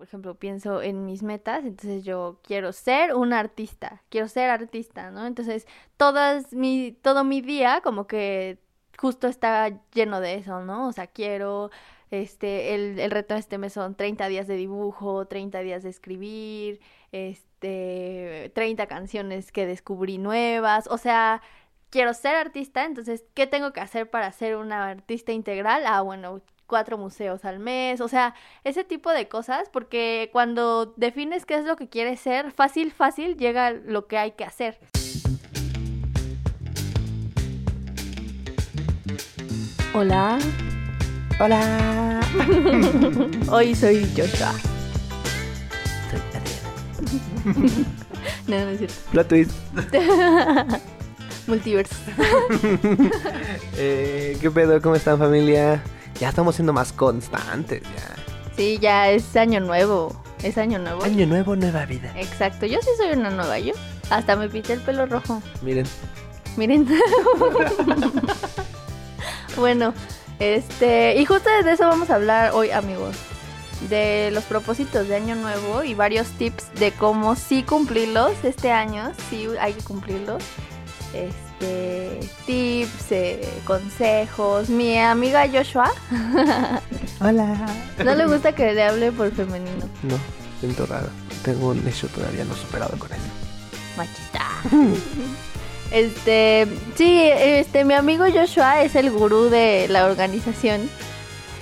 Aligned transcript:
por 0.00 0.06
ejemplo, 0.08 0.34
pienso 0.34 0.80
en 0.80 1.04
mis 1.04 1.22
metas, 1.22 1.62
entonces 1.62 2.04
yo 2.04 2.40
quiero 2.42 2.72
ser 2.72 3.14
un 3.14 3.34
artista, 3.34 4.02
quiero 4.08 4.28
ser 4.28 4.48
artista, 4.48 5.10
¿no? 5.10 5.26
Entonces, 5.26 5.66
todas 5.98 6.54
mi, 6.54 6.92
todo 7.02 7.22
mi 7.22 7.42
día 7.42 7.82
como 7.82 8.06
que 8.06 8.58
justo 8.96 9.26
está 9.28 9.68
lleno 9.92 10.20
de 10.20 10.36
eso, 10.36 10.64
¿no? 10.64 10.88
O 10.88 10.92
sea, 10.92 11.06
quiero, 11.06 11.70
este, 12.10 12.74
el, 12.74 12.98
el 12.98 13.10
reto 13.10 13.34
de 13.34 13.40
este 13.40 13.58
mes 13.58 13.74
son 13.74 13.94
30 13.94 14.28
días 14.28 14.46
de 14.46 14.56
dibujo, 14.56 15.26
30 15.26 15.60
días 15.60 15.82
de 15.82 15.90
escribir, 15.90 16.80
este, 17.12 18.52
30 18.54 18.86
canciones 18.86 19.52
que 19.52 19.66
descubrí 19.66 20.16
nuevas, 20.16 20.86
o 20.90 20.96
sea, 20.96 21.42
quiero 21.90 22.14
ser 22.14 22.36
artista, 22.36 22.86
entonces, 22.86 23.26
¿qué 23.34 23.46
tengo 23.46 23.74
que 23.74 23.80
hacer 23.80 24.08
para 24.08 24.32
ser 24.32 24.56
una 24.56 24.88
artista 24.88 25.32
integral? 25.32 25.82
Ah, 25.86 26.00
bueno, 26.00 26.40
cuatro 26.70 26.96
museos 26.96 27.44
al 27.44 27.58
mes, 27.58 28.00
o 28.00 28.06
sea, 28.06 28.32
ese 28.62 28.84
tipo 28.84 29.10
de 29.10 29.26
cosas, 29.26 29.68
porque 29.72 30.30
cuando 30.32 30.94
defines 30.96 31.44
qué 31.44 31.56
es 31.56 31.64
lo 31.64 31.74
que 31.74 31.88
quieres 31.88 32.20
ser, 32.20 32.52
fácil, 32.52 32.92
fácil 32.92 33.36
llega 33.36 33.72
lo 33.72 34.06
que 34.06 34.16
hay 34.18 34.30
que 34.30 34.44
hacer. 34.44 34.78
Hola. 39.92 40.38
Hola. 41.40 42.20
Hoy 43.50 43.74
soy 43.74 44.08
Joshua. 44.16 44.52
Soy 46.08 46.20
Adriana. 46.34 47.84
No, 48.46 48.58
no 48.64 48.70
es 48.70 48.78
cierto. 48.78 48.94
Plot 49.12 49.28
twist. 49.28 49.52
Multiverso. 51.46 51.94
Eh, 53.76 54.36
¿Qué 54.40 54.50
pedo? 54.50 54.80
¿Cómo 54.82 54.94
están 54.94 55.18
familia? 55.18 55.82
Ya 56.20 56.28
estamos 56.28 56.54
siendo 56.54 56.74
más 56.74 56.92
constantes 56.92 57.82
ya. 57.82 58.54
Sí, 58.54 58.78
ya 58.78 59.10
es 59.10 59.34
año 59.36 59.58
nuevo. 59.58 60.14
Es 60.42 60.58
año 60.58 60.78
nuevo. 60.78 61.02
Año 61.02 61.26
nuevo, 61.26 61.56
nueva 61.56 61.86
vida. 61.86 62.12
Exacto, 62.14 62.66
yo 62.66 62.78
sí 62.82 62.90
soy 62.98 63.18
una 63.18 63.30
nueva 63.30 63.58
yo. 63.58 63.72
Hasta 64.10 64.36
me 64.36 64.50
pinté 64.50 64.74
el 64.74 64.80
pelo 64.80 65.06
rojo. 65.06 65.42
Miren. 65.62 65.86
Miren. 66.58 66.86
bueno, 69.56 69.94
este, 70.38 71.18
y 71.18 71.24
justo 71.24 71.48
de 71.64 71.72
eso 71.72 71.86
vamos 71.86 72.10
a 72.10 72.16
hablar 72.16 72.50
hoy, 72.52 72.70
amigos. 72.70 73.16
De 73.88 74.28
los 74.30 74.44
propósitos 74.44 75.08
de 75.08 75.16
año 75.16 75.36
nuevo 75.36 75.82
y 75.82 75.94
varios 75.94 76.28
tips 76.32 76.70
de 76.74 76.92
cómo 76.92 77.34
sí 77.34 77.62
cumplirlos 77.62 78.32
este 78.42 78.72
año. 78.72 79.12
Sí 79.30 79.48
hay 79.58 79.72
que 79.72 79.82
cumplirlos. 79.82 80.42
Este, 81.14 81.49
tips, 82.46 83.12
eh, 83.12 83.48
consejos. 83.64 84.68
Mi 84.68 84.98
amiga 84.98 85.46
Joshua 85.52 85.90
Hola. 87.20 87.66
no 88.04 88.14
le 88.14 88.26
gusta 88.26 88.52
que 88.54 88.72
le 88.72 88.82
hable 88.82 89.12
por 89.12 89.30
femenino. 89.32 89.84
No, 90.02 90.16
siento 90.60 90.86
raro. 90.86 91.08
Tengo 91.44 91.68
un 91.68 91.86
hecho 91.86 92.08
todavía 92.08 92.44
no 92.44 92.54
superado 92.54 92.98
con 92.98 93.10
eso. 93.12 93.22
Machista. 93.96 94.46
Este, 95.90 96.68
sí, 96.94 97.20
este, 97.20 97.84
mi 97.84 97.94
amigo 97.94 98.24
Joshua 98.32 98.82
es 98.84 98.94
el 98.94 99.10
gurú 99.10 99.50
de 99.50 99.88
la 99.88 100.06
organización. 100.06 100.88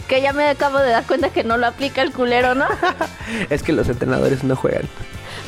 Que 0.06 0.20
ya 0.20 0.34
me 0.34 0.46
acabo 0.48 0.78
de 0.78 0.90
dar 0.90 1.04
cuenta 1.06 1.30
que 1.30 1.44
no 1.44 1.56
lo 1.56 1.66
aplica 1.66 2.02
el 2.02 2.12
culero, 2.12 2.54
¿no? 2.54 2.66
Es 3.50 3.62
que 3.62 3.72
los 3.72 3.88
entrenadores 3.88 4.44
no 4.44 4.54
juegan. 4.54 4.82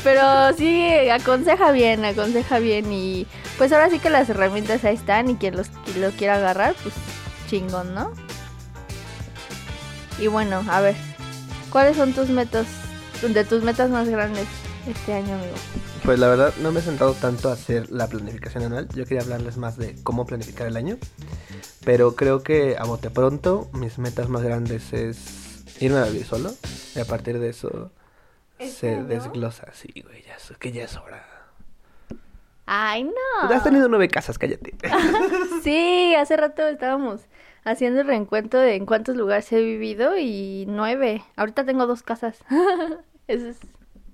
Pero 0.03 0.53
sí, 0.57 1.09
aconseja 1.09 1.71
bien, 1.71 2.03
aconseja 2.05 2.59
bien. 2.59 2.91
Y 2.91 3.27
pues 3.57 3.71
ahora 3.71 3.89
sí 3.89 3.99
que 3.99 4.09
las 4.09 4.29
herramientas 4.29 4.83
ahí 4.83 4.95
están. 4.95 5.29
Y 5.29 5.35
quien 5.35 5.55
los, 5.55 5.69
lo 5.97 6.09
quiera 6.11 6.35
agarrar, 6.35 6.75
pues 6.81 6.95
chingón, 7.47 7.93
¿no? 7.93 8.11
Y 10.19 10.27
bueno, 10.27 10.63
a 10.69 10.81
ver, 10.81 10.95
¿cuáles 11.69 11.97
son 11.97 12.13
tus 12.13 12.29
metas, 12.29 12.67
de 13.21 13.43
tus 13.43 13.63
metas 13.63 13.89
más 13.89 14.07
grandes 14.07 14.47
este 14.87 15.13
año, 15.13 15.33
amigo? 15.33 15.55
Pues 16.03 16.17
la 16.19 16.27
verdad 16.27 16.53
no 16.61 16.71
me 16.71 16.79
he 16.79 16.83
sentado 16.83 17.13
tanto 17.13 17.49
a 17.49 17.53
hacer 17.53 17.91
la 17.91 18.07
planificación 18.07 18.63
anual. 18.63 18.87
Yo 18.95 19.05
quería 19.05 19.21
hablarles 19.21 19.57
más 19.57 19.77
de 19.77 19.95
cómo 20.03 20.25
planificar 20.25 20.67
el 20.67 20.77
año. 20.77 20.97
Pero 21.85 22.15
creo 22.15 22.41
que 22.41 22.75
a 22.77 22.85
bote 22.85 23.09
pronto 23.09 23.69
mis 23.73 23.99
metas 23.99 24.29
más 24.29 24.41
grandes 24.41 24.93
es 24.93 25.63
irme 25.79 25.99
a 25.99 26.05
vivir 26.05 26.25
solo. 26.25 26.51
Y 26.95 26.99
a 26.99 27.05
partir 27.05 27.39
de 27.39 27.49
eso 27.49 27.91
¿Este 28.00 28.00
se 28.67 29.03
desglosa. 29.03 29.71
Sí, 29.73 29.89
güey, 30.03 30.23
ya 30.23 30.35
es, 30.35 30.53
que 30.57 30.71
ya 30.71 30.83
es 30.83 30.97
hora. 30.97 31.25
Ay, 32.65 33.03
no. 33.03 33.49
Has 33.49 33.63
tenido 33.63 33.87
nueve 33.89 34.07
casas, 34.07 34.37
cállate. 34.37 34.73
Sí, 35.63 36.15
hace 36.15 36.37
rato 36.37 36.65
estábamos 36.67 37.21
haciendo 37.63 38.01
el 38.01 38.07
reencuentro 38.07 38.59
de 38.59 38.75
en 38.75 38.85
cuántos 38.85 39.15
lugares 39.15 39.51
he 39.51 39.61
vivido 39.61 40.17
y 40.17 40.65
nueve. 40.67 41.23
Ahorita 41.35 41.65
tengo 41.65 41.85
dos 41.85 42.01
casas. 42.03 42.39
Eso 43.27 43.47
es 43.47 43.59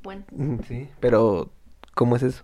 bueno. 0.03 0.23
Mm, 0.31 0.59
sí, 0.67 0.89
pero 0.99 1.49
¿cómo 1.93 2.15
es 2.15 2.23
eso? 2.23 2.43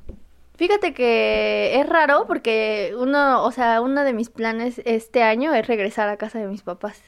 Fíjate 0.55 0.93
que 0.93 1.79
es 1.79 1.87
raro 1.87 2.25
porque 2.27 2.93
uno, 2.97 3.43
o 3.43 3.51
sea, 3.51 3.81
uno 3.81 4.03
de 4.03 4.13
mis 4.13 4.29
planes 4.29 4.81
este 4.85 5.23
año 5.23 5.53
es 5.53 5.67
regresar 5.67 6.09
a 6.09 6.17
casa 6.17 6.39
de 6.39 6.47
mis 6.47 6.61
papás. 6.61 7.01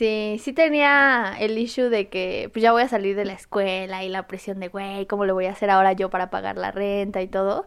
Sí, 0.00 0.40
sí 0.42 0.54
tenía 0.54 1.34
el 1.38 1.58
issue 1.58 1.90
de 1.90 2.08
que 2.08 2.48
pues 2.54 2.62
ya 2.62 2.72
voy 2.72 2.80
a 2.80 2.88
salir 2.88 3.14
de 3.16 3.26
la 3.26 3.34
escuela 3.34 4.02
y 4.02 4.08
la 4.08 4.26
presión 4.26 4.58
de, 4.58 4.68
güey, 4.68 5.04
¿cómo 5.04 5.26
le 5.26 5.32
voy 5.32 5.44
a 5.44 5.50
hacer 5.52 5.68
ahora 5.68 5.92
yo 5.92 6.08
para 6.08 6.30
pagar 6.30 6.56
la 6.56 6.70
renta 6.70 7.20
y 7.20 7.28
todo? 7.28 7.66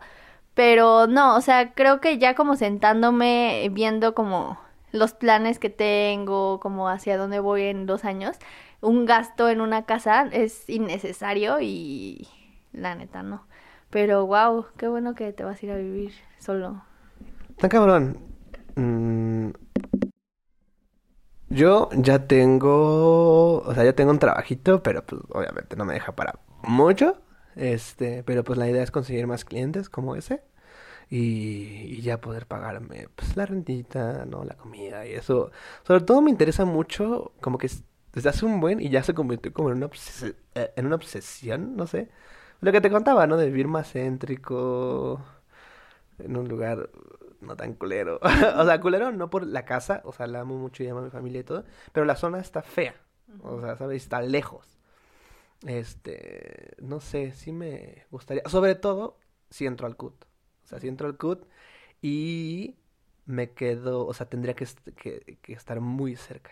Pero 0.56 1.06
no, 1.06 1.36
o 1.36 1.42
sea, 1.42 1.74
creo 1.76 2.02
que 2.02 2.18
ya 2.18 2.34
como 2.34 2.56
sentándome, 2.56 3.70
viendo 3.72 4.16
como 4.16 4.60
los 4.92 5.14
planes 5.14 5.60
que 5.60 5.70
tengo, 5.70 6.60
como 6.60 6.90
hacia 6.90 7.20
dónde 7.20 7.40
voy 7.40 7.66
en 7.66 7.86
dos 7.86 8.04
años, 8.04 8.38
un 8.82 9.06
gasto 9.06 9.48
en 9.48 9.62
una 9.62 9.86
casa 9.86 10.28
es 10.32 10.68
innecesario 10.68 11.60
y 11.62 12.28
la 12.72 12.96
neta 12.96 13.22
no. 13.22 13.46
Pero 13.92 14.26
wow, 14.26 14.66
qué 14.78 14.88
bueno 14.88 15.14
que 15.14 15.34
te 15.34 15.44
vas 15.44 15.62
a 15.62 15.66
ir 15.68 15.72
a 15.72 15.78
vivir 15.78 16.14
solo. 16.40 16.82
Tan 17.60 17.70
cabrón. 17.70 18.18
Mm, 18.76 19.52
Yo 21.54 21.90
ya 21.96 22.28
tengo, 22.28 23.60
o 23.60 23.74
sea, 23.74 23.84
ya 23.84 23.94
tengo 23.94 24.12
un 24.12 24.20
trabajito, 24.20 24.82
pero 24.82 25.06
pues 25.06 25.22
obviamente 25.30 25.76
no 25.76 25.86
me 25.86 25.94
deja 25.94 26.14
para 26.16 26.40
mucho. 26.64 27.18
Este, 27.56 28.24
pero 28.24 28.44
pues 28.44 28.58
la 28.58 28.68
idea 28.70 28.82
es 28.84 28.90
conseguir 28.92 29.28
más 29.28 29.46
clientes 29.46 29.90
como 29.90 30.16
ese 30.16 30.42
y, 31.10 31.20
y 31.98 32.02
ya 32.02 32.22
poder 32.22 32.48
pagarme 32.48 33.10
pues 33.16 33.38
la 33.38 33.46
rentita, 33.48 34.26
¿no? 34.26 34.46
La 34.46 34.56
comida 34.58 35.06
y 35.08 35.14
eso. 35.14 35.52
Sobre 35.88 36.02
todo 36.04 36.22
me 36.22 36.32
interesa 36.32 36.66
mucho 36.66 37.34
como 37.42 37.58
que 37.60 37.68
es- 37.68 37.84
desde 38.14 38.30
hace 38.30 38.46
un 38.46 38.60
buen 38.62 38.82
y 38.82 38.90
ya 38.90 39.04
se 39.04 39.14
convirtió 39.16 39.54
como 39.54 39.70
en 39.72 39.78
una 39.78 39.88
obses- 39.90 40.36
eh, 40.56 40.74
en 40.78 40.88
una 40.88 40.96
obsesión, 40.98 41.76
no 41.78 41.88
sé. 41.88 42.10
Lo 42.62 42.72
que 42.74 42.82
te 42.82 42.92
contaba, 42.92 43.28
¿no? 43.28 43.38
De 43.38 43.48
vivir 43.48 43.68
más 43.70 43.92
céntrico, 43.94 45.22
en 46.20 46.38
un 46.38 46.48
lugar 46.48 46.90
no 47.44 47.56
tan 47.56 47.74
culero. 47.76 48.20
O 48.58 48.66
sea, 48.66 48.80
culero 48.82 49.12
no 49.12 49.30
por 49.30 49.46
la 49.46 49.66
casa, 49.66 50.02
o 50.06 50.14
sea, 50.14 50.28
la 50.28 50.42
amo 50.42 50.58
mucho 50.58 50.84
y 50.84 50.88
amo 50.88 51.00
a 51.02 51.04
mi 51.04 51.10
familia 51.12 51.42
y 51.42 51.44
todo, 51.44 51.66
pero 51.92 52.06
la 52.06 52.16
zona 52.16 52.40
está 52.40 52.62
fea. 52.64 52.96
O 53.42 53.62
sea, 53.62 53.76
¿sabes? 53.78 54.04
Está 54.04 54.22
lejos. 54.22 54.78
Este, 55.66 56.76
no 56.82 57.00
sé, 57.00 57.32
sí 57.32 57.52
me 57.54 58.06
gustaría, 58.12 58.44
sobre 58.48 58.76
todo 58.76 59.18
si 59.50 59.66
entro 59.66 59.88
al 59.88 59.96
CUT. 59.96 60.26
O 60.64 60.68
sea, 60.68 60.80
si 60.80 60.88
entro 60.88 61.08
al 61.08 61.18
CUT 61.18 61.48
y 62.02 62.76
me 63.26 63.52
quedo, 63.52 64.06
o 64.06 64.14
sea, 64.14 64.28
tendría 64.28 64.56
que, 64.56 64.66
est- 64.66 64.90
que, 64.98 65.38
que 65.42 65.54
estar 65.54 65.80
muy 65.80 66.16
cerca. 66.16 66.52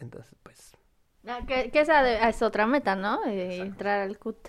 Entonces, 0.00 0.34
pues, 0.42 0.76
Ah, 1.26 1.40
que, 1.46 1.70
que 1.70 1.80
esa 1.80 2.02
de- 2.02 2.18
es 2.28 2.42
otra 2.42 2.66
meta, 2.66 2.96
¿no? 2.96 3.24
Eh, 3.26 3.58
entrar 3.58 4.00
al 4.00 4.18
CUT. 4.18 4.48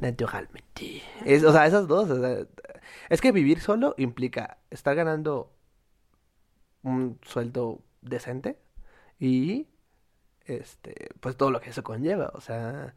Naturalmente. 0.00 1.02
Es, 1.24 1.44
o 1.44 1.52
sea, 1.52 1.66
esas 1.66 1.86
dos. 1.88 2.08
es 3.08 3.20
que 3.20 3.32
vivir 3.32 3.60
solo 3.60 3.94
implica 3.98 4.58
estar 4.70 4.94
ganando 4.94 5.52
un 6.82 7.18
sueldo 7.22 7.82
decente 8.00 8.58
y 9.18 9.68
este, 10.46 11.10
pues 11.20 11.36
todo 11.36 11.50
lo 11.50 11.60
que 11.60 11.70
eso 11.70 11.82
conlleva. 11.82 12.30
O 12.34 12.40
sea, 12.40 12.94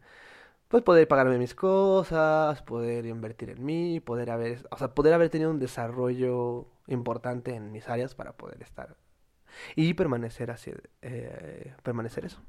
pues 0.68 0.82
poder 0.82 1.06
pagarme 1.06 1.38
mis 1.38 1.54
cosas, 1.54 2.62
poder 2.62 3.06
invertir 3.06 3.50
en 3.50 3.64
mí, 3.64 4.00
poder 4.00 4.30
haber, 4.30 4.66
o 4.70 4.78
sea, 4.78 4.94
poder 4.94 5.14
haber 5.14 5.30
tenido 5.30 5.50
un 5.50 5.58
desarrollo 5.58 6.66
importante 6.86 7.54
en 7.54 7.72
mis 7.72 7.88
áreas 7.88 8.14
para 8.14 8.36
poder 8.36 8.62
estar 8.62 8.96
y 9.76 9.94
permanecer 9.94 10.50
así, 10.50 10.72
eh, 11.02 11.74
permanecer 11.82 12.24
eso. 12.24 12.40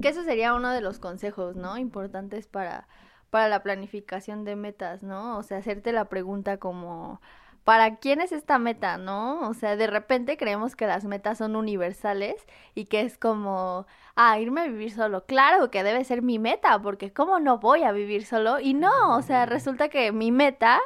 Que 0.00 0.12
sería 0.12 0.54
uno 0.54 0.70
de 0.70 0.80
los 0.80 0.98
consejos, 0.98 1.56
¿no? 1.56 1.78
Importantes 1.78 2.46
para, 2.46 2.88
para 3.32 3.48
la 3.48 3.62
planificación 3.62 4.44
de 4.44 4.56
metas, 4.56 5.02
¿no? 5.02 5.38
O 5.38 5.42
sea, 5.42 5.56
hacerte 5.56 5.90
la 5.90 6.04
pregunta 6.10 6.58
como, 6.58 7.22
¿para 7.64 7.96
quién 7.96 8.20
es 8.20 8.30
esta 8.30 8.58
meta, 8.58 8.98
no? 8.98 9.48
O 9.48 9.54
sea, 9.54 9.74
de 9.74 9.86
repente 9.86 10.36
creemos 10.36 10.76
que 10.76 10.86
las 10.86 11.06
metas 11.06 11.38
son 11.38 11.56
universales 11.56 12.46
y 12.74 12.84
que 12.84 13.00
es 13.00 13.16
como, 13.16 13.86
ah, 14.16 14.38
irme 14.38 14.60
a 14.60 14.66
vivir 14.66 14.92
solo. 14.92 15.24
Claro 15.24 15.70
que 15.70 15.82
debe 15.82 16.04
ser 16.04 16.20
mi 16.20 16.38
meta, 16.38 16.78
porque 16.82 17.14
¿cómo 17.14 17.40
no 17.40 17.56
voy 17.56 17.84
a 17.84 17.92
vivir 17.92 18.26
solo? 18.26 18.60
Y 18.60 18.74
no, 18.74 19.16
o 19.16 19.22
sea, 19.22 19.46
resulta 19.46 19.88
que 19.88 20.12
mi 20.12 20.30
meta... 20.30 20.78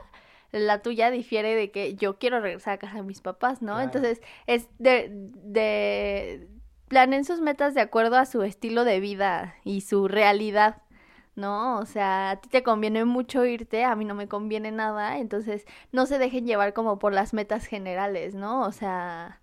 La 0.52 0.80
tuya 0.80 1.10
difiere 1.10 1.56
de 1.56 1.72
que 1.72 1.96
yo 1.96 2.18
quiero 2.18 2.40
regresar 2.40 2.74
a 2.74 2.78
casa 2.78 2.94
de 2.94 3.02
mis 3.02 3.20
papás, 3.20 3.60
¿no? 3.60 3.72
Claro. 3.72 3.82
Entonces, 3.84 4.22
es 4.46 4.68
de, 4.78 5.08
de, 5.10 6.48
planeen 6.86 7.24
sus 7.24 7.40
metas 7.40 7.74
de 7.74 7.80
acuerdo 7.80 8.16
a 8.16 8.24
su 8.24 8.42
estilo 8.44 8.84
de 8.84 9.00
vida 9.00 9.56
y 9.64 9.80
su 9.80 10.06
realidad. 10.06 10.82
¿No? 11.36 11.78
O 11.78 11.86
sea, 11.86 12.30
a 12.30 12.36
ti 12.40 12.48
te 12.48 12.62
conviene 12.62 13.04
mucho 13.04 13.44
irte, 13.44 13.84
a 13.84 13.94
mí 13.96 14.04
no 14.04 14.14
me 14.14 14.28
conviene 14.28 14.72
nada, 14.72 15.18
entonces 15.18 15.66
no 15.92 16.06
se 16.06 16.18
dejen 16.18 16.46
llevar 16.46 16.72
como 16.72 16.98
por 16.98 17.12
las 17.12 17.34
metas 17.34 17.66
generales, 17.66 18.34
¿no? 18.34 18.62
O 18.62 18.72
sea, 18.72 19.40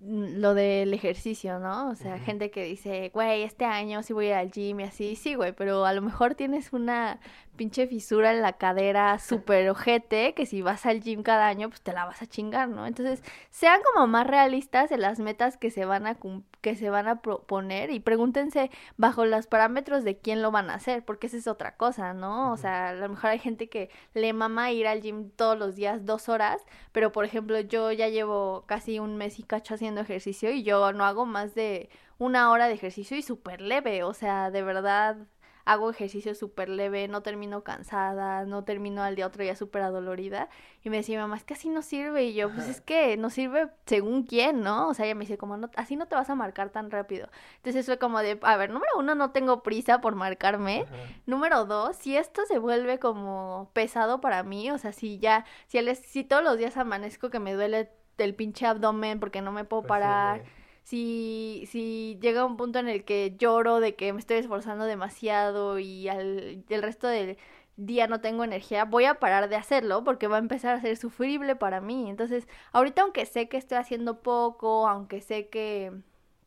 lo 0.00 0.54
del 0.54 0.92
ejercicio, 0.94 1.58
¿no? 1.58 1.90
O 1.90 1.94
sea, 1.94 2.18
gente 2.18 2.50
que 2.50 2.64
dice, 2.64 3.10
güey, 3.14 3.42
este 3.42 3.64
año 3.64 4.02
sí 4.02 4.12
voy 4.12 4.26
a 4.26 4.28
ir 4.28 4.34
al 4.34 4.50
gym 4.50 4.80
y 4.80 4.84
así, 4.84 5.16
sí, 5.16 5.34
güey, 5.34 5.52
pero 5.52 5.84
a 5.86 5.92
lo 5.92 6.02
mejor 6.02 6.34
tienes 6.34 6.72
una 6.72 7.20
pinche 7.56 7.86
fisura 7.86 8.32
en 8.32 8.42
la 8.42 8.54
cadera 8.54 9.18
súper 9.18 9.68
ojete 9.70 10.34
que 10.34 10.46
si 10.46 10.62
vas 10.62 10.86
al 10.86 11.00
gym 11.00 11.22
cada 11.22 11.46
año, 11.46 11.68
pues 11.68 11.80
te 11.82 11.92
la 11.92 12.04
vas 12.04 12.22
a 12.22 12.26
chingar, 12.26 12.68
¿no? 12.68 12.86
Entonces, 12.86 13.22
sean 13.50 13.80
como 13.92 14.06
más 14.06 14.26
realistas 14.26 14.90
en 14.92 15.00
las 15.00 15.18
metas 15.18 15.56
que 15.56 15.70
se 15.70 15.84
van 15.84 16.06
a 16.06 16.16
que 16.60 16.76
se 16.76 16.90
van 16.90 17.08
a 17.08 17.20
proponer 17.20 17.90
y 17.90 18.00
pregúntense 18.00 18.70
bajo 18.96 19.26
los 19.26 19.46
parámetros 19.46 20.02
de 20.04 20.16
quién 20.18 20.42
lo 20.42 20.50
van 20.50 20.70
a 20.70 20.74
hacer, 20.74 21.04
porque 21.04 21.26
esa 21.26 21.36
es 21.36 21.46
otra 21.46 21.76
cosa, 21.76 22.14
¿no? 22.14 22.52
O 22.52 22.56
sea, 22.56 22.88
a 22.90 22.94
lo 22.94 23.08
mejor 23.08 23.30
hay 23.30 23.38
gente 23.38 23.68
que 23.68 23.90
le 24.14 24.32
mama 24.32 24.72
ir 24.72 24.86
al 24.86 25.02
gym 25.02 25.30
todos 25.30 25.58
los 25.58 25.76
días 25.76 26.06
dos 26.06 26.28
horas, 26.28 26.62
pero 26.92 27.12
por 27.12 27.24
ejemplo, 27.24 27.60
yo 27.60 27.92
ya 27.92 28.08
llevo 28.08 28.64
casi 28.66 28.98
un 28.98 29.16
mes 29.16 29.38
y 29.38 29.42
cacho 29.42 29.74
haciendo 29.74 30.00
ejercicio 30.00 30.50
y 30.52 30.62
yo 30.62 30.92
no 30.92 31.04
hago 31.04 31.26
más 31.26 31.54
de 31.54 31.90
una 32.18 32.50
hora 32.50 32.68
de 32.68 32.74
ejercicio 32.74 33.16
y 33.16 33.22
súper 33.22 33.60
leve, 33.60 34.02
o 34.02 34.14
sea, 34.14 34.50
de 34.50 34.62
verdad 34.62 35.16
hago 35.64 35.90
ejercicio 35.90 36.34
súper 36.34 36.68
leve, 36.68 37.08
no 37.08 37.22
termino 37.22 37.64
cansada, 37.64 38.44
no 38.44 38.64
termino 38.64 39.02
al 39.02 39.16
día 39.16 39.26
otro 39.26 39.42
día 39.42 39.56
súper 39.56 39.82
adolorida. 39.82 40.48
Y 40.82 40.90
me 40.90 40.98
decía, 40.98 41.18
mamá, 41.20 41.36
es 41.36 41.44
que 41.44 41.54
así 41.54 41.70
no 41.70 41.82
sirve. 41.82 42.24
Y 42.24 42.34
yo, 42.34 42.50
pues 42.52 42.68
es 42.68 42.80
que 42.80 43.16
no 43.16 43.30
sirve 43.30 43.70
según 43.86 44.24
quién, 44.24 44.62
¿no? 44.62 44.88
O 44.88 44.94
sea, 44.94 45.06
ella 45.06 45.14
me 45.14 45.22
dice, 45.22 45.38
como, 45.38 45.56
no, 45.56 45.70
así 45.76 45.96
no 45.96 46.06
te 46.06 46.14
vas 46.14 46.28
a 46.28 46.34
marcar 46.34 46.70
tan 46.70 46.90
rápido. 46.90 47.28
Entonces 47.56 47.86
fue 47.86 47.98
como 47.98 48.20
de, 48.20 48.38
a 48.42 48.56
ver, 48.56 48.70
número 48.70 48.92
uno, 48.98 49.14
no 49.14 49.30
tengo 49.30 49.62
prisa 49.62 50.00
por 50.00 50.14
marcarme. 50.14 50.84
Número 51.26 51.64
dos, 51.64 51.96
si 51.96 52.16
esto 52.16 52.42
se 52.46 52.58
vuelve 52.58 52.98
como 52.98 53.70
pesado 53.72 54.20
para 54.20 54.42
mí, 54.42 54.70
o 54.70 54.78
sea, 54.78 54.92
si 54.92 55.18
ya, 55.18 55.46
si, 55.66 55.78
si 55.94 56.24
todos 56.24 56.44
los 56.44 56.58
días 56.58 56.76
amanezco 56.76 57.30
que 57.30 57.38
me 57.38 57.54
duele 57.54 57.90
el 58.18 58.34
pinche 58.34 58.66
abdomen 58.66 59.18
porque 59.18 59.40
no 59.40 59.50
me 59.50 59.64
puedo 59.64 59.82
pues 59.82 59.88
parar 59.88 60.42
si, 60.84 61.66
si 61.70 62.18
llega 62.20 62.44
un 62.44 62.56
punto 62.56 62.78
en 62.78 62.88
el 62.88 63.04
que 63.04 63.34
lloro 63.38 63.80
de 63.80 63.94
que 63.96 64.12
me 64.12 64.20
estoy 64.20 64.36
esforzando 64.36 64.84
demasiado 64.84 65.78
y 65.78 66.08
al, 66.08 66.62
el 66.68 66.82
resto 66.82 67.08
del 67.08 67.38
día 67.76 68.06
no 68.06 68.20
tengo 68.20 68.44
energía, 68.44 68.84
voy 68.84 69.06
a 69.06 69.18
parar 69.18 69.48
de 69.48 69.56
hacerlo 69.56 70.04
porque 70.04 70.28
va 70.28 70.36
a 70.36 70.40
empezar 70.40 70.76
a 70.76 70.80
ser 70.80 70.96
sufrible 70.96 71.56
para 71.56 71.80
mí. 71.80 72.08
Entonces, 72.10 72.46
ahorita 72.72 73.02
aunque 73.02 73.26
sé 73.26 73.48
que 73.48 73.56
estoy 73.56 73.78
haciendo 73.78 74.22
poco, 74.22 74.86
aunque 74.88 75.20
sé 75.22 75.48
que, 75.48 75.92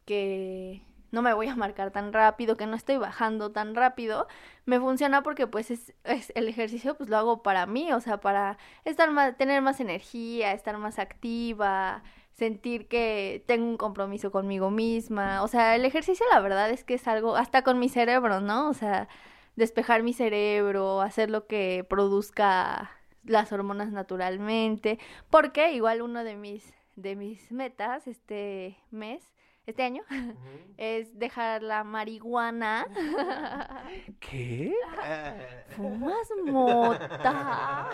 que 0.06 0.84
no 1.12 1.22
me 1.22 1.34
voy 1.34 1.48
a 1.48 1.56
marcar 1.56 1.92
tan 1.92 2.14
rápido, 2.14 2.58
que 2.58 2.68
no 2.68 2.76
estoy 2.76 2.98
bajando 2.98 3.52
tan 3.52 3.76
rápido, 3.76 4.28
me 4.66 4.80
funciona 4.80 5.24
porque 5.24 5.48
pues 5.48 5.72
es, 5.72 5.94
es, 6.04 6.32
el 6.36 6.48
ejercicio 6.48 6.96
pues 6.96 7.10
lo 7.10 7.18
hago 7.18 7.44
para 7.44 7.66
mí, 7.66 7.92
o 7.94 8.02
sea, 8.02 8.20
para 8.20 8.58
estar 8.86 9.12
más, 9.12 9.36
tener 9.38 9.62
más 9.62 9.80
energía, 9.80 10.54
estar 10.54 10.78
más 10.78 11.00
activa, 11.00 12.04
sentir 12.38 12.88
que 12.88 13.44
tengo 13.48 13.68
un 13.68 13.78
compromiso 13.78 14.32
conmigo 14.32 14.70
misma. 14.72 15.44
O 15.44 15.48
sea, 15.48 15.76
el 15.76 15.86
ejercicio 15.86 16.26
la 16.32 16.40
verdad 16.40 16.70
es 16.70 16.84
que 16.84 16.96
es 16.96 17.08
algo, 17.08 17.36
hasta 17.36 17.64
con 17.64 17.80
mi 17.80 17.90
cerebro, 17.90 18.42
¿no? 18.42 18.70
O 18.70 18.74
sea, 18.74 19.08
despejar 19.56 20.04
mi 20.04 20.14
cerebro, 20.14 21.02
hacer 21.02 21.30
lo 21.32 21.48
que 21.48 21.86
produzca 21.90 22.92
las 23.26 23.52
hormonas 23.52 23.92
naturalmente. 23.92 25.00
Porque 25.30 25.74
igual 25.74 26.02
uno 26.02 26.24
de 26.24 26.36
mis, 26.36 26.74
de 26.98 27.16
mis 27.16 27.52
metas 27.52 28.08
este 28.08 28.78
mes 28.92 29.32
este 29.68 29.84
año 29.84 30.02
es 30.78 31.20
dejar 31.20 31.62
la 31.62 31.84
marihuana. 31.84 32.88
¿Qué? 34.20 34.74
¿Fumas 35.76 36.30
mota? 36.46 37.90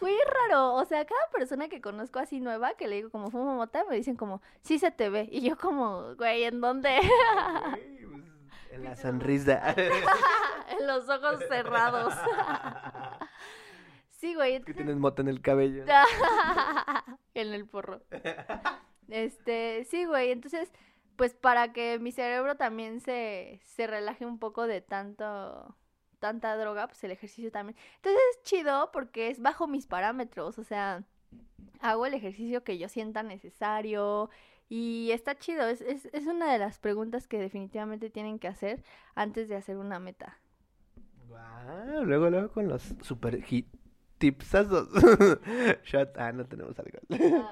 Muy 0.00 0.14
raro. 0.26 0.74
O 0.74 0.84
sea, 0.84 1.04
cada 1.04 1.28
persona 1.32 1.68
que 1.68 1.80
conozco 1.80 2.20
así 2.20 2.40
nueva, 2.40 2.74
que 2.74 2.86
le 2.86 2.96
digo 2.96 3.10
como 3.10 3.30
fumo 3.30 3.54
mota, 3.54 3.84
me 3.90 3.96
dicen 3.96 4.16
como, 4.16 4.40
sí 4.62 4.78
se 4.78 4.92
te 4.92 5.10
ve. 5.10 5.28
Y 5.30 5.40
yo 5.40 5.56
como, 5.58 6.14
güey, 6.14 6.44
¿en 6.44 6.60
dónde? 6.60 6.96
Pues, 7.00 8.70
en 8.70 8.84
la 8.84 8.94
sonrisa. 8.94 9.74
en 9.76 10.86
los 10.86 11.08
ojos 11.08 11.40
cerrados. 11.48 12.14
Sí, 14.22 14.34
güey. 14.36 14.62
Que 14.62 14.72
tienes 14.72 14.96
mota 14.96 15.20
en 15.20 15.28
el 15.28 15.42
cabello. 15.42 15.84
en 17.34 17.52
el 17.52 17.66
porro. 17.66 18.00
Este, 19.08 19.84
sí, 19.90 20.06
güey. 20.06 20.30
Entonces, 20.30 20.72
pues 21.16 21.34
para 21.34 21.74
que 21.74 21.98
mi 21.98 22.12
cerebro 22.12 22.56
también 22.56 23.00
se, 23.00 23.60
se 23.62 23.86
relaje 23.86 24.24
un 24.24 24.38
poco 24.38 24.66
de 24.66 24.80
tanto 24.80 25.76
tanta 26.18 26.56
droga, 26.56 26.86
pues 26.86 27.02
el 27.04 27.10
ejercicio 27.10 27.50
también. 27.50 27.76
Entonces 27.96 28.22
es 28.30 28.42
chido 28.44 28.90
porque 28.90 29.28
es 29.28 29.42
bajo 29.42 29.66
mis 29.66 29.86
parámetros, 29.86 30.58
o 30.58 30.64
sea, 30.64 31.04
hago 31.80 32.06
el 32.06 32.14
ejercicio 32.14 32.64
que 32.64 32.78
yo 32.78 32.88
sienta 32.88 33.22
necesario 33.22 34.30
y 34.68 35.10
está 35.10 35.36
chido, 35.36 35.66
es, 35.66 35.82
es, 35.82 36.06
es 36.12 36.26
una 36.26 36.50
de 36.50 36.58
las 36.58 36.78
preguntas 36.78 37.26
que 37.26 37.38
definitivamente 37.38 38.08
tienen 38.08 38.38
que 38.38 38.48
hacer 38.48 38.82
antes 39.16 39.48
de 39.48 39.56
hacer 39.56 39.76
una 39.76 39.98
meta. 39.98 40.38
Wow, 41.28 42.04
luego, 42.04 42.30
luego 42.30 42.52
con 42.52 42.68
los 42.68 42.94
super 43.02 43.42
hit 43.42 43.66
tipsazos. 44.22 44.88
Shot, 45.84 46.16
ah, 46.16 46.30
no 46.30 46.46
tenemos 46.46 46.78
algo. 46.78 47.00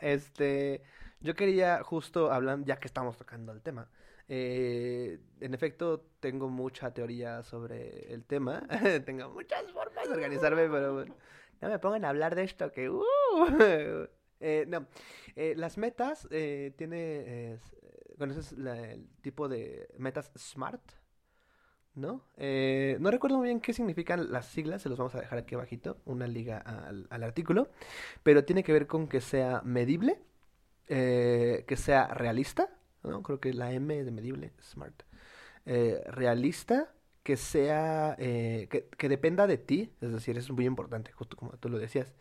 este, 0.00 0.82
yo 1.20 1.34
quería 1.34 1.82
justo 1.82 2.30
hablar, 2.30 2.60
ya 2.64 2.76
que 2.76 2.86
estamos 2.86 3.16
tocando 3.16 3.50
el 3.50 3.60
tema, 3.60 3.88
eh, 4.28 5.18
en 5.40 5.54
efecto, 5.54 6.06
tengo 6.20 6.48
mucha 6.48 6.94
teoría 6.94 7.42
sobre 7.42 8.12
el 8.14 8.24
tema. 8.24 8.62
tengo 9.04 9.30
muchas 9.30 9.72
formas 9.72 10.06
de 10.06 10.14
organizarme, 10.14 10.68
pero 10.68 10.94
bueno, 10.94 11.16
no 11.60 11.68
me 11.68 11.78
pongan 11.80 12.04
a 12.04 12.10
hablar 12.10 12.36
de 12.36 12.44
esto 12.44 12.70
que... 12.70 12.88
Uh, 12.88 14.06
eh, 14.40 14.64
no, 14.68 14.86
eh, 15.34 15.54
las 15.56 15.76
metas 15.76 16.28
eh, 16.30 16.72
tiene... 16.76 17.58
¿Conoces 18.16 18.52
el 18.52 19.08
tipo 19.22 19.48
de 19.48 19.88
metas 19.98 20.30
SMART? 20.36 20.97
¿No? 21.98 22.22
no 22.38 23.10
recuerdo 23.10 23.38
muy 23.38 23.48
bien 23.48 23.60
qué 23.60 23.72
significan 23.72 24.30
las 24.30 24.46
siglas, 24.46 24.82
se 24.82 24.88
los 24.88 24.98
vamos 24.98 25.14
a 25.16 25.20
dejar 25.20 25.38
aquí 25.38 25.56
abajito, 25.56 25.98
una 26.04 26.28
liga 26.28 26.58
al, 26.58 27.22
artículo, 27.24 27.68
pero 28.22 28.44
tiene 28.44 28.62
que 28.62 28.72
ver 28.72 28.86
con 28.86 29.08
que 29.08 29.20
sea 29.20 29.62
medible, 29.64 30.20
que 30.86 31.76
sea 31.76 32.06
realista, 32.14 32.68
¿no? 33.02 33.22
Creo 33.22 33.40
que 33.40 33.52
la 33.52 33.72
M 33.72 34.04
de 34.04 34.10
medible, 34.10 34.52
smart. 34.62 35.02
Eh, 35.70 36.02
realista, 36.06 36.94
que 37.22 37.36
sea, 37.36 38.16
eh, 38.18 38.68
que, 38.70 39.08
dependa 39.10 39.46
de 39.46 39.58
ti, 39.58 39.92
es 40.00 40.12
decir, 40.12 40.38
es 40.38 40.50
muy 40.50 40.64
importante, 40.64 41.12
justo 41.12 41.36
como 41.36 41.52
tú 41.58 41.68
lo 41.68 41.78
decías. 41.78 42.14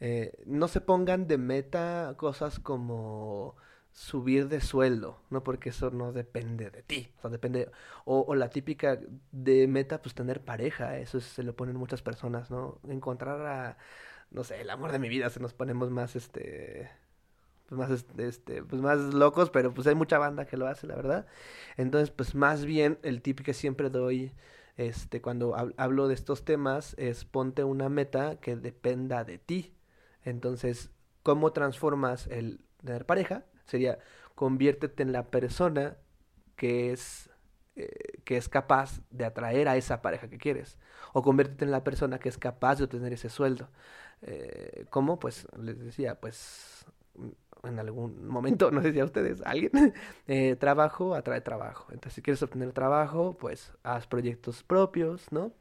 Eh, 0.00 0.32
no 0.46 0.66
se 0.66 0.80
pongan 0.80 1.26
de 1.26 1.36
meta 1.36 2.14
cosas 2.16 2.58
como 2.58 3.56
subir 3.96 4.48
de 4.48 4.60
sueldo, 4.60 5.18
¿no? 5.30 5.42
Porque 5.42 5.70
eso 5.70 5.90
no 5.90 6.12
depende 6.12 6.70
de 6.70 6.82
ti, 6.82 7.12
o 7.18 7.20
sea, 7.22 7.30
depende, 7.30 7.70
o, 8.04 8.24
o 8.28 8.34
la 8.34 8.50
típica 8.50 9.00
de 9.32 9.66
meta, 9.68 10.02
pues 10.02 10.14
tener 10.14 10.44
pareja, 10.44 10.98
eso 10.98 11.18
se 11.20 11.42
lo 11.42 11.56
ponen 11.56 11.76
muchas 11.76 12.02
personas, 12.02 12.50
¿no? 12.50 12.78
Encontrar 12.88 13.40
a, 13.46 13.78
no 14.30 14.44
sé, 14.44 14.60
el 14.60 14.68
amor 14.70 14.92
de 14.92 14.98
mi 14.98 15.08
vida, 15.08 15.30
se 15.30 15.40
nos 15.40 15.54
ponemos 15.54 15.90
más, 15.90 16.14
este, 16.14 16.90
pues 17.68 17.78
más 17.78 17.90
este 18.18 18.62
pues 18.62 18.80
más 18.82 18.98
locos 19.14 19.50
pero 19.50 19.74
pues 19.74 19.86
hay 19.88 19.96
mucha 19.96 20.18
banda 20.18 20.46
que 20.46 20.56
lo 20.56 20.68
hace 20.68 20.86
la 20.86 20.94
verdad 20.94 21.26
entonces 21.76 22.10
pues 22.10 22.36
más 22.36 22.64
bien 22.64 22.98
el 23.02 23.22
tip 23.22 23.40
que 23.40 23.54
siempre 23.54 23.90
doy 23.90 24.32
este 24.76 25.20
cuando 25.20 25.56
hablo 25.76 26.06
de 26.06 26.14
estos 26.14 26.44
temas 26.44 26.94
es 26.96 27.24
ponte 27.24 27.64
una 27.64 27.88
meta 27.88 28.36
que 28.36 28.54
dependa 28.54 29.24
de 29.24 29.38
ti 29.38 29.74
entonces 30.22 30.90
cómo 31.24 31.52
transformas 31.52 32.28
el 32.28 32.60
tener 32.84 33.04
pareja 33.04 33.44
sería 33.66 33.98
conviértete 34.34 35.02
en 35.02 35.12
la 35.12 35.24
persona 35.24 35.96
que 36.56 36.92
es 36.92 37.30
eh, 37.76 38.20
que 38.24 38.36
es 38.36 38.48
capaz 38.48 39.00
de 39.10 39.24
atraer 39.24 39.68
a 39.68 39.76
esa 39.76 40.02
pareja 40.02 40.28
que 40.28 40.38
quieres 40.38 40.78
o 41.12 41.22
conviértete 41.22 41.64
en 41.64 41.70
la 41.70 41.84
persona 41.84 42.18
que 42.18 42.28
es 42.28 42.38
capaz 42.38 42.76
de 42.76 42.84
obtener 42.84 43.12
ese 43.12 43.28
sueldo 43.28 43.68
eh, 44.22 44.86
cómo 44.90 45.18
pues 45.18 45.46
les 45.58 45.78
decía 45.78 46.18
pues 46.18 46.86
en 47.68 47.78
algún 47.78 48.26
momento, 48.26 48.70
no 48.72 48.82
sé 48.82 48.92
si 48.92 49.00
a 49.00 49.04
ustedes, 49.04 49.42
alguien, 49.44 49.94
eh, 50.26 50.56
trabajo 50.56 51.14
atrae 51.14 51.40
trabajo. 51.40 51.86
Entonces, 51.92 52.14
si 52.14 52.22
quieres 52.22 52.42
obtener 52.42 52.72
trabajo, 52.72 53.36
pues 53.38 53.72
haz 53.82 54.06
proyectos 54.06 54.62
propios, 54.62 55.30
¿no? 55.32 55.52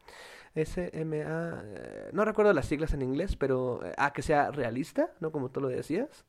SMA, 0.56 1.64
eh, 1.66 2.10
no 2.14 2.24
recuerdo 2.24 2.54
las 2.54 2.68
siglas 2.68 2.94
en 2.94 3.02
inglés, 3.02 3.36
pero 3.36 3.86
eh, 3.86 3.94
a 3.98 4.14
que 4.14 4.22
sea 4.22 4.52
realista, 4.52 5.10
¿no? 5.20 5.32
Como 5.32 5.50
tú 5.52 5.60
lo 5.60 5.68
decías. 5.68 6.26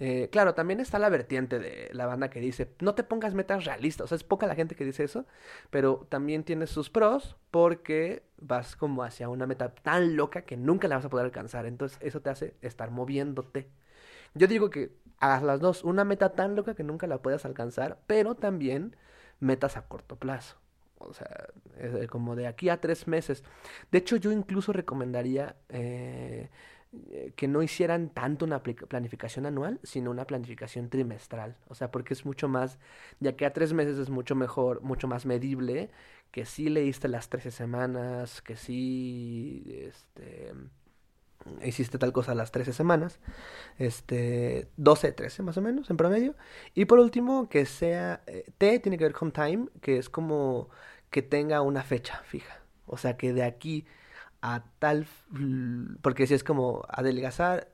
Eh, 0.00 0.28
claro, 0.30 0.54
también 0.54 0.78
está 0.80 0.98
la 0.98 1.08
vertiente 1.08 1.58
de 1.58 1.90
la 1.92 2.06
banda 2.06 2.30
que 2.30 2.40
dice, 2.40 2.72
no 2.80 2.94
te 2.94 3.02
pongas 3.02 3.34
metas 3.34 3.64
realistas, 3.64 4.04
o 4.04 4.08
sea, 4.08 4.16
es 4.16 4.24
poca 4.24 4.46
la 4.46 4.54
gente 4.54 4.76
que 4.76 4.84
dice 4.84 5.02
eso, 5.04 5.26
pero 5.70 6.06
también 6.08 6.44
tiene 6.44 6.68
sus 6.68 6.88
pros 6.88 7.36
porque 7.50 8.22
vas 8.36 8.76
como 8.76 9.02
hacia 9.02 9.28
una 9.28 9.46
meta 9.46 9.74
tan 9.74 10.14
loca 10.16 10.42
que 10.42 10.56
nunca 10.56 10.86
la 10.86 10.96
vas 10.96 11.04
a 11.04 11.10
poder 11.10 11.26
alcanzar, 11.26 11.66
entonces 11.66 11.98
eso 12.00 12.20
te 12.22 12.30
hace 12.30 12.54
estar 12.62 12.90
moviéndote. 12.92 13.68
Yo 14.34 14.46
digo 14.46 14.70
que 14.70 14.92
Haz 15.20 15.42
las 15.42 15.60
dos, 15.60 15.82
una 15.84 16.04
meta 16.04 16.30
tan 16.30 16.54
loca 16.54 16.74
que 16.74 16.84
nunca 16.84 17.06
la 17.06 17.22
puedas 17.22 17.44
alcanzar, 17.44 17.98
pero 18.06 18.36
también 18.36 18.96
metas 19.40 19.76
a 19.76 19.82
corto 19.88 20.16
plazo. 20.16 20.56
O 20.98 21.12
sea, 21.12 21.48
es 21.78 22.08
como 22.08 22.36
de 22.36 22.46
aquí 22.46 22.68
a 22.68 22.80
tres 22.80 23.08
meses. 23.08 23.44
De 23.90 23.98
hecho, 23.98 24.16
yo 24.16 24.32
incluso 24.32 24.72
recomendaría 24.72 25.56
eh, 25.68 26.50
eh, 26.50 26.50
que 27.36 27.48
no 27.48 27.62
hicieran 27.62 28.08
tanto 28.08 28.44
una 28.44 28.62
planificación 28.62 29.46
anual, 29.46 29.78
sino 29.82 30.10
una 30.10 30.26
planificación 30.26 30.88
trimestral. 30.88 31.56
O 31.68 31.74
sea, 31.74 31.90
porque 31.90 32.14
es 32.14 32.24
mucho 32.24 32.48
más, 32.48 32.78
ya 33.20 33.36
que 33.36 33.44
a 33.46 33.52
tres 33.52 33.72
meses 33.72 33.98
es 33.98 34.08
mucho 34.10 34.34
mejor, 34.34 34.80
mucho 34.82 35.06
más 35.06 35.26
medible, 35.26 35.90
que 36.30 36.46
sí 36.46 36.68
leíste 36.68 37.08
las 37.08 37.28
13 37.28 37.50
semanas, 37.50 38.42
que 38.42 38.56
sí, 38.56 39.64
este, 39.86 40.52
hiciste 41.64 41.98
tal 41.98 42.12
cosa 42.12 42.34
las 42.34 42.52
13 42.52 42.72
semanas, 42.72 43.18
este, 43.78 44.68
12, 44.76 45.12
13 45.12 45.42
más 45.42 45.56
o 45.56 45.62
menos 45.62 45.90
en 45.90 45.96
promedio. 45.96 46.36
Y 46.74 46.86
por 46.86 46.98
último, 46.98 47.48
que 47.48 47.66
sea, 47.66 48.22
eh, 48.26 48.44
T 48.58 48.78
tiene 48.80 48.98
que 48.98 49.04
ver 49.04 49.14
con 49.14 49.32
time, 49.32 49.68
que 49.80 49.98
es 49.98 50.08
como 50.08 50.68
que 51.10 51.22
tenga 51.22 51.62
una 51.62 51.82
fecha 51.82 52.22
fija. 52.24 52.62
O 52.86 52.96
sea, 52.96 53.16
que 53.16 53.32
de 53.32 53.44
aquí 53.44 53.86
a 54.40 54.64
tal, 54.78 55.06
porque 56.02 56.26
si 56.26 56.34
es 56.34 56.44
como 56.44 56.82
adelgazar 56.88 57.68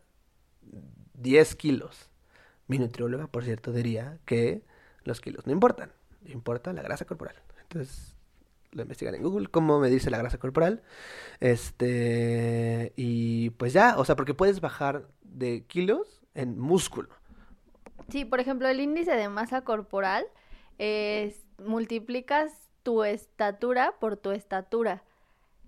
10 1.14 1.56
kilos. 1.56 2.10
Mi 2.66 2.78
nutrióloga, 2.78 3.26
por 3.26 3.44
cierto, 3.44 3.72
diría 3.72 4.18
que 4.24 4.64
los 5.02 5.20
kilos 5.20 5.46
no 5.46 5.52
importan, 5.52 5.92
importa 6.24 6.72
la 6.72 6.82
grasa 6.82 7.04
corporal. 7.04 7.36
Entonces, 7.62 8.14
lo 8.72 8.82
investigan 8.82 9.14
en 9.14 9.22
Google, 9.22 9.48
cómo 9.48 9.78
medirse 9.78 10.10
la 10.10 10.18
grasa 10.18 10.38
corporal. 10.38 10.82
Este, 11.40 12.92
y 12.96 13.50
pues 13.50 13.72
ya, 13.72 13.98
o 13.98 14.04
sea, 14.04 14.16
porque 14.16 14.34
puedes 14.34 14.60
bajar 14.60 15.08
de 15.22 15.64
kilos 15.66 16.22
en 16.34 16.58
músculo. 16.58 17.10
Sí, 18.08 18.24
por 18.24 18.40
ejemplo, 18.40 18.68
el 18.68 18.80
índice 18.80 19.12
de 19.12 19.28
masa 19.28 19.62
corporal 19.62 20.26
es 20.78 21.44
multiplicas 21.58 22.52
tu 22.82 23.04
estatura 23.04 23.94
por 24.00 24.16
tu 24.16 24.30
estatura. 24.30 25.02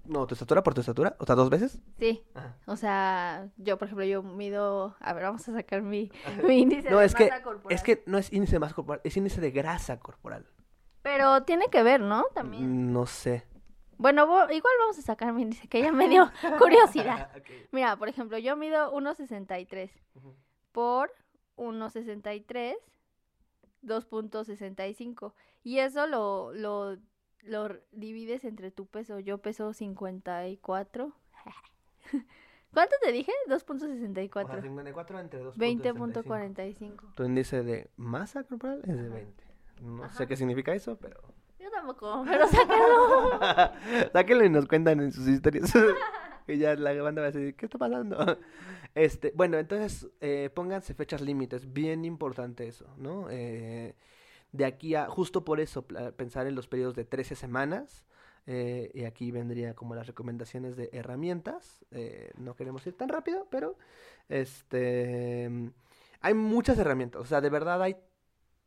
No, 0.08 0.26
tu 0.26 0.34
estatura 0.34 0.62
por 0.62 0.74
tu 0.74 0.80
estatura, 0.80 1.16
o 1.18 1.26
sea, 1.26 1.34
dos 1.34 1.50
veces. 1.50 1.80
Sí. 1.98 2.22
O 2.66 2.76
sea, 2.76 3.48
yo, 3.56 3.78
por 3.78 3.86
ejemplo, 3.86 4.04
yo 4.04 4.22
mido, 4.22 4.96
a 5.00 5.12
ver, 5.12 5.24
vamos 5.24 5.48
a 5.48 5.52
sacar 5.52 5.82
mi, 5.82 6.10
mi 6.44 6.60
índice 6.60 6.90
no, 6.90 6.98
de 6.98 7.06
es 7.06 7.14
masa 7.14 7.36
que, 7.36 7.42
corporal. 7.42 7.74
Es 7.74 7.82
que 7.82 8.02
no 8.06 8.18
es 8.18 8.32
índice 8.32 8.52
de 8.52 8.58
masa 8.60 8.74
corporal, 8.74 9.00
es 9.04 9.16
índice 9.16 9.40
de 9.40 9.50
grasa 9.50 9.98
corporal. 9.98 10.46
Pero 11.02 11.42
tiene 11.44 11.68
que 11.68 11.82
ver, 11.82 12.00
¿no? 12.00 12.24
También. 12.34 12.92
No 12.92 13.06
sé. 13.06 13.46
Bueno, 13.98 14.24
igual 14.50 14.74
vamos 14.80 14.98
a 14.98 15.02
sacar 15.02 15.32
mi 15.32 15.42
índice, 15.42 15.68
que 15.68 15.80
ya 15.80 15.92
me 15.92 16.08
dio 16.08 16.30
curiosidad. 16.58 17.30
Mira, 17.72 17.96
por 17.96 18.08
ejemplo, 18.08 18.38
yo 18.38 18.56
mido 18.56 18.92
1.63 18.92 19.90
por 20.72 21.12
1.63, 21.56 22.74
2.65. 23.82 25.32
Y 25.62 25.78
eso 25.78 26.06
lo, 26.06 26.52
lo, 26.52 26.96
lo 27.46 27.68
divides 27.92 28.44
entre 28.44 28.70
tu 28.70 28.86
peso. 28.86 29.18
Yo 29.18 29.38
peso 29.38 29.72
54. 29.72 31.12
¿Cuánto 32.72 32.94
te 33.02 33.12
dije? 33.12 33.32
2.64. 33.48 34.62
54 34.62 35.20
entre 35.20 35.42
20.45. 35.44 37.14
Tu 37.14 37.24
índice 37.24 37.62
de 37.62 37.90
masa 37.96 38.44
corporal 38.44 38.82
es 38.86 38.96
de 38.96 39.08
20. 39.08 39.44
No 39.82 40.08
sé 40.10 40.26
qué 40.26 40.36
significa 40.36 40.74
eso, 40.74 40.98
pero... 40.98 41.22
Yo 41.58 41.70
tampoco, 41.70 42.24
pero 42.26 42.46
sáquenlo. 42.48 44.10
sáquenlo 44.12 44.44
y 44.44 44.50
nos 44.50 44.66
cuentan 44.66 45.00
en 45.00 45.12
sus 45.12 45.26
historias. 45.26 45.72
y 46.46 46.58
ya 46.58 46.74
la 46.74 46.92
banda 47.02 47.22
va 47.22 47.28
a 47.28 47.30
decir, 47.30 47.54
¿qué 47.56 47.66
está 47.66 47.78
pasando? 47.78 48.38
Este, 48.94 49.32
bueno, 49.34 49.58
entonces 49.58 50.08
eh, 50.20 50.50
pónganse 50.54 50.94
fechas 50.94 51.20
límites, 51.20 51.72
bien 51.72 52.04
importante 52.04 52.66
eso, 52.68 52.86
¿no? 52.96 53.28
Eh, 53.30 53.94
de 54.56 54.64
aquí 54.64 54.94
a, 54.94 55.08
justo 55.08 55.44
por 55.44 55.60
eso, 55.60 55.86
pensar 56.16 56.46
en 56.46 56.54
los 56.54 56.66
periodos 56.66 56.94
de 56.94 57.04
13 57.04 57.34
semanas. 57.36 58.04
Eh, 58.48 58.92
y 58.94 59.04
aquí 59.04 59.32
vendría 59.32 59.74
como 59.74 59.96
las 59.96 60.06
recomendaciones 60.06 60.76
de 60.76 60.88
herramientas. 60.92 61.84
no 62.36 62.54
queremos 62.54 62.86
ir 62.86 62.96
tan 62.96 63.08
rápido, 63.08 63.48
pero 63.50 63.76
este 64.28 65.50
hay 66.20 66.34
muchas 66.34 66.78
herramientas. 66.78 67.22
O 67.22 67.24
sea, 67.24 67.40
de 67.40 67.50
verdad 67.50 67.82
hay 67.82 67.96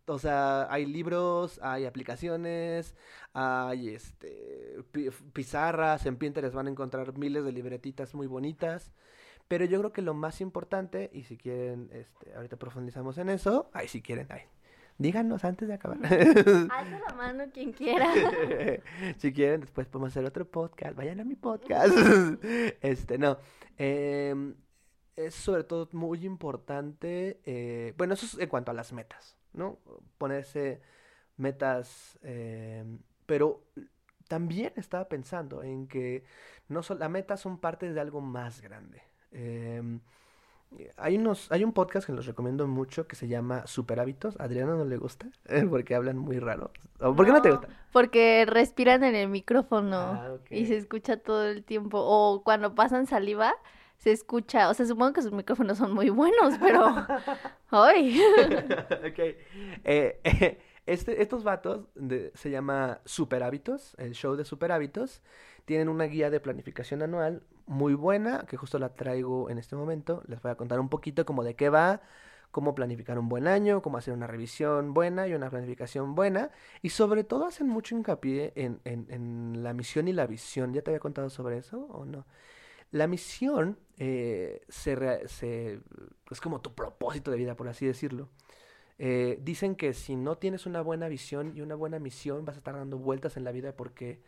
o 0.09 0.17
sea, 0.17 0.71
hay 0.71 0.85
libros, 0.85 1.59
hay 1.61 1.85
aplicaciones, 1.85 2.95
hay 3.33 3.89
este 3.89 4.83
pizarras, 5.33 6.05
en 6.05 6.17
Pinterest 6.17 6.55
van 6.55 6.67
a 6.67 6.71
encontrar 6.71 7.15
miles 7.17 7.45
de 7.45 7.51
libretitas 7.51 8.15
muy 8.15 8.27
bonitas. 8.27 8.91
Pero 9.47 9.65
yo 9.65 9.79
creo 9.79 9.93
que 9.93 10.01
lo 10.01 10.13
más 10.13 10.41
importante, 10.41 11.09
y 11.13 11.23
si 11.23 11.37
quieren, 11.37 11.89
este, 11.91 12.33
ahorita 12.35 12.57
profundizamos 12.57 13.17
en 13.17 13.29
eso, 13.29 13.69
ay, 13.73 13.87
si 13.87 14.01
quieren, 14.01 14.27
ay, 14.29 14.41
díganos 14.99 15.43
antes 15.43 15.67
de 15.67 15.73
acabar. 15.73 15.97
Alza 16.05 16.99
la 17.07 17.15
mano 17.15 17.45
quien 17.51 17.71
quiera. 17.71 18.07
si 19.17 19.33
quieren, 19.33 19.61
después 19.61 19.87
podemos 19.87 20.11
hacer 20.11 20.25
otro 20.25 20.45
podcast. 20.45 20.95
Vayan 20.95 21.21
a 21.21 21.23
mi 21.23 21.35
podcast. 21.35 21.93
este, 22.81 23.17
no. 23.17 23.39
Eh, 23.77 24.53
es 25.15 25.35
sobre 25.35 25.63
todo 25.63 25.89
muy 25.91 26.25
importante, 26.25 27.41
eh, 27.45 27.93
bueno, 27.97 28.13
eso 28.13 28.25
es 28.25 28.37
en 28.39 28.47
cuanto 28.47 28.71
a 28.71 28.73
las 28.73 28.93
metas, 28.93 29.35
¿no? 29.51 29.79
Ponerse 30.17 30.81
metas, 31.35 32.17
eh, 32.21 32.85
pero 33.25 33.65
también 34.29 34.71
estaba 34.77 35.09
pensando 35.09 35.61
en 35.61 35.87
que 35.87 36.23
no 36.69 36.83
son, 36.83 36.99
las 36.99 37.09
metas 37.09 37.41
son 37.41 37.59
parte 37.59 37.91
de 37.91 37.99
algo 37.99 38.21
más 38.21 38.61
grande. 38.61 39.01
Em, 39.31 39.99
hay 40.97 41.17
unos, 41.17 41.51
hay 41.51 41.63
un 41.63 41.73
podcast 41.73 42.05
que 42.05 42.13
los 42.13 42.25
recomiendo 42.25 42.67
mucho 42.67 43.07
que 43.07 43.15
se 43.15 43.27
llama 43.27 43.65
Super 43.67 43.99
Hábitos. 43.99 44.39
A 44.39 44.43
Adriana 44.43 44.75
no 44.75 44.85
le 44.85 44.97
gusta 44.97 45.27
porque 45.69 45.95
hablan 45.95 46.17
muy 46.17 46.39
raro. 46.39 46.71
¿Por 46.97 47.25
qué 47.25 47.31
no, 47.31 47.41
te 47.41 47.51
gusta? 47.51 47.67
Porque 47.91 48.45
respiran 48.45 49.03
en 49.03 49.15
el 49.15 49.29
micrófono 49.29 49.97
Ah, 49.97 50.37
y 50.49 50.65
se 50.65 50.77
escucha 50.77 51.17
todo 51.17 51.45
el 51.45 51.63
tiempo. 51.63 51.99
O 51.99 52.43
cuando 52.43 52.75
pasan 52.75 53.07
saliva, 53.07 53.53
se 53.97 54.11
escucha, 54.11 54.69
o 54.69 54.73
sea, 54.73 54.85
supongo 54.85 55.13
que 55.13 55.21
sus 55.21 55.31
micrófonos 55.31 55.77
son 55.77 55.93
muy 55.93 56.09
buenos, 56.09 56.55
pero... 56.59 56.85
¡Ay! 57.71 58.21
ok. 59.07 59.19
Eh, 59.83 60.57
este, 60.85 61.21
estos 61.21 61.43
vatos 61.43 61.85
se 62.33 62.49
llama 62.49 62.99
Super 63.05 63.43
Hábitos, 63.43 63.95
el 63.97 64.13
show 64.13 64.35
de 64.35 64.45
Super 64.45 64.71
Hábitos. 64.71 65.21
Tienen 65.69 65.87
una 65.87 66.05
guía 66.05 66.31
de 66.31 66.39
planificación 66.39 67.03
anual 67.03 67.43
muy 67.67 67.93
buena, 67.93 68.43
que 68.47 68.57
justo 68.57 68.79
la 68.79 68.95
traigo 68.95 69.51
en 69.51 69.59
este 69.59 69.75
momento. 69.75 70.23
Les 70.25 70.41
voy 70.41 70.49
a 70.49 70.55
contar 70.55 70.79
un 70.79 70.89
poquito 70.89 71.27
como 71.27 71.43
de 71.43 71.55
qué 71.55 71.69
va, 71.69 72.01
cómo 72.49 72.73
planificar 72.73 73.19
un 73.19 73.29
buen 73.29 73.47
año, 73.47 73.83
cómo 73.83 73.99
hacer 73.99 74.15
una 74.15 74.25
revisión 74.25 74.95
buena 74.95 75.27
y 75.27 75.35
una 75.35 75.51
planificación 75.51 76.15
buena. 76.15 76.49
Y 76.81 76.89
sobre 76.89 77.23
todo 77.23 77.45
hacen 77.45 77.67
mucho 77.67 77.95
hincapié 77.95 78.51
en, 78.55 78.81
en, 78.83 79.61
la 79.61 79.73
misión 79.73 80.07
y 80.07 80.13
la 80.13 80.25
visión. 80.25 80.73
¿Ya 80.73 80.81
te 80.81 80.89
había 80.89 80.99
contado 80.99 81.29
sobre 81.29 81.59
eso 81.59 81.81
o 81.91 82.03
no? 82.03 82.25
La 82.89 83.05
misión 83.05 83.77
eh, 83.99 84.63
se, 84.69 85.27
se, 85.27 85.81
es 86.31 86.41
como 86.41 86.61
tu 86.61 86.73
propósito 86.73 87.29
de 87.29 87.37
vida, 87.37 87.55
por 87.55 87.67
así 87.67 87.85
decirlo. 87.85 88.27
Eh, 88.97 89.37
dicen 89.43 89.75
que 89.75 89.93
si 89.93 90.15
no 90.15 90.39
tienes 90.39 90.65
una 90.65 90.81
buena 90.81 91.07
visión 91.09 91.55
y 91.55 91.61
una 91.61 91.75
buena 91.75 91.99
misión, 91.99 92.43
vas 92.43 92.55
a 92.55 92.57
estar 92.57 92.73
dando 92.73 92.97
vueltas 92.97 93.37
en 93.37 93.43
la 93.43 93.51
vida 93.51 93.73
porque 93.73 94.19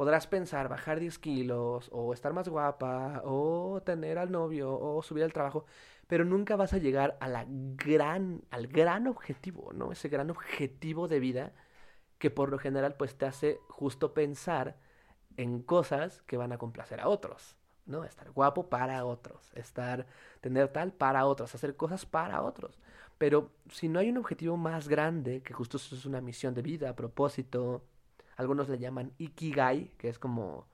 podrás 0.00 0.26
pensar 0.26 0.70
bajar 0.70 0.98
10 0.98 1.18
kilos 1.18 1.90
o 1.92 2.14
estar 2.14 2.32
más 2.32 2.48
guapa 2.48 3.20
o 3.22 3.82
tener 3.84 4.16
al 4.16 4.32
novio 4.32 4.72
o 4.72 5.02
subir 5.02 5.24
al 5.24 5.34
trabajo, 5.34 5.66
pero 6.06 6.24
nunca 6.24 6.56
vas 6.56 6.72
a 6.72 6.78
llegar 6.78 7.18
a 7.20 7.28
la 7.28 7.44
gran, 7.46 8.40
al 8.50 8.66
gran 8.66 9.06
objetivo, 9.06 9.74
¿no? 9.74 9.92
Ese 9.92 10.08
gran 10.08 10.30
objetivo 10.30 11.06
de 11.06 11.20
vida 11.20 11.52
que 12.16 12.30
por 12.30 12.48
lo 12.48 12.58
general 12.58 12.94
pues 12.96 13.18
te 13.18 13.26
hace 13.26 13.60
justo 13.68 14.14
pensar 14.14 14.78
en 15.36 15.60
cosas 15.60 16.22
que 16.22 16.38
van 16.38 16.52
a 16.52 16.56
complacer 16.56 16.98
a 17.02 17.08
otros. 17.08 17.58
¿no? 17.84 18.04
Estar 18.04 18.30
guapo 18.30 18.70
para 18.70 19.04
otros, 19.04 19.52
estar, 19.54 20.06
tener 20.40 20.68
tal 20.68 20.92
para 20.94 21.26
otros, 21.26 21.54
hacer 21.54 21.76
cosas 21.76 22.06
para 22.06 22.40
otros. 22.40 22.80
Pero 23.18 23.50
si 23.68 23.90
no 23.90 23.98
hay 23.98 24.08
un 24.08 24.16
objetivo 24.16 24.56
más 24.56 24.88
grande, 24.88 25.42
que 25.42 25.52
justo 25.52 25.76
eso 25.76 25.94
es 25.94 26.06
una 26.06 26.22
misión 26.22 26.54
de 26.54 26.62
vida, 26.62 26.96
propósito, 26.96 27.82
algunos 28.40 28.70
le 28.70 28.78
llaman 28.78 29.12
ikigai, 29.18 29.92
que 29.98 30.08
es 30.08 30.18
como 30.18 30.66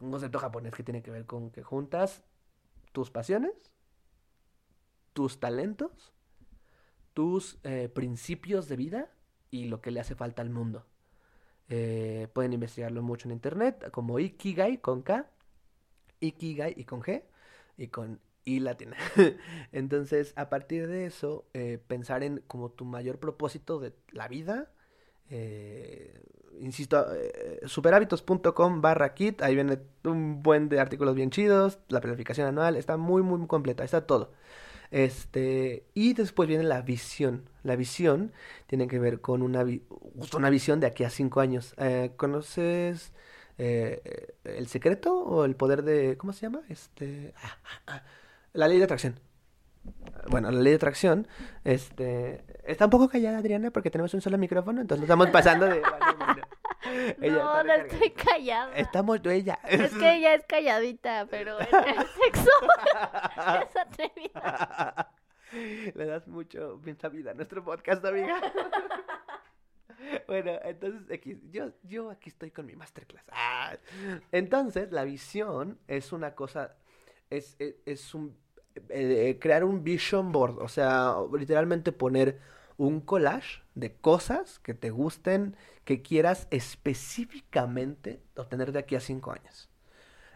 un 0.00 0.10
concepto 0.10 0.38
japonés 0.38 0.72
que 0.72 0.82
tiene 0.82 1.02
que 1.02 1.10
ver 1.10 1.26
con 1.26 1.50
que 1.50 1.62
juntas 1.62 2.24
tus 2.92 3.10
pasiones, 3.10 3.52
tus 5.12 5.38
talentos, 5.40 6.12
tus 7.12 7.58
eh, 7.64 7.90
principios 7.94 8.66
de 8.68 8.76
vida 8.76 9.10
y 9.50 9.66
lo 9.66 9.82
que 9.82 9.90
le 9.90 10.00
hace 10.00 10.14
falta 10.14 10.40
al 10.40 10.48
mundo. 10.48 10.86
Eh, 11.68 12.28
pueden 12.32 12.54
investigarlo 12.54 13.02
mucho 13.02 13.28
en 13.28 13.32
internet, 13.32 13.90
como 13.90 14.18
Ikigai 14.18 14.80
con 14.80 15.02
K, 15.02 15.30
Ikigai 16.20 16.74
y 16.78 16.84
con 16.84 17.02
G 17.02 17.24
y 17.76 17.88
con 17.88 18.20
I 18.46 18.60
latina. 18.60 18.96
Entonces, 19.72 20.32
a 20.36 20.48
partir 20.48 20.88
de 20.88 21.04
eso, 21.04 21.44
eh, 21.52 21.78
pensar 21.86 22.24
en 22.24 22.38
como 22.46 22.70
tu 22.70 22.86
mayor 22.86 23.18
propósito 23.18 23.78
de 23.80 23.92
la 24.12 24.28
vida. 24.28 24.72
Eh, 25.30 26.20
insisto, 26.60 27.06
eh, 27.14 27.60
superhábitos.com 27.66 28.80
barra 28.80 29.14
kit, 29.14 29.42
ahí 29.42 29.54
viene 29.54 29.78
un 30.04 30.42
buen 30.42 30.68
de 30.68 30.80
artículos 30.80 31.14
bien 31.14 31.30
chidos, 31.30 31.78
la 31.88 32.00
planificación 32.00 32.46
anual, 32.48 32.76
está 32.76 32.96
muy, 32.96 33.22
muy 33.22 33.46
completa, 33.46 33.84
está 33.84 34.06
todo. 34.06 34.32
Este, 34.90 35.84
y 35.94 36.14
después 36.14 36.48
viene 36.48 36.64
la 36.64 36.82
visión. 36.82 37.48
La 37.62 37.76
visión 37.76 38.32
tiene 38.66 38.88
que 38.88 38.98
ver 38.98 39.20
con 39.20 39.42
una 39.42 40.50
visión 40.50 40.80
de 40.80 40.86
aquí 40.86 41.04
a 41.04 41.10
cinco 41.10 41.40
años. 41.40 41.74
Eh, 41.78 42.12
¿conoces 42.16 43.12
eh, 43.58 44.34
el 44.44 44.66
secreto 44.68 45.16
o 45.18 45.44
el 45.44 45.54
poder 45.56 45.82
de, 45.84 46.16
¿cómo 46.16 46.32
se 46.32 46.42
llama? 46.42 46.62
Este, 46.68 47.34
ah, 47.42 47.58
ah, 47.64 47.82
ah, 47.86 48.02
la 48.52 48.68
ley 48.68 48.78
de 48.78 48.84
atracción. 48.84 49.20
Bueno, 50.28 50.50
la 50.50 50.60
ley 50.60 50.70
de 50.72 50.76
atracción, 50.76 51.26
este, 51.64 52.44
está 52.64 52.86
un 52.86 52.90
poco 52.90 53.08
callada 53.08 53.38
Adriana 53.38 53.70
porque 53.70 53.90
tenemos 53.90 54.12
un 54.14 54.20
solo 54.20 54.38
micrófono, 54.38 54.80
entonces 54.80 55.04
estamos 55.04 55.28
pasando 55.30 55.66
de... 55.66 55.82
Ella 57.20 57.44
no, 57.44 57.64
no 57.64 57.72
estoy 57.74 58.10
callada. 58.10 58.74
Estamos 58.74 59.20
ella. 59.24 59.58
Es 59.68 59.92
que 59.94 60.16
ella 60.16 60.34
es 60.34 60.44
calladita, 60.46 61.26
pero 61.30 61.60
en 61.60 61.66
el 61.66 62.06
sexo 62.24 62.50
es 63.62 63.76
atrevida. 63.76 65.12
Le 65.94 66.06
das 66.06 66.26
mucho 66.26 66.80
mucha 66.84 67.08
vida 67.08 67.32
a 67.32 67.34
nuestro 67.34 67.62
podcast, 67.64 68.04
amiga. 68.04 68.40
Bueno, 70.26 70.52
entonces 70.64 71.02
X, 71.10 71.38
yo, 71.50 71.72
yo 71.82 72.10
aquí 72.10 72.30
estoy 72.30 72.50
con 72.50 72.66
mi 72.66 72.74
masterclass. 72.74 73.24
Ah, 73.30 73.76
Entonces, 74.32 74.90
la 74.92 75.04
visión 75.04 75.78
es 75.86 76.12
una 76.12 76.34
cosa, 76.34 76.76
es, 77.28 77.56
es, 77.58 77.76
es 77.84 78.14
un, 78.14 78.36
eh, 78.88 79.38
crear 79.40 79.64
un 79.64 79.82
vision 79.84 80.32
board, 80.32 80.58
o 80.60 80.68
sea, 80.68 81.16
literalmente 81.36 81.92
poner 81.92 82.38
un 82.76 83.00
collage 83.00 83.62
de 83.74 83.94
cosas 83.94 84.58
que 84.60 84.74
te 84.74 84.90
gusten, 84.90 85.54
que 85.84 86.02
quieras 86.02 86.46
específicamente 86.50 88.22
obtener 88.36 88.72
de 88.72 88.78
aquí 88.78 88.96
a 88.96 89.00
cinco 89.00 89.32
años. 89.32 89.68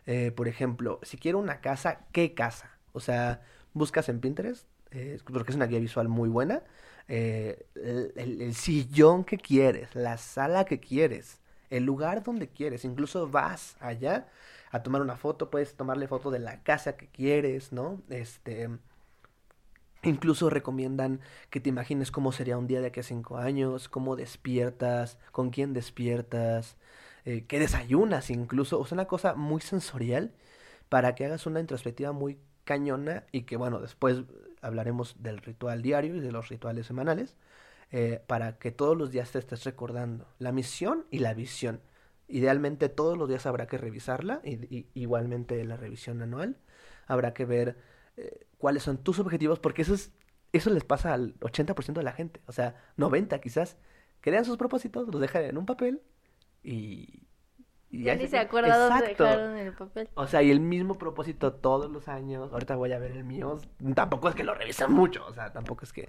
Eh, 0.06 0.30
por 0.30 0.48
ejemplo, 0.48 1.00
si 1.02 1.16
quiero 1.16 1.38
una 1.38 1.60
casa, 1.60 2.06
¿qué 2.12 2.34
casa? 2.34 2.78
O 2.92 3.00
sea, 3.00 3.40
buscas 3.72 4.08
en 4.08 4.20
Pinterest, 4.20 4.66
eh, 4.90 5.18
porque 5.32 5.52
es 5.52 5.56
una 5.56 5.66
guía 5.66 5.78
visual 5.78 6.08
muy 6.08 6.28
buena, 6.28 6.62
eh, 7.08 7.66
el 7.74 8.54
sillón 8.54 9.24
que 9.24 9.38
quieres, 9.38 9.94
la 9.94 10.18
sala 10.18 10.64
que 10.64 10.80
quieres, 10.80 11.40
el 11.70 11.84
lugar 11.84 12.22
donde 12.22 12.48
quieres, 12.48 12.84
incluso 12.84 13.28
vas 13.28 13.76
allá 13.80 14.28
a 14.76 14.82
tomar 14.82 15.02
una 15.02 15.16
foto, 15.16 15.50
puedes 15.50 15.74
tomarle 15.76 16.08
foto 16.08 16.30
de 16.30 16.40
la 16.40 16.62
casa 16.62 16.96
que 16.96 17.08
quieres, 17.08 17.72
¿no? 17.72 18.02
Este, 18.10 18.68
Incluso 20.04 20.50
recomiendan 20.50 21.20
que 21.50 21.60
te 21.60 21.70
imagines 21.70 22.10
cómo 22.10 22.32
sería 22.32 22.58
un 22.58 22.66
día 22.66 22.80
de 22.80 22.88
aquí 22.88 23.00
a 23.00 23.02
cinco 23.02 23.38
años, 23.38 23.88
cómo 23.88 24.16
despiertas, 24.16 25.18
con 25.32 25.50
quién 25.50 25.72
despiertas, 25.72 26.76
eh, 27.24 27.44
qué 27.48 27.58
desayunas 27.58 28.30
incluso. 28.30 28.78
O 28.78 28.84
sea, 28.84 28.96
una 28.96 29.06
cosa 29.06 29.34
muy 29.34 29.62
sensorial 29.62 30.32
para 30.88 31.14
que 31.14 31.24
hagas 31.24 31.46
una 31.46 31.60
introspectiva 31.60 32.12
muy 32.12 32.38
cañona 32.64 33.24
y 33.32 33.42
que, 33.42 33.56
bueno, 33.56 33.80
después 33.80 34.22
hablaremos 34.60 35.22
del 35.22 35.38
ritual 35.38 35.82
diario 35.82 36.16
y 36.16 36.20
de 36.20 36.32
los 36.32 36.48
rituales 36.48 36.86
semanales, 36.86 37.36
eh, 37.90 38.22
para 38.26 38.58
que 38.58 38.72
todos 38.72 38.96
los 38.96 39.10
días 39.10 39.30
te 39.30 39.38
estés 39.38 39.64
recordando 39.64 40.26
la 40.38 40.52
misión 40.52 41.06
y 41.10 41.20
la 41.20 41.32
visión. 41.34 41.80
Idealmente 42.28 42.88
todos 42.88 43.18
los 43.18 43.28
días 43.28 43.44
habrá 43.46 43.66
que 43.66 43.78
revisarla, 43.78 44.40
y, 44.44 44.54
y- 44.74 44.88
igualmente 44.94 45.62
la 45.64 45.76
revisión 45.76 46.22
anual. 46.22 46.56
Habrá 47.06 47.34
que 47.34 47.44
ver 47.44 47.76
eh, 48.16 48.46
cuáles 48.58 48.82
son 48.82 48.98
tus 48.98 49.18
objetivos, 49.18 49.58
porque 49.58 49.82
eso 49.82 49.94
es, 49.94 50.12
eso 50.52 50.70
les 50.70 50.84
pasa 50.84 51.12
al 51.12 51.34
80% 51.40 51.92
de 51.94 52.02
la 52.02 52.12
gente, 52.12 52.40
o 52.46 52.52
sea, 52.52 52.76
90 52.96 53.40
quizás, 53.40 53.76
crean 54.20 54.44
sus 54.44 54.56
propósitos, 54.56 55.06
los 55.08 55.20
dejan 55.20 55.42
en 55.44 55.58
un 55.58 55.66
papel 55.66 56.00
y... 56.62 57.24
y 57.90 58.04
Ya 58.04 58.14
ni 58.14 58.26
se 58.26 58.38
acuerda 58.38 58.78
dónde 58.78 59.00
Exacto. 59.10 59.24
dejaron 59.24 59.56
el 59.58 59.72
papel. 59.74 60.08
O 60.14 60.26
sea, 60.26 60.42
y 60.42 60.50
el 60.50 60.60
mismo 60.60 60.94
propósito 60.96 61.52
todos 61.52 61.90
los 61.90 62.08
años. 62.08 62.50
Ahorita 62.52 62.74
voy 62.76 62.92
a 62.92 62.98
ver 62.98 63.12
el 63.12 63.24
mío. 63.24 63.58
Tampoco 63.94 64.30
es 64.30 64.34
que 64.34 64.44
lo 64.44 64.54
revise 64.54 64.86
mucho. 64.88 65.26
O 65.26 65.34
sea, 65.34 65.52
tampoco 65.52 65.84
es 65.84 65.92
que. 65.92 66.08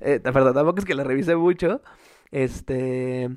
Eh, 0.00 0.18
perdón, 0.20 0.54
tampoco 0.54 0.78
es 0.78 0.84
que 0.86 0.94
lo 0.94 1.04
revise 1.04 1.36
mucho. 1.36 1.82
Este. 2.30 3.28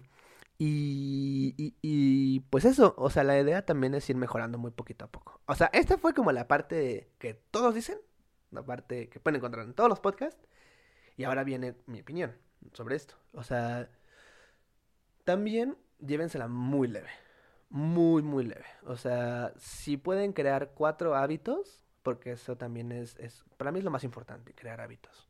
Y, 0.57 1.75
y, 1.81 2.39
pues 2.49 2.63
eso, 2.63 2.95
o 2.97 3.09
sea, 3.09 3.23
la 3.23 3.37
idea 3.39 3.65
también 3.65 3.93
es 3.93 4.09
ir 4.09 4.15
mejorando 4.15 4.57
muy 4.57 4.71
poquito 4.71 5.05
a 5.05 5.11
poco. 5.11 5.41
O 5.47 5.55
sea, 5.55 5.69
esta 5.73 5.97
fue 5.97 6.13
como 6.13 6.31
la 6.31 6.47
parte 6.47 7.11
que 7.19 7.33
todos 7.33 7.75
dicen, 7.75 7.97
la 8.51 8.63
parte 8.63 9.09
que 9.09 9.19
pueden 9.19 9.37
encontrar 9.37 9.65
en 9.65 9.73
todos 9.73 9.89
los 9.89 9.99
podcasts. 9.99 10.47
Y 11.17 11.23
ahora 11.25 11.43
viene 11.43 11.75
mi 11.87 12.01
opinión 12.01 12.35
sobre 12.73 12.95
esto. 12.95 13.15
O 13.33 13.43
sea, 13.43 13.89
también 15.25 15.77
llévensela 15.99 16.47
muy 16.47 16.87
leve. 16.87 17.09
Muy, 17.69 18.21
muy 18.21 18.45
leve. 18.45 18.65
O 18.85 18.95
sea, 18.95 19.53
si 19.57 19.97
pueden 19.97 20.33
crear 20.33 20.71
cuatro 20.73 21.15
hábitos, 21.15 21.83
porque 22.03 22.33
eso 22.33 22.55
también 22.55 22.91
es, 22.91 23.17
es, 23.17 23.43
para 23.57 23.71
mí 23.71 23.79
es 23.79 23.85
lo 23.85 23.91
más 23.91 24.03
importante, 24.03 24.53
crear 24.53 24.79
hábitos. 24.79 25.27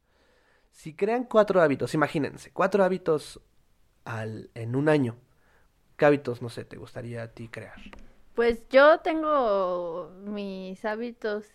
Si 0.71 0.93
crean 0.93 1.23
cuatro 1.23 1.61
hábitos, 1.61 1.93
imagínense, 1.93 2.51
cuatro 2.51 2.83
hábitos 2.83 3.41
al, 4.05 4.49
en 4.55 4.75
un 4.75 4.89
año, 4.89 5.15
¿qué 5.97 6.05
hábitos, 6.05 6.41
no 6.41 6.49
sé, 6.49 6.65
te 6.65 6.77
gustaría 6.77 7.23
a 7.23 7.27
ti 7.29 7.47
crear? 7.49 7.75
Pues 8.33 8.67
yo 8.69 8.99
tengo 8.99 10.11
mis 10.25 10.83
hábitos 10.85 11.45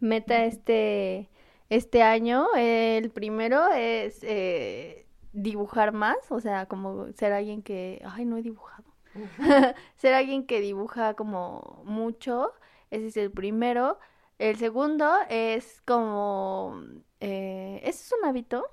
meta 0.00 0.44
este, 0.44 1.28
este 1.68 2.02
año. 2.02 2.48
El 2.56 3.10
primero 3.10 3.72
es 3.72 4.20
eh, 4.22 5.06
dibujar 5.32 5.92
más, 5.92 6.16
o 6.30 6.40
sea, 6.40 6.66
como 6.66 7.12
ser 7.12 7.32
alguien 7.32 7.62
que, 7.62 8.02
ay, 8.04 8.24
no 8.24 8.36
he 8.36 8.42
dibujado. 8.42 8.84
ser 9.96 10.14
alguien 10.14 10.46
que 10.46 10.60
dibuja 10.60 11.14
como 11.14 11.82
mucho, 11.84 12.52
ese 12.90 13.08
es 13.08 13.16
el 13.16 13.30
primero. 13.30 13.98
El 14.38 14.56
segundo 14.56 15.12
es 15.28 15.82
como, 15.84 16.80
eh, 17.20 17.80
¿eso 17.82 18.02
es 18.04 18.14
un 18.20 18.28
hábito? 18.28 18.64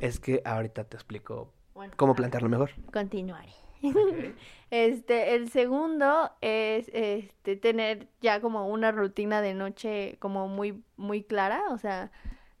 Es 0.00 0.18
que 0.20 0.40
ahorita 0.44 0.84
te 0.84 0.96
explico 0.96 1.52
Bueno, 1.74 1.92
cómo 1.96 2.14
plantearlo 2.14 2.48
mejor. 2.48 2.70
continuaré. 2.92 3.52
Este, 4.70 5.34
el 5.34 5.50
segundo 5.50 6.30
es 6.40 6.88
este 6.94 7.56
tener 7.56 8.08
ya 8.22 8.40
como 8.40 8.68
una 8.68 8.90
rutina 8.90 9.42
de 9.42 9.52
noche 9.52 10.16
como 10.18 10.48
muy 10.48 10.82
muy 10.96 11.22
clara, 11.22 11.62
o 11.70 11.76
sea, 11.78 12.10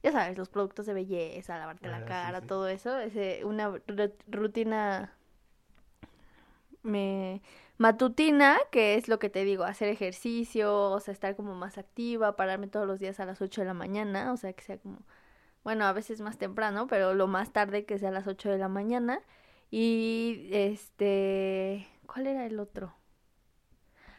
ya 0.02 0.12
sabes, 0.12 0.36
los 0.36 0.50
productos 0.50 0.84
de 0.86 0.92
belleza, 0.94 1.58
lavarte 1.58 1.88
Ah, 1.88 1.90
la 1.92 1.98
sí, 2.00 2.04
cara, 2.04 2.40
sí. 2.40 2.46
todo 2.46 2.68
eso, 2.68 2.98
es 2.98 3.44
una 3.44 3.70
ru- 3.70 4.12
rutina 4.28 5.14
me 6.82 7.42
matutina, 7.78 8.58
que 8.70 8.96
es 8.96 9.08
lo 9.08 9.18
que 9.18 9.30
te 9.30 9.44
digo, 9.44 9.64
hacer 9.64 9.88
ejercicio, 9.88 10.90
o 10.90 11.00
sea, 11.00 11.12
estar 11.12 11.36
como 11.36 11.54
más 11.54 11.78
activa, 11.78 12.36
pararme 12.36 12.66
todos 12.68 12.86
los 12.86 12.98
días 13.00 13.20
a 13.20 13.26
las 13.26 13.40
8 13.42 13.60
de 13.60 13.66
la 13.68 13.74
mañana, 13.74 14.32
o 14.32 14.36
sea, 14.36 14.52
que 14.52 14.62
sea 14.62 14.78
como 14.78 14.98
bueno, 15.64 15.84
a 15.84 15.92
veces 15.92 16.20
más 16.20 16.38
temprano, 16.38 16.86
pero 16.86 17.14
lo 17.14 17.26
más 17.26 17.52
tarde 17.52 17.84
que 17.84 17.98
sea 17.98 18.08
a 18.08 18.12
las 18.12 18.26
8 18.26 18.50
de 18.50 18.58
la 18.58 18.68
mañana. 18.68 19.20
Y 19.70 20.48
este, 20.52 21.88
¿cuál 22.06 22.26
era 22.26 22.46
el 22.46 22.60
otro? 22.60 22.94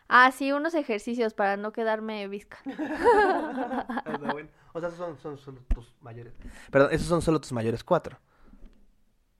Ah, 0.08 0.32
sí, 0.32 0.52
unos 0.52 0.74
ejercicios 0.76 1.34
para 1.34 1.58
no 1.58 1.72
quedarme 1.72 2.28
visca. 2.28 2.58
Bueno. 4.32 4.50
O 4.74 4.80
sea, 4.80 4.90
esos 4.90 4.98
son, 4.98 5.18
son 5.20 5.38
solo 5.38 5.62
tus 5.74 5.94
mayores. 6.02 6.34
Perdón, 6.72 6.90
esos 6.92 7.08
son 7.08 7.22
solo 7.22 7.40
tus 7.40 7.52
mayores 7.52 7.84
cuatro. 7.84 8.18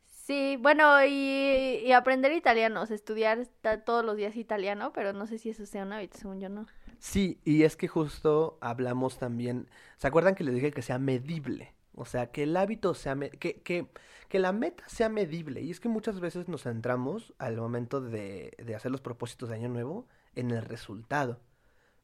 Sí, 0.06 0.58
bueno, 0.62 1.04
y, 1.04 1.82
y 1.84 1.92
aprender 1.92 2.32
italiano, 2.32 2.82
o 2.82 2.86
sea, 2.86 2.96
estudiar 2.96 3.48
todos 3.84 4.06
los 4.06 4.16
días 4.16 4.36
italiano, 4.36 4.94
pero 4.94 5.12
no 5.12 5.28
sé 5.28 5.38
si 5.38 5.50
eso 5.50 5.66
sea 5.66 5.84
un 5.84 5.94
hábito, 5.94 6.18
según 6.18 6.39
yo 6.39 6.50
no. 6.50 6.68
Sí, 7.00 7.42
y 7.44 7.63
es 7.63 7.76
que 7.76 7.88
justo 7.88 8.58
hablamos 8.62 9.18
también. 9.18 9.68
¿Se 9.98 10.08
acuerdan 10.08 10.36
que 10.36 10.44
les 10.44 10.54
dije 10.54 10.72
que 10.72 10.82
sea 10.82 11.00
medible? 11.00 11.74
O 11.95 12.06
sea, 12.06 12.32
que 12.32 12.43
el 12.43 12.58
hábito 12.58 12.93
sea. 12.93 13.15
que, 13.15 13.62
que, 13.62 13.88
que 14.29 14.39
la 14.39 14.51
meta 14.51 14.84
sea 14.88 15.10
medible. 15.10 15.62
Y 15.62 15.71
es 15.71 15.79
que 15.79 15.89
muchas 15.89 16.19
veces 16.19 16.47
nos 16.47 16.63
centramos 16.63 17.34
al 17.38 17.58
momento 17.58 18.01
de, 18.01 18.53
de 18.58 18.75
hacer 18.75 18.91
los 18.91 19.01
propósitos 19.01 19.49
de 19.49 19.56
Año 19.56 19.69
Nuevo 19.69 20.08
en 20.36 20.51
el 20.51 20.63
resultado. 20.63 21.39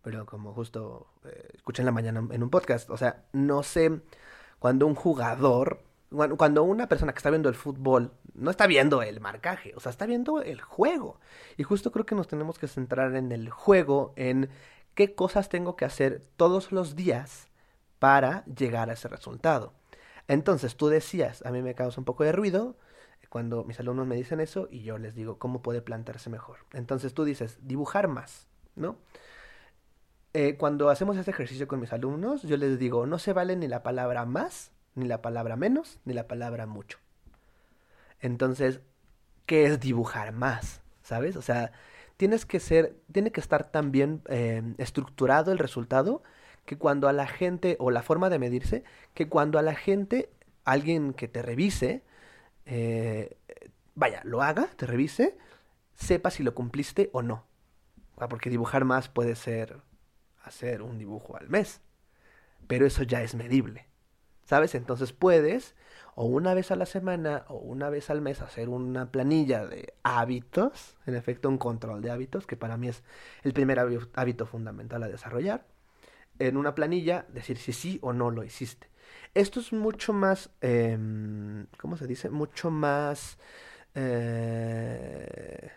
Pero 0.02 0.26
como 0.26 0.54
justo 0.54 1.08
eh, 1.26 1.50
escuché 1.54 1.82
en 1.82 1.88
la 1.88 1.92
mañana 1.92 2.26
en 2.32 2.44
un 2.44 2.50
podcast, 2.50 2.90
o 2.90 2.98
sea, 2.98 3.26
no 3.34 3.64
sé 3.64 4.02
cuando 4.60 4.88
un 4.88 4.96
jugador, 4.96 5.84
cuando 6.38 6.64
una 6.64 6.88
persona 6.88 7.14
que 7.14 7.18
está 7.18 7.30
viendo 7.30 7.50
el 7.50 7.56
fútbol, 7.56 8.12
no 8.34 8.52
está 8.52 8.68
viendo 8.68 9.02
el 9.02 9.20
marcaje, 9.20 9.74
o 9.76 9.80
sea, 9.80 9.90
está 9.90 10.06
viendo 10.06 10.42
el 10.42 10.62
juego. 10.62 11.20
Y 11.58 11.64
justo 11.64 11.92
creo 11.92 12.06
que 12.06 12.16
nos 12.16 12.28
tenemos 12.28 12.60
que 12.60 12.68
centrar 12.68 13.16
en 13.16 13.32
el 13.32 13.50
juego, 13.50 14.14
en 14.16 14.50
qué 14.96 15.16
cosas 15.16 15.50
tengo 15.50 15.76
que 15.76 15.86
hacer 15.86 16.22
todos 16.38 16.72
los 16.72 16.96
días 16.96 17.48
para 18.00 18.46
llegar 18.46 18.90
a 18.90 18.94
ese 18.94 19.08
resultado. 19.08 19.74
Entonces 20.30 20.78
tú 20.78 20.88
decías, 20.90 21.44
a 21.44 21.52
mí 21.52 21.62
me 21.64 21.74
causa 21.74 22.00
un 22.00 22.06
poco 22.06 22.24
de 22.24 22.32
ruido 22.32 22.78
cuando 23.30 23.64
mis 23.64 23.80
alumnos 23.80 24.08
me 24.08 24.16
dicen 24.16 24.40
eso 24.40 24.68
y 24.72 24.84
yo 24.84 24.98
les 24.98 25.16
digo 25.16 25.40
cómo 25.40 25.62
puede 25.62 25.82
plantearse 25.82 26.30
mejor. 26.30 26.60
Entonces 26.72 27.14
tú 27.14 27.24
dices, 27.24 27.60
dibujar 27.64 28.08
más, 28.08 28.48
¿no? 28.76 28.98
Eh, 30.34 30.56
cuando 30.58 30.90
hacemos 30.90 31.18
este 31.18 31.32
ejercicio 31.32 31.68
con 31.68 31.80
mis 31.80 31.92
alumnos, 31.92 32.44
yo 32.44 32.58
les 32.58 32.78
digo, 32.78 33.08
no 33.08 33.18
se 33.18 33.34
vale 33.34 33.56
ni 33.56 33.68
la 33.68 33.82
palabra 33.82 34.26
más, 34.26 34.72
ni 34.94 35.08
la 35.08 35.22
palabra 35.24 35.56
menos, 35.56 36.00
ni 36.06 36.14
la 36.14 36.28
palabra 36.28 36.68
mucho. 36.68 37.00
Entonces, 38.20 38.82
¿qué 39.48 39.66
es 39.66 39.80
dibujar 39.80 40.32
más? 40.32 40.82
¿Sabes? 41.02 41.38
O 41.38 41.42
sea, 41.42 41.72
tienes 42.18 42.46
que 42.46 42.60
ser, 42.60 43.00
tiene 43.12 43.32
que 43.32 43.42
estar 43.42 43.72
tan 43.72 43.92
bien 43.92 44.22
eh, 44.30 44.62
estructurado 44.78 45.52
el 45.52 45.58
resultado 45.58 46.22
que 46.70 46.78
cuando 46.78 47.08
a 47.08 47.14
la 47.14 47.26
gente, 47.26 47.78
o 47.80 47.90
la 47.90 48.04
forma 48.04 48.30
de 48.30 48.38
medirse, 48.38 48.84
que 49.16 49.28
cuando 49.28 49.58
a 49.58 49.64
la 49.64 49.74
gente, 49.74 50.30
alguien 50.66 51.16
que 51.16 51.28
te 51.28 51.42
revise, 51.42 52.04
eh, 52.68 53.38
vaya, 53.96 54.22
lo 54.24 54.44
haga, 54.44 54.68
te 54.76 54.86
revise, 54.86 55.36
sepa 55.96 56.30
si 56.30 56.44
lo 56.44 56.54
cumpliste 56.54 57.10
o 57.12 57.24
no. 57.24 57.44
Porque 58.30 58.52
dibujar 58.52 58.86
más 58.86 59.10
puede 59.10 59.34
ser 59.36 59.82
hacer 60.44 60.84
un 60.84 61.00
dibujo 61.00 61.36
al 61.38 61.50
mes, 61.50 61.82
pero 62.68 62.86
eso 62.86 63.02
ya 63.02 63.24
es 63.24 63.34
medible. 63.34 63.88
¿Sabes? 64.46 64.76
Entonces 64.76 65.12
puedes 65.12 65.74
o 66.14 66.26
una 66.26 66.54
vez 66.54 66.70
a 66.70 66.76
la 66.76 66.86
semana 66.86 67.46
o 67.48 67.56
una 67.56 67.90
vez 67.90 68.12
al 68.12 68.22
mes 68.22 68.44
hacer 68.44 68.70
una 68.70 69.12
planilla 69.12 69.66
de 69.66 69.96
hábitos, 70.04 70.98
en 71.08 71.16
efecto 71.16 71.50
un 71.50 71.58
control 71.58 72.04
de 72.04 72.12
hábitos, 72.12 72.46
que 72.46 72.58
para 72.58 72.78
mí 72.78 72.90
es 72.90 73.02
el 73.42 73.54
primer 73.54 73.80
hábito 74.14 74.46
fundamental 74.46 75.02
a 75.02 75.08
desarrollar. 75.08 75.66
En 76.40 76.58
una 76.58 76.76
planilla 76.76 77.26
decir 77.30 77.58
si 77.58 77.74
sí 77.74 78.00
o 78.02 78.14
no 78.14 78.32
lo 78.32 78.44
hiciste. 78.44 78.90
Esto 79.34 79.60
es 79.60 79.74
mucho 79.74 80.14
más, 80.14 80.50
em, 80.62 81.68
¿cómo 81.80 81.98
se 81.98 82.08
dice? 82.08 82.30
Mucho 82.30 82.72
más... 82.72 83.38
Eh, 83.96 85.72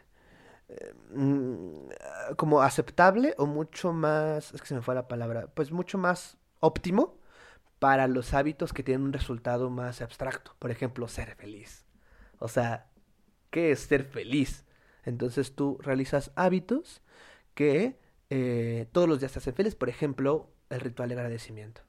em, 0.69 1.89
como 2.37 2.63
aceptable 2.63 3.35
o 3.39 3.47
mucho 3.47 3.93
más, 3.93 4.55
es 4.55 4.61
que 4.61 4.69
se 4.69 4.75
me 4.75 4.83
fue 4.83 4.95
la 4.95 5.09
palabra, 5.09 5.49
pues 5.55 5.71
mucho 5.73 5.99
más 5.99 6.39
óptimo 6.61 7.19
para 7.79 8.07
los 8.07 8.33
hábitos 8.35 8.73
que 8.73 8.83
tienen 8.85 9.07
un 9.07 9.13
resultado 9.13 9.69
más 9.71 10.01
abstracto. 10.03 10.55
Por 10.59 10.71
ejemplo, 10.71 11.09
ser 11.09 11.35
feliz. 11.35 11.85
O 12.39 12.49
sea, 12.49 12.87
¿qué 13.51 13.73
es 13.73 13.81
ser 13.81 14.05
feliz? 14.05 14.65
Entonces 15.05 15.55
tú 15.55 15.79
realizas 15.83 16.33
hábitos 16.37 17.03
que 17.55 17.99
eh, 18.35 18.87
todos 18.93 19.07
los 19.07 19.21
días 19.21 19.33
te 19.33 19.41
hacen 19.41 19.53
feliz. 19.53 19.75
Por 19.75 19.91
ejemplo, 19.91 20.49
el 20.71 20.81
ritual 20.81 21.11
de 21.11 21.17
agradecimiento. 21.17 21.83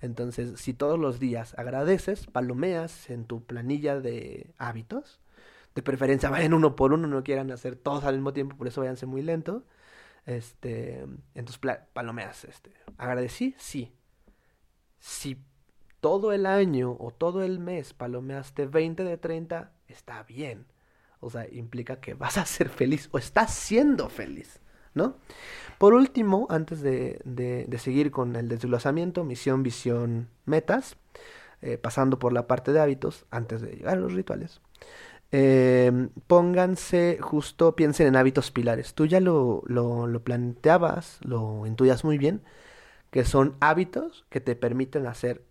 Entonces, 0.00 0.60
si 0.60 0.74
todos 0.74 0.96
los 0.96 1.18
días 1.18 1.58
agradeces, 1.58 2.26
palomeas 2.26 3.10
en 3.10 3.24
tu 3.24 3.44
planilla 3.44 3.98
de 4.00 4.54
hábitos, 4.58 5.20
de 5.74 5.82
preferencia 5.82 6.30
vayan 6.30 6.54
uno 6.54 6.76
por 6.76 6.92
uno, 6.92 7.08
no 7.08 7.24
quieran 7.24 7.50
hacer 7.50 7.74
todos 7.74 8.04
al 8.04 8.14
mismo 8.14 8.32
tiempo, 8.32 8.56
por 8.56 8.68
eso 8.68 8.80
váyanse 8.80 9.06
muy 9.06 9.22
lento. 9.22 9.64
Este, 10.24 11.04
entonces 11.34 11.60
palomeas, 11.92 12.44
este, 12.44 12.70
agradecí, 12.96 13.56
sí, 13.58 13.92
si 15.00 15.42
todo 16.00 16.32
el 16.32 16.46
año 16.46 16.96
o 17.00 17.10
todo 17.10 17.42
el 17.42 17.58
mes 17.58 17.92
palomeaste 17.92 18.66
20 18.66 19.02
de 19.02 19.18
30, 19.18 19.72
está 19.88 20.22
bien. 20.22 20.66
O 21.18 21.28
sea, 21.28 21.48
implica 21.50 22.00
que 22.00 22.14
vas 22.14 22.38
a 22.38 22.46
ser 22.46 22.68
feliz 22.68 23.08
o 23.10 23.18
estás 23.18 23.52
siendo 23.52 24.08
feliz, 24.08 24.60
¿no? 24.94 25.16
Por 25.78 25.94
último, 25.94 26.46
antes 26.50 26.80
de, 26.80 27.20
de, 27.24 27.78
seguir 27.78 28.10
con 28.10 28.36
el 28.36 28.48
desglosamiento, 28.48 29.24
misión, 29.24 29.62
visión, 29.62 30.28
metas, 30.44 30.96
eh, 31.60 31.78
pasando 31.78 32.18
por 32.18 32.32
la 32.32 32.46
parte 32.46 32.72
de 32.72 32.80
hábitos, 32.80 33.26
antes 33.30 33.62
de 33.62 33.72
llegar 33.72 33.94
a 33.94 34.00
los 34.00 34.12
rituales, 34.12 34.60
em, 35.32 36.10
pónganse 36.26 37.18
justo, 37.20 37.74
piensen 37.74 38.06
en 38.08 38.16
hábitos 38.16 38.50
pilares. 38.50 38.94
Tú 38.94 39.06
ya 39.06 39.20
lo, 39.20 39.62
lo, 39.66 40.06
lo 40.06 40.22
planteabas, 40.22 41.18
lo 41.22 41.66
intuyas 41.66 42.04
muy 42.04 42.18
bien, 42.18 42.42
que 43.10 43.24
son 43.24 43.56
hábitos 43.60 44.24
que 44.30 44.40
te 44.40 44.56
permiten 44.56 45.06
hacer 45.06 45.44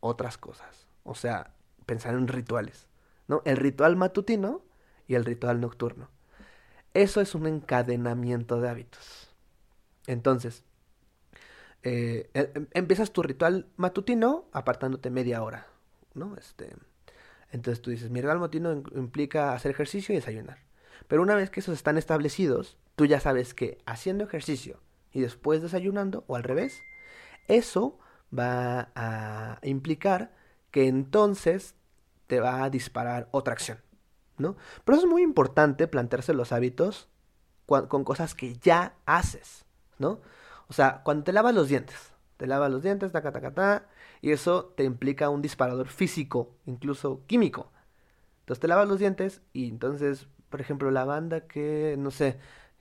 otras 0.00 0.36
cosas. 0.38 0.86
O 1.04 1.14
sea, 1.14 1.54
pensar 1.86 2.14
en 2.14 2.28
rituales, 2.28 2.86
¿no? 3.28 3.42
El 3.44 3.56
ritual 3.56 3.96
matutino 3.96 4.62
y 5.08 5.14
el 5.14 5.24
ritual 5.24 5.60
nocturno. 5.60 6.10
Eso 6.94 7.20
es 7.20 7.34
un 7.34 7.46
encadenamiento 7.46 8.60
de 8.60 8.68
hábitos. 8.68 9.30
Entonces, 10.06 10.64
eh, 11.82 12.30
em, 12.34 12.46
em, 12.54 12.66
empiezas 12.72 13.12
tu 13.12 13.22
ritual 13.22 13.66
matutino 13.76 14.46
apartándote 14.52 15.10
media 15.10 15.42
hora, 15.42 15.66
¿no? 16.14 16.36
Este, 16.36 16.70
entonces 17.52 17.82
tú 17.82 17.90
dices, 17.90 18.10
mi 18.10 18.20
ritual 18.20 18.38
matutino 18.38 18.72
implica 18.94 19.52
hacer 19.52 19.72
ejercicio 19.72 20.12
y 20.14 20.16
desayunar. 20.16 20.58
Pero 21.08 21.22
una 21.22 21.34
vez 21.34 21.50
que 21.50 21.60
esos 21.60 21.74
están 21.74 21.98
establecidos, 21.98 22.78
tú 22.96 23.06
ya 23.06 23.20
sabes 23.20 23.54
que 23.54 23.78
haciendo 23.86 24.24
ejercicio 24.24 24.80
y 25.12 25.20
después 25.20 25.62
desayunando 25.62 26.24
o 26.26 26.36
al 26.36 26.42
revés, 26.42 26.80
eso 27.48 27.98
va 28.36 28.90
a 28.94 29.58
implicar 29.62 30.34
que 30.70 30.88
entonces 30.88 31.74
te 32.26 32.40
va 32.40 32.64
a 32.64 32.70
disparar 32.70 33.28
otra 33.30 33.52
acción, 33.52 33.78
¿no? 34.38 34.56
Pero 34.84 34.98
es 34.98 35.04
muy 35.04 35.22
importante 35.22 35.86
plantearse 35.88 36.34
los 36.34 36.52
hábitos 36.52 37.08
con 37.66 38.04
cosas 38.04 38.34
que 38.34 38.56
ya 38.58 38.94
haces, 39.06 39.64
¿no? 39.98 40.20
O 40.68 40.72
sea, 40.72 41.02
cuando 41.02 41.24
te 41.24 41.32
lavas 41.32 41.54
los 41.54 41.68
dientes, 41.68 42.12
te 42.36 42.46
lavas 42.46 42.70
los 42.70 42.82
dientes, 42.82 43.12
taca, 43.12 43.32
taca, 43.32 43.54
ta, 43.54 43.88
y 44.20 44.32
eso 44.32 44.66
te 44.76 44.84
implica 44.84 45.30
un 45.30 45.42
disparador 45.42 45.88
físico, 45.88 46.54
incluso 46.66 47.22
químico. 47.26 47.72
Entonces 48.40 48.60
te 48.60 48.68
lavas 48.68 48.88
los 48.88 48.98
dientes 48.98 49.42
y 49.52 49.68
entonces, 49.68 50.26
por 50.50 50.60
ejemplo, 50.60 50.90
la 50.90 51.04
banda 51.04 51.46
que, 51.46 51.96
no 51.98 52.10
sé, 52.10 52.38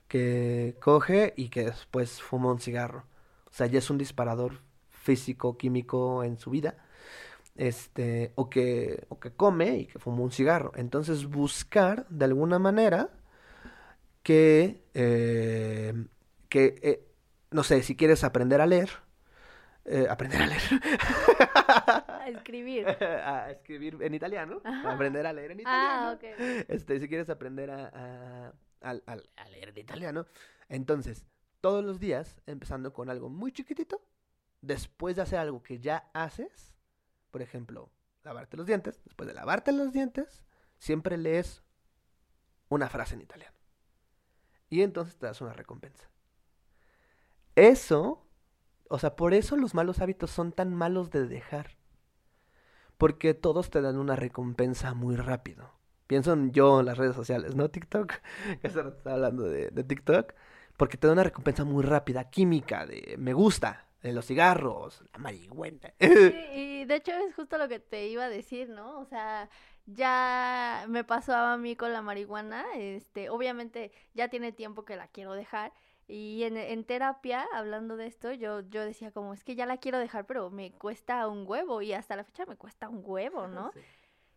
que 0.08 0.78
coge 0.82 1.34
y 1.38 1.50
que 1.50 1.66
después 1.66 2.22
fuma 2.22 2.52
un 2.52 2.60
cigarro. 2.60 3.06
O 3.46 3.54
sea, 3.54 3.68
ya 3.68 3.80
es 3.80 3.90
un 3.90 3.98
disparador 3.98 4.62
físico, 4.90 5.58
químico 5.58 6.24
en 6.24 6.38
su 6.38 6.50
vida. 6.50 6.78
Este, 7.56 8.32
o 8.36 8.50
que, 8.50 9.06
o 9.10 9.20
que 9.20 9.32
come 9.32 9.78
y 9.78 9.86
que 9.86 10.00
fuma 10.00 10.22
un 10.22 10.32
cigarro. 10.32 10.72
Entonces, 10.76 11.26
buscar 11.26 12.08
de 12.10 12.26
alguna 12.26 12.58
manera 12.60 13.10
que, 14.24 14.84
eh, 14.94 15.94
que 16.50 16.76
eh, 16.82 17.08
no 17.52 17.64
sé, 17.64 17.84
si 17.84 17.96
quieres 17.96 18.24
aprender 18.24 18.60
a 18.62 18.66
leer, 18.66 18.90
eh, 19.86 20.08
aprender 20.10 20.42
a 20.42 20.48
leer. 20.48 20.62
a 21.68 22.30
escribir. 22.30 22.88
a 23.02 23.52
escribir 23.52 23.98
en 24.02 24.14
italiano. 24.14 24.62
Aprender 24.86 25.28
a 25.28 25.34
leer 25.34 25.52
en 25.52 25.60
ah, 25.60 25.62
italiano. 25.62 26.08
Ah, 26.08 26.14
ok. 26.16 26.66
Este, 26.70 27.00
si 27.00 27.08
quieres 27.08 27.30
aprender 27.30 27.70
a 27.70 28.54
al, 28.84 29.04
a 29.36 29.50
leer 29.50 29.70
en 29.70 29.78
italiano. 29.78 30.26
Entonces, 30.70 31.26
todos 31.62 31.84
los 31.84 32.00
días, 32.00 32.42
empezando 32.46 32.94
con 32.94 33.10
algo 33.10 33.30
muy 33.30 33.52
chiquitito, 33.52 34.02
después 34.62 35.16
de 35.16 35.24
hacer 35.24 35.40
algo 35.40 35.64
que 35.64 35.80
ya 35.80 36.10
haces, 36.14 36.73
por 37.34 37.42
ejemplo, 37.42 37.90
lavarte 38.22 38.58
los 38.58 38.68
dientes, 38.68 39.02
después 39.06 39.26
de 39.26 39.34
lavarte 39.34 39.72
los 39.72 39.92
dientes, 39.92 40.44
siempre 40.78 41.18
lees 41.18 41.64
una 42.70 42.90
frase 42.90 43.16
en 43.16 43.22
italiano. 43.22 43.58
Y 44.70 44.84
entonces 44.84 45.18
te 45.18 45.26
das 45.26 45.42
una 45.42 45.54
recompensa. 45.54 46.12
Eso, 47.56 48.24
o 48.88 49.00
sea, 49.00 49.16
por 49.16 49.34
eso 49.34 49.58
los 49.58 49.74
malos 49.74 50.00
hábitos 50.00 50.30
son 50.30 50.52
tan 50.52 50.76
malos 50.76 51.10
de 51.10 51.28
dejar. 51.28 51.76
Porque 53.00 53.34
todos 53.34 53.72
te 53.72 53.82
dan 53.82 53.98
una 53.98 54.16
recompensa 54.16 54.94
muy 54.94 55.16
rápido. 55.16 55.72
Pienso 56.06 56.34
en 56.34 56.52
yo 56.52 56.82
en 56.82 56.86
las 56.86 57.00
redes 57.00 57.16
sociales, 57.16 57.56
¿no? 57.56 57.72
TikTok, 57.72 58.14
se 58.62 58.68
está 58.68 59.14
hablando 59.14 59.46
de, 59.46 59.72
TikTok, 59.72 60.34
porque 60.78 60.98
te 60.98 61.08
da 61.08 61.14
una 61.14 61.24
recompensa 61.24 61.64
muy 61.64 61.84
rápida, 61.84 62.30
química, 62.30 62.86
de 62.86 63.16
me 63.18 63.34
gusta, 63.34 63.88
de 63.90 63.93
los 64.12 64.26
cigarros, 64.26 65.04
la 65.14 65.20
marihuana. 65.20 65.94
y 66.00 66.86
de 66.86 66.96
hecho 66.96 67.12
es 67.14 67.34
justo 67.36 67.58
lo 67.58 67.68
que 67.70 67.80
te 67.80 68.08
iba 68.08 68.26
a 68.26 68.30
decir, 68.30 68.70
¿no? 68.70 69.00
O 69.00 69.06
sea, 69.06 69.50
ya 69.86 70.86
me 70.88 71.04
pasó 71.04 71.36
a 71.36 71.58
mí 71.58 71.76
con 71.76 71.94
la 71.94 72.02
marihuana, 72.02 72.66
este, 72.76 73.30
obviamente 73.30 73.92
ya 74.14 74.28
tiene 74.28 74.52
tiempo 74.52 74.86
que 74.86 74.96
la 74.96 75.08
quiero 75.08 75.34
dejar. 75.34 75.74
Y 76.08 76.44
en, 76.44 76.58
en, 76.58 76.84
terapia, 76.84 77.48
hablando 77.54 77.96
de 77.96 78.08
esto, 78.08 78.34
yo, 78.34 78.60
yo 78.70 78.84
decía 78.84 79.12
como, 79.12 79.34
es 79.34 79.44
que 79.44 79.56
ya 79.56 79.66
la 79.66 79.78
quiero 79.78 80.00
dejar, 80.00 80.26
pero 80.26 80.50
me 80.50 80.72
cuesta 80.72 81.28
un 81.28 81.46
huevo 81.48 81.82
y 81.82 81.94
hasta 81.94 82.18
la 82.18 82.26
fecha 82.26 82.46
me 82.46 82.58
cuesta 82.58 82.90
un 82.90 83.02
huevo, 83.06 83.48
¿no? 83.48 83.72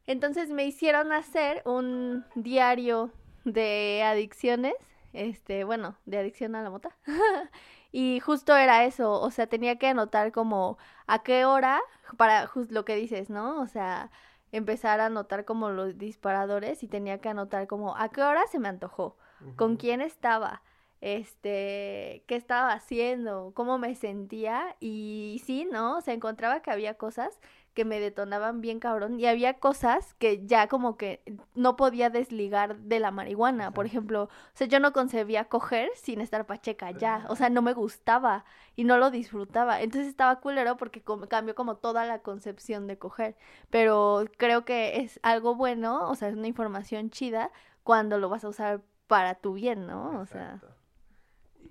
Entonces 0.07 0.50
me 0.50 0.64
hicieron 0.64 1.12
hacer 1.12 1.62
un 1.64 2.24
diario 2.37 3.11
de 3.44 4.02
adicciones, 4.05 4.74
este, 5.12 5.64
bueno, 5.64 5.96
de 6.07 6.18
adicción 6.18 6.55
a 6.55 6.62
la 6.62 6.70
mota. 6.70 6.96
y 7.98 8.20
justo 8.20 8.54
era 8.54 8.85
eso, 8.85 9.18
o 9.22 9.30
sea, 9.30 9.46
tenía 9.46 9.78
que 9.78 9.87
anotar 9.87 10.30
como 10.30 10.76
a 11.06 11.22
qué 11.22 11.46
hora, 11.46 11.80
para 12.18 12.46
justo 12.46 12.74
lo 12.74 12.85
que 12.85 12.94
dices, 12.94 13.30
¿no? 13.30 13.59
O 13.62 13.68
sea, 13.68 14.11
empezar 14.52 15.00
a 15.00 15.06
anotar 15.06 15.46
como 15.46 15.70
los 15.70 15.96
disparadores 15.96 16.82
y 16.82 16.88
tenía 16.88 17.22
que 17.22 17.30
anotar 17.30 17.66
como 17.66 17.96
a 17.96 18.11
qué 18.11 18.20
hora 18.22 18.46
se 18.48 18.59
me 18.59 18.68
antojó, 18.68 19.16
con 19.56 19.76
quién 19.78 20.02
estaba, 20.02 20.62
este, 21.00 22.22
qué 22.26 22.37
estaba 22.37 22.72
haciendo, 22.74 23.52
cómo 23.54 23.78
me 23.78 23.94
sentía 23.94 24.76
y 24.78 25.40
sí, 25.46 25.66
¿no? 25.72 25.96
O 25.96 26.00
sea, 26.02 26.12
encontraba 26.12 26.61
que 26.61 26.70
había 26.70 26.98
cosas 26.98 27.40
que 27.76 27.84
me 27.84 28.00
detonaban 28.00 28.62
bien 28.62 28.80
cabrón 28.80 29.20
y 29.20 29.26
había 29.26 29.58
cosas 29.58 30.14
que 30.14 30.46
ya 30.46 30.66
como 30.66 30.96
que 30.96 31.22
no 31.54 31.76
podía 31.76 32.08
desligar 32.08 32.78
de 32.78 32.98
la 33.00 33.10
marihuana, 33.10 33.70
por 33.70 33.84
ejemplo, 33.84 34.24
o 34.24 34.30
sea, 34.54 34.66
yo 34.66 34.80
no 34.80 34.94
concebía 34.94 35.44
coger 35.44 35.90
sin 35.94 36.22
estar 36.22 36.46
pacheca 36.46 36.90
ya, 36.92 37.26
o 37.28 37.36
sea, 37.36 37.50
no 37.50 37.60
me 37.60 37.74
gustaba 37.74 38.46
y 38.76 38.84
no 38.84 38.96
lo 38.96 39.10
disfrutaba, 39.10 39.82
entonces 39.82 40.08
estaba 40.08 40.40
culero 40.40 40.78
porque 40.78 41.04
cambió 41.28 41.54
como 41.54 41.76
toda 41.76 42.06
la 42.06 42.20
concepción 42.20 42.86
de 42.86 42.96
coger, 42.96 43.36
pero 43.68 44.24
creo 44.38 44.64
que 44.64 45.02
es 45.02 45.20
algo 45.22 45.54
bueno, 45.54 46.08
o 46.08 46.14
sea, 46.14 46.28
es 46.28 46.34
una 46.34 46.48
información 46.48 47.10
chida 47.10 47.52
cuando 47.82 48.16
lo 48.16 48.30
vas 48.30 48.42
a 48.44 48.48
usar 48.48 48.80
para 49.06 49.34
tu 49.34 49.52
bien, 49.52 49.86
¿no? 49.86 50.18
O 50.18 50.24
sea... 50.24 50.62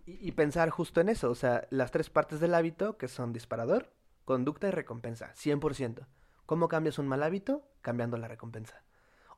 Y, 0.06 0.28
y 0.28 0.32
pensar 0.34 0.70
justo 0.70 1.02
en 1.02 1.10
eso, 1.10 1.32
o 1.32 1.36
sea, 1.36 1.66
las 1.72 1.90
tres 1.90 2.12
partes 2.12 2.40
del 2.40 2.54
hábito 2.54 2.96
que 2.96 3.08
son 3.08 3.34
disparador, 3.34 3.90
conducta 4.26 4.68
y 4.68 4.72
recompensa, 4.72 5.34
100%. 5.36 6.08
¿Cómo 6.46 6.68
cambias 6.68 7.00
un 7.00 7.08
mal 7.08 7.24
hábito? 7.24 7.68
Cambiando 7.82 8.18
la 8.18 8.28
recompensa. 8.28 8.84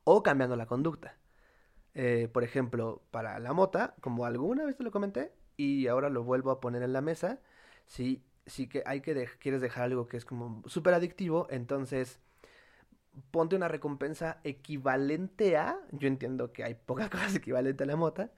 O 0.03 0.23
cambiando 0.23 0.55
la 0.55 0.65
conducta. 0.65 1.17
Eh, 1.93 2.29
por 2.31 2.43
ejemplo, 2.43 3.03
para 3.11 3.39
la 3.39 3.53
mota, 3.53 3.95
como 4.01 4.25
alguna 4.25 4.65
vez 4.65 4.77
te 4.77 4.83
lo 4.83 4.91
comenté, 4.91 5.33
y 5.55 5.87
ahora 5.87 6.09
lo 6.09 6.23
vuelvo 6.23 6.51
a 6.51 6.59
poner 6.59 6.83
en 6.83 6.93
la 6.93 7.01
mesa, 7.01 7.39
si, 7.85 8.23
si 8.45 8.67
que 8.67 8.83
hay 8.85 9.01
que 9.01 9.27
quieres 9.39 9.61
dejar 9.61 9.85
algo 9.85 10.07
que 10.07 10.17
es 10.17 10.25
como 10.25 10.63
súper 10.67 10.93
adictivo, 10.93 11.47
entonces 11.49 12.19
ponte 13.31 13.55
una 13.55 13.67
recompensa 13.67 14.39
equivalente 14.43 15.57
a, 15.57 15.79
yo 15.91 16.07
entiendo 16.07 16.53
que 16.53 16.63
hay 16.63 16.75
pocas 16.75 17.09
cosas 17.11 17.35
equivalentes 17.35 17.85
a 17.85 17.89
la 17.91 17.95
mota, 17.95 18.31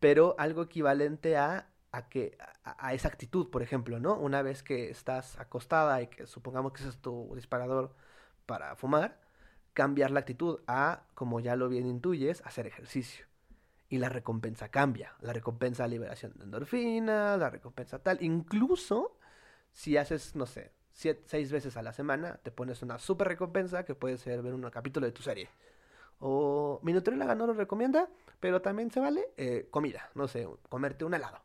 pero 0.00 0.34
algo 0.38 0.62
equivalente 0.62 1.36
a, 1.36 1.68
a 1.92 2.08
que, 2.08 2.36
a, 2.64 2.94
esa 2.94 3.08
actitud, 3.08 3.50
por 3.50 3.62
ejemplo, 3.62 4.00
¿no? 4.00 4.16
Una 4.16 4.42
vez 4.42 4.62
que 4.62 4.90
estás 4.90 5.38
acostada 5.38 6.00
y 6.02 6.08
que 6.08 6.26
supongamos 6.26 6.72
que 6.72 6.80
ese 6.80 6.88
es 6.88 6.98
tu 6.98 7.32
disparador 7.34 7.94
para 8.46 8.74
fumar, 8.76 9.20
cambiar 9.74 10.10
la 10.10 10.20
actitud 10.20 10.60
a, 10.66 11.04
como 11.14 11.40
ya 11.40 11.54
lo 11.54 11.68
bien 11.68 11.86
intuyes, 11.86 12.42
hacer 12.46 12.66
ejercicio. 12.66 13.26
Y 13.90 13.98
la 13.98 14.08
recompensa 14.08 14.70
cambia. 14.70 15.14
La 15.20 15.34
recompensa 15.34 15.86
liberación 15.86 16.32
de 16.36 16.44
endorfinas, 16.44 17.38
la 17.38 17.50
recompensa 17.50 17.98
tal. 17.98 18.22
Incluso 18.22 19.18
si 19.72 19.98
haces, 19.98 20.34
no 20.34 20.46
sé, 20.46 20.72
seis 20.92 21.52
veces 21.52 21.76
a 21.76 21.82
la 21.82 21.92
semana, 21.92 22.38
te 22.42 22.50
pones 22.50 22.82
una 22.82 22.98
super 22.98 23.28
recompensa 23.28 23.84
que 23.84 23.94
puede 23.94 24.16
ser 24.16 24.40
ver 24.42 24.54
un 24.54 24.68
capítulo 24.70 25.06
de 25.06 25.12
tu 25.12 25.22
serie. 25.22 25.50
O 26.20 26.80
mi 26.82 26.92
nutrióloga 26.94 27.34
no 27.34 27.46
lo 27.46 27.52
recomienda, 27.52 28.08
pero 28.40 28.62
también 28.62 28.90
se 28.90 29.00
vale 29.00 29.28
eh, 29.36 29.68
comida, 29.70 30.10
no 30.14 30.26
sé, 30.26 30.48
comerte 30.70 31.04
un 31.04 31.14
helado. 31.14 31.42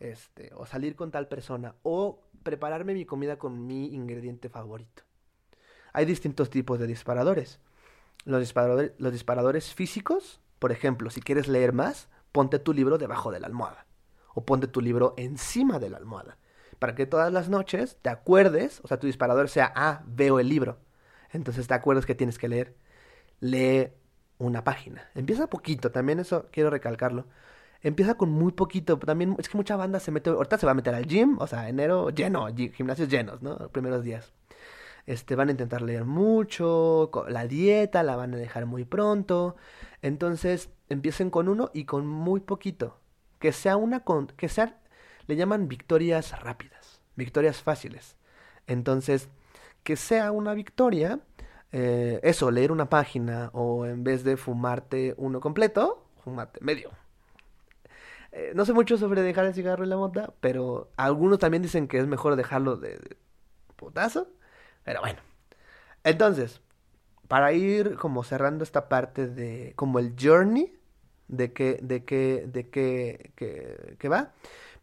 Este, 0.00 0.50
o 0.54 0.66
salir 0.66 0.96
con 0.96 1.10
tal 1.10 1.28
persona, 1.28 1.76
o 1.82 2.22
prepararme 2.42 2.94
mi 2.94 3.04
comida 3.04 3.38
con 3.38 3.66
mi 3.66 3.94
ingrediente 3.94 4.48
favorito. 4.48 5.02
Hay 5.92 6.06
distintos 6.06 6.50
tipos 6.50 6.78
de 6.78 6.86
disparadores. 6.86 7.60
Los 8.24 8.40
disparadores, 8.40 8.92
los 8.98 9.12
disparadores 9.12 9.74
físicos, 9.74 10.40
por 10.58 10.72
ejemplo, 10.72 11.10
si 11.10 11.20
quieres 11.20 11.48
leer 11.48 11.72
más, 11.72 12.08
ponte 12.32 12.58
tu 12.58 12.72
libro 12.72 12.98
debajo 12.98 13.30
de 13.30 13.40
la 13.40 13.46
almohada. 13.46 13.86
O 14.34 14.44
ponte 14.44 14.68
tu 14.68 14.80
libro 14.80 15.14
encima 15.16 15.78
de 15.78 15.90
la 15.90 15.98
almohada. 15.98 16.38
Para 16.78 16.94
que 16.94 17.06
todas 17.06 17.32
las 17.32 17.48
noches 17.48 17.98
te 18.00 18.08
acuerdes, 18.08 18.80
o 18.82 18.88
sea, 18.88 18.98
tu 18.98 19.06
disparador 19.06 19.48
sea, 19.48 19.72
ah, 19.76 20.02
veo 20.06 20.40
el 20.40 20.48
libro. 20.48 20.78
Entonces 21.30 21.66
te 21.66 21.74
acuerdas 21.74 22.06
que 22.06 22.14
tienes 22.14 22.38
que 22.38 22.48
leer. 22.48 22.74
Lee 23.40 23.92
una 24.38 24.64
página. 24.64 25.10
Empieza 25.14 25.48
poquito, 25.48 25.90
también 25.92 26.20
eso 26.20 26.48
quiero 26.50 26.70
recalcarlo. 26.70 27.26
Empieza 27.82 28.14
con 28.14 28.30
muy 28.30 28.52
poquito. 28.52 28.98
También 28.98 29.36
es 29.38 29.48
que 29.48 29.56
mucha 29.56 29.76
banda 29.76 30.00
se 30.00 30.10
mete, 30.10 30.30
ahorita 30.30 30.58
se 30.58 30.66
va 30.66 30.72
a 30.72 30.74
meter 30.74 30.94
al 30.94 31.06
gym, 31.06 31.38
o 31.40 31.46
sea, 31.46 31.68
enero 31.68 32.10
lleno, 32.10 32.46
gi- 32.54 32.70
gimnasios 32.72 33.08
llenos, 33.08 33.42
¿no? 33.42 33.56
Los 33.58 33.70
primeros 33.70 34.04
días. 34.04 34.32
Este, 35.06 35.34
van 35.34 35.48
a 35.48 35.52
intentar 35.52 35.82
leer 35.82 36.04
mucho, 36.04 37.10
la 37.28 37.46
dieta 37.46 38.02
la 38.02 38.16
van 38.16 38.34
a 38.34 38.36
dejar 38.36 38.66
muy 38.66 38.84
pronto. 38.84 39.56
Entonces, 40.02 40.70
empiecen 40.88 41.30
con 41.30 41.48
uno 41.48 41.70
y 41.74 41.84
con 41.84 42.06
muy 42.06 42.40
poquito. 42.40 42.98
Que 43.38 43.52
sea 43.52 43.76
una 43.76 44.00
con, 44.04 44.26
que 44.28 44.48
sea, 44.48 44.78
le 45.26 45.36
llaman 45.36 45.68
victorias 45.68 46.38
rápidas, 46.40 47.00
victorias 47.16 47.62
fáciles. 47.62 48.16
Entonces, 48.66 49.28
que 49.82 49.96
sea 49.96 50.30
una 50.32 50.52
victoria, 50.54 51.20
eh, 51.72 52.20
eso, 52.22 52.50
leer 52.50 52.70
una 52.72 52.90
página 52.90 53.50
o 53.54 53.86
en 53.86 54.04
vez 54.04 54.24
de 54.24 54.36
fumarte 54.36 55.14
uno 55.16 55.40
completo, 55.40 56.04
fumarte 56.22 56.60
medio. 56.62 56.90
Eh, 58.32 58.52
no 58.54 58.64
sé 58.64 58.72
mucho 58.72 58.96
sobre 58.96 59.22
dejar 59.22 59.46
el 59.46 59.54
cigarro 59.54 59.84
y 59.84 59.88
la 59.88 59.96
mota, 59.96 60.32
pero 60.40 60.90
algunos 60.96 61.38
también 61.38 61.62
dicen 61.62 61.88
que 61.88 61.98
es 61.98 62.06
mejor 62.06 62.36
dejarlo 62.36 62.76
de, 62.76 62.90
de 62.90 63.16
putazo. 63.76 64.28
Pero 64.84 65.00
bueno. 65.00 65.20
Entonces, 66.04 66.60
para 67.28 67.52
ir 67.52 67.96
como 67.96 68.24
cerrando 68.24 68.64
esta 68.64 68.88
parte 68.88 69.28
de 69.28 69.74
como 69.76 69.98
el 69.98 70.14
journey 70.20 70.74
de 71.28 71.52
que 71.52 71.78
de 71.82 72.04
que 72.04 72.46
de 72.48 72.70
que 72.70 74.08
va, 74.08 74.32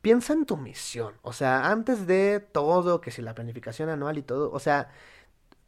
piensa 0.01 0.33
en 0.33 0.45
tu 0.45 0.57
misión, 0.57 1.15
o 1.23 1.33
sea, 1.33 1.69
antes 1.71 2.07
de 2.07 2.39
todo, 2.39 3.01
que 3.01 3.11
si 3.11 3.21
la 3.21 3.35
planificación 3.35 3.89
anual 3.89 4.17
y 4.17 4.23
todo, 4.23 4.51
o 4.51 4.59
sea, 4.59 4.89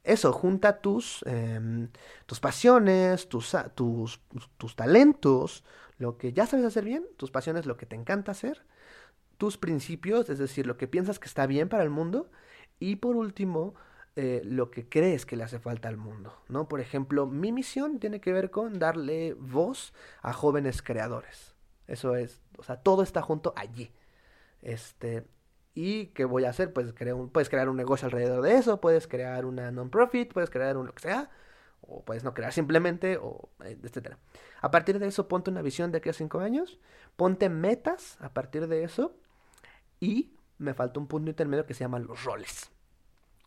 eso, 0.03 0.33
junta 0.33 0.81
tus 0.81 1.23
em, 1.27 1.89
tus 2.25 2.39
pasiones, 2.39 3.29
tus, 3.29 3.55
tus 3.75 4.21
tus 4.57 4.75
talentos, 4.75 5.63
lo 5.99 6.17
que 6.17 6.33
ya 6.33 6.47
sabes 6.47 6.65
hacer 6.65 6.85
bien, 6.85 7.05
tus 7.17 7.29
pasiones, 7.29 7.67
lo 7.67 7.77
que 7.77 7.85
te 7.85 7.95
encanta 7.95 8.31
hacer, 8.31 8.65
tus 9.38 9.57
principios, 9.57 10.29
es 10.29 10.39
decir, 10.39 10.65
lo 10.65 10.77
que 10.77 10.88
piensas 10.88 11.19
que 11.19 11.27
está 11.27 11.45
bien 11.45 11.69
para 11.69 11.83
el 11.83 11.89
mundo, 11.91 12.31
y 12.79 12.95
por 12.95 13.15
último, 13.15 13.75
eh, 14.15 14.41
lo 14.43 14.71
que 14.71 14.89
crees 14.89 15.25
que 15.25 15.35
le 15.35 15.43
hace 15.43 15.59
falta 15.59 15.88
al 15.88 15.97
mundo, 15.97 16.33
¿no? 16.47 16.67
Por 16.67 16.79
ejemplo, 16.79 17.27
mi 17.27 17.51
misión 17.51 17.99
tiene 17.99 18.19
que 18.21 18.33
ver 18.33 18.49
con 18.49 18.79
darle 18.79 19.33
voz 19.33 19.93
a 20.21 20.33
jóvenes 20.33 20.81
creadores. 20.81 21.55
Eso 21.88 22.15
es, 22.15 22.41
o 22.57 22.63
sea, 22.63 22.77
todo 22.77 23.03
está 23.03 23.21
junto 23.21 23.53
allí. 23.55 23.91
Este, 24.62 25.25
¿y 25.73 26.07
qué 26.07 26.25
voy 26.25 26.45
a 26.45 26.49
hacer? 26.49 26.73
Pues 26.73 26.93
crear 26.93 27.15
un, 27.15 27.29
puedes 27.29 27.49
crear 27.49 27.69
un 27.69 27.77
negocio 27.77 28.05
alrededor 28.07 28.41
de 28.41 28.55
eso, 28.55 28.81
puedes 28.81 29.07
crear 29.07 29.45
una 29.45 29.71
non-profit, 29.71 30.33
puedes 30.33 30.49
crear 30.49 30.77
un 30.77 30.88
lo 30.88 30.93
que 30.93 31.03
sea, 31.03 31.29
o 31.81 32.03
puedes 32.03 32.23
no 32.23 32.33
crear 32.33 32.53
simplemente, 32.53 33.17
o 33.17 33.49
eh, 33.63 33.77
etcétera. 33.83 34.17
A 34.61 34.71
partir 34.71 34.99
de 34.99 35.07
eso, 35.07 35.27
ponte 35.27 35.49
una 35.49 35.61
visión 35.61 35.91
de 35.91 35.99
aquí 35.99 36.09
a 36.09 36.13
cinco 36.13 36.39
años, 36.39 36.79
ponte 37.15 37.49
metas 37.49 38.17
a 38.21 38.33
partir 38.33 38.67
de 38.67 38.83
eso, 38.83 39.15
y 39.99 40.33
me 40.57 40.73
falta 40.73 40.99
un 40.99 41.07
punto 41.07 41.29
intermedio 41.29 41.65
que 41.65 41.73
se 41.73 41.83
llama 41.83 41.99
los 41.99 42.23
roles. 42.23 42.71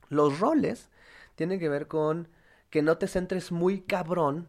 Los 0.08 0.40
roles 0.40 0.90
tienen 1.34 1.58
que 1.58 1.68
ver 1.68 1.88
con 1.88 2.28
que 2.70 2.82
no 2.82 2.98
te 2.98 3.06
centres 3.06 3.52
muy 3.52 3.82
cabrón 3.82 4.48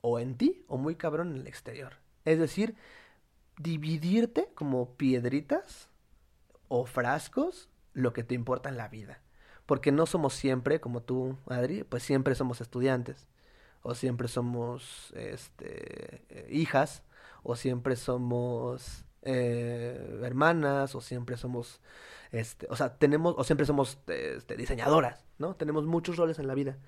o 0.00 0.18
en 0.18 0.36
ti 0.36 0.64
o 0.68 0.76
muy 0.76 0.96
cabrón 0.96 1.34
en 1.34 1.40
el 1.42 1.46
exterior. 1.46 1.94
Es 2.24 2.38
decir, 2.38 2.76
dividirte 3.58 4.50
como 4.54 4.94
piedritas 4.94 5.88
o 6.68 6.86
frascos 6.86 7.68
lo 7.92 8.12
que 8.12 8.24
te 8.24 8.34
importa 8.34 8.68
en 8.68 8.76
la 8.76 8.88
vida. 8.88 9.20
Porque 9.68 9.92
no 9.92 10.06
somos 10.06 10.32
siempre, 10.32 10.80
como 10.80 11.02
tú, 11.02 11.36
Adri, 11.46 11.84
pues 11.84 12.02
siempre 12.02 12.34
somos 12.34 12.62
estudiantes. 12.62 13.28
O 13.82 13.94
siempre 13.94 14.26
somos 14.26 15.12
este, 15.14 16.22
eh, 16.30 16.48
hijas. 16.50 17.02
O 17.42 17.54
siempre 17.54 17.94
somos 17.96 19.04
eh, 19.20 20.20
hermanas. 20.24 20.94
O 20.94 21.02
siempre 21.02 21.36
somos, 21.36 21.82
este, 22.32 22.66
o 22.70 22.76
sea, 22.76 22.96
tenemos, 22.96 23.34
o 23.36 23.44
siempre 23.44 23.66
somos 23.66 23.98
este, 24.06 24.56
diseñadoras, 24.56 25.26
¿no? 25.36 25.54
Tenemos 25.54 25.84
muchos 25.84 26.16
roles 26.16 26.38
en 26.38 26.46
la 26.46 26.54
vida. 26.54 26.78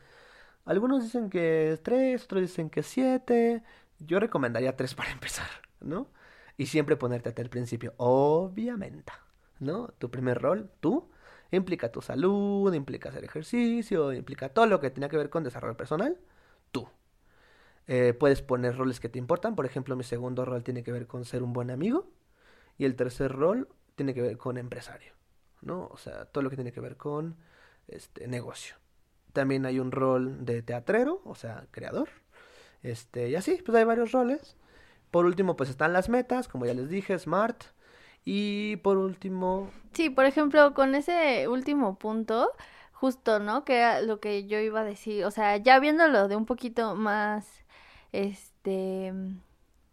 Algunos 0.64 1.02
dicen 1.02 1.28
que 1.28 1.72
es 1.72 1.82
tres, 1.82 2.24
otros 2.24 2.40
dicen 2.40 2.70
que 2.70 2.82
siete. 2.82 3.62
Yo 3.98 4.20
recomendaría 4.20 4.74
tres 4.74 4.94
para 4.94 5.10
empezar, 5.12 5.50
¿no? 5.80 6.08
Y 6.56 6.64
siempre 6.64 6.96
ponerte 6.96 7.28
hasta 7.28 7.42
el 7.42 7.50
principio, 7.50 7.92
obviamente, 7.98 9.12
¿no? 9.58 9.88
Tu 9.98 10.10
primer 10.10 10.40
rol, 10.40 10.70
tú, 10.80 11.10
implica 11.50 11.90
tu 11.92 12.02
salud, 12.02 12.72
implica 12.74 13.08
hacer 13.08 13.24
ejercicio, 13.24 14.12
implica 14.12 14.48
todo 14.50 14.66
lo 14.66 14.80
que 14.80 14.90
tenga 14.90 15.08
que 15.08 15.16
ver 15.16 15.30
con 15.30 15.44
desarrollo 15.44 15.76
personal, 15.76 16.18
tú. 16.72 16.88
Eh, 17.86 18.14
puedes 18.14 18.42
poner 18.42 18.76
roles 18.76 19.00
que 19.00 19.08
te 19.08 19.18
importan, 19.18 19.56
por 19.56 19.66
ejemplo, 19.66 19.96
mi 19.96 20.04
segundo 20.04 20.44
rol 20.44 20.62
tiene 20.62 20.82
que 20.82 20.92
ver 20.92 21.06
con 21.06 21.24
ser 21.24 21.42
un 21.42 21.52
buen 21.52 21.70
amigo 21.70 22.10
y 22.78 22.84
el 22.84 22.94
tercer 22.96 23.32
rol 23.32 23.68
tiene 23.96 24.14
que 24.14 24.22
ver 24.22 24.38
con 24.38 24.58
empresario, 24.58 25.12
¿no? 25.60 25.88
O 25.88 25.96
sea, 25.98 26.26
todo 26.26 26.42
lo 26.42 26.50
que 26.50 26.56
tiene 26.56 26.72
que 26.72 26.80
ver 26.80 26.96
con 26.96 27.36
este 27.88 28.28
negocio. 28.28 28.76
También 29.32 29.66
hay 29.66 29.78
un 29.78 29.92
rol 29.92 30.44
de 30.44 30.62
teatrero, 30.62 31.20
o 31.24 31.34
sea, 31.34 31.66
creador. 31.70 32.08
Este, 32.82 33.28
y 33.28 33.34
así, 33.36 33.60
pues 33.64 33.76
hay 33.76 33.84
varios 33.84 34.12
roles. 34.12 34.56
Por 35.10 35.26
último, 35.26 35.56
pues 35.56 35.70
están 35.70 35.92
las 35.92 36.08
metas, 36.08 36.48
como 36.48 36.66
ya 36.66 36.74
les 36.74 36.88
dije, 36.88 37.18
SMART. 37.18 37.64
Y 38.24 38.76
por 38.78 38.98
último, 38.98 39.70
Sí, 39.92 40.10
por 40.10 40.24
ejemplo, 40.24 40.72
con 40.74 40.94
ese 40.94 41.48
último 41.48 41.96
punto, 41.98 42.50
justo, 42.92 43.40
¿no? 43.40 43.64
Que 43.64 43.76
era 43.78 44.00
lo 44.02 44.20
que 44.20 44.46
yo 44.46 44.58
iba 44.60 44.80
a 44.80 44.84
decir, 44.84 45.24
o 45.24 45.30
sea, 45.30 45.56
ya 45.56 45.78
viéndolo 45.80 46.28
de 46.28 46.36
un 46.36 46.46
poquito 46.46 46.94
más, 46.94 47.64
este, 48.12 49.12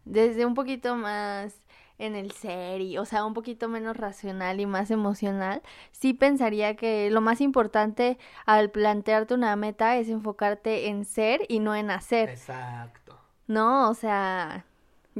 desde 0.04 0.46
un 0.46 0.54
poquito 0.54 0.96
más 0.96 1.62
en 1.98 2.14
el 2.14 2.30
ser 2.32 2.80
y, 2.80 2.96
o 2.98 3.04
sea, 3.04 3.24
un 3.24 3.34
poquito 3.34 3.68
menos 3.68 3.96
racional 3.96 4.60
y 4.60 4.66
más 4.66 4.90
emocional, 4.92 5.62
sí 5.90 6.14
pensaría 6.14 6.76
que 6.76 7.10
lo 7.10 7.20
más 7.20 7.40
importante 7.40 8.18
al 8.46 8.70
plantearte 8.70 9.34
una 9.34 9.56
meta 9.56 9.96
es 9.96 10.08
enfocarte 10.08 10.88
en 10.88 11.04
ser 11.04 11.40
y 11.48 11.58
no 11.60 11.74
en 11.74 11.90
hacer. 11.90 12.30
exacto. 12.30 13.18
No, 13.46 13.88
o 13.90 13.94
sea, 13.94 14.64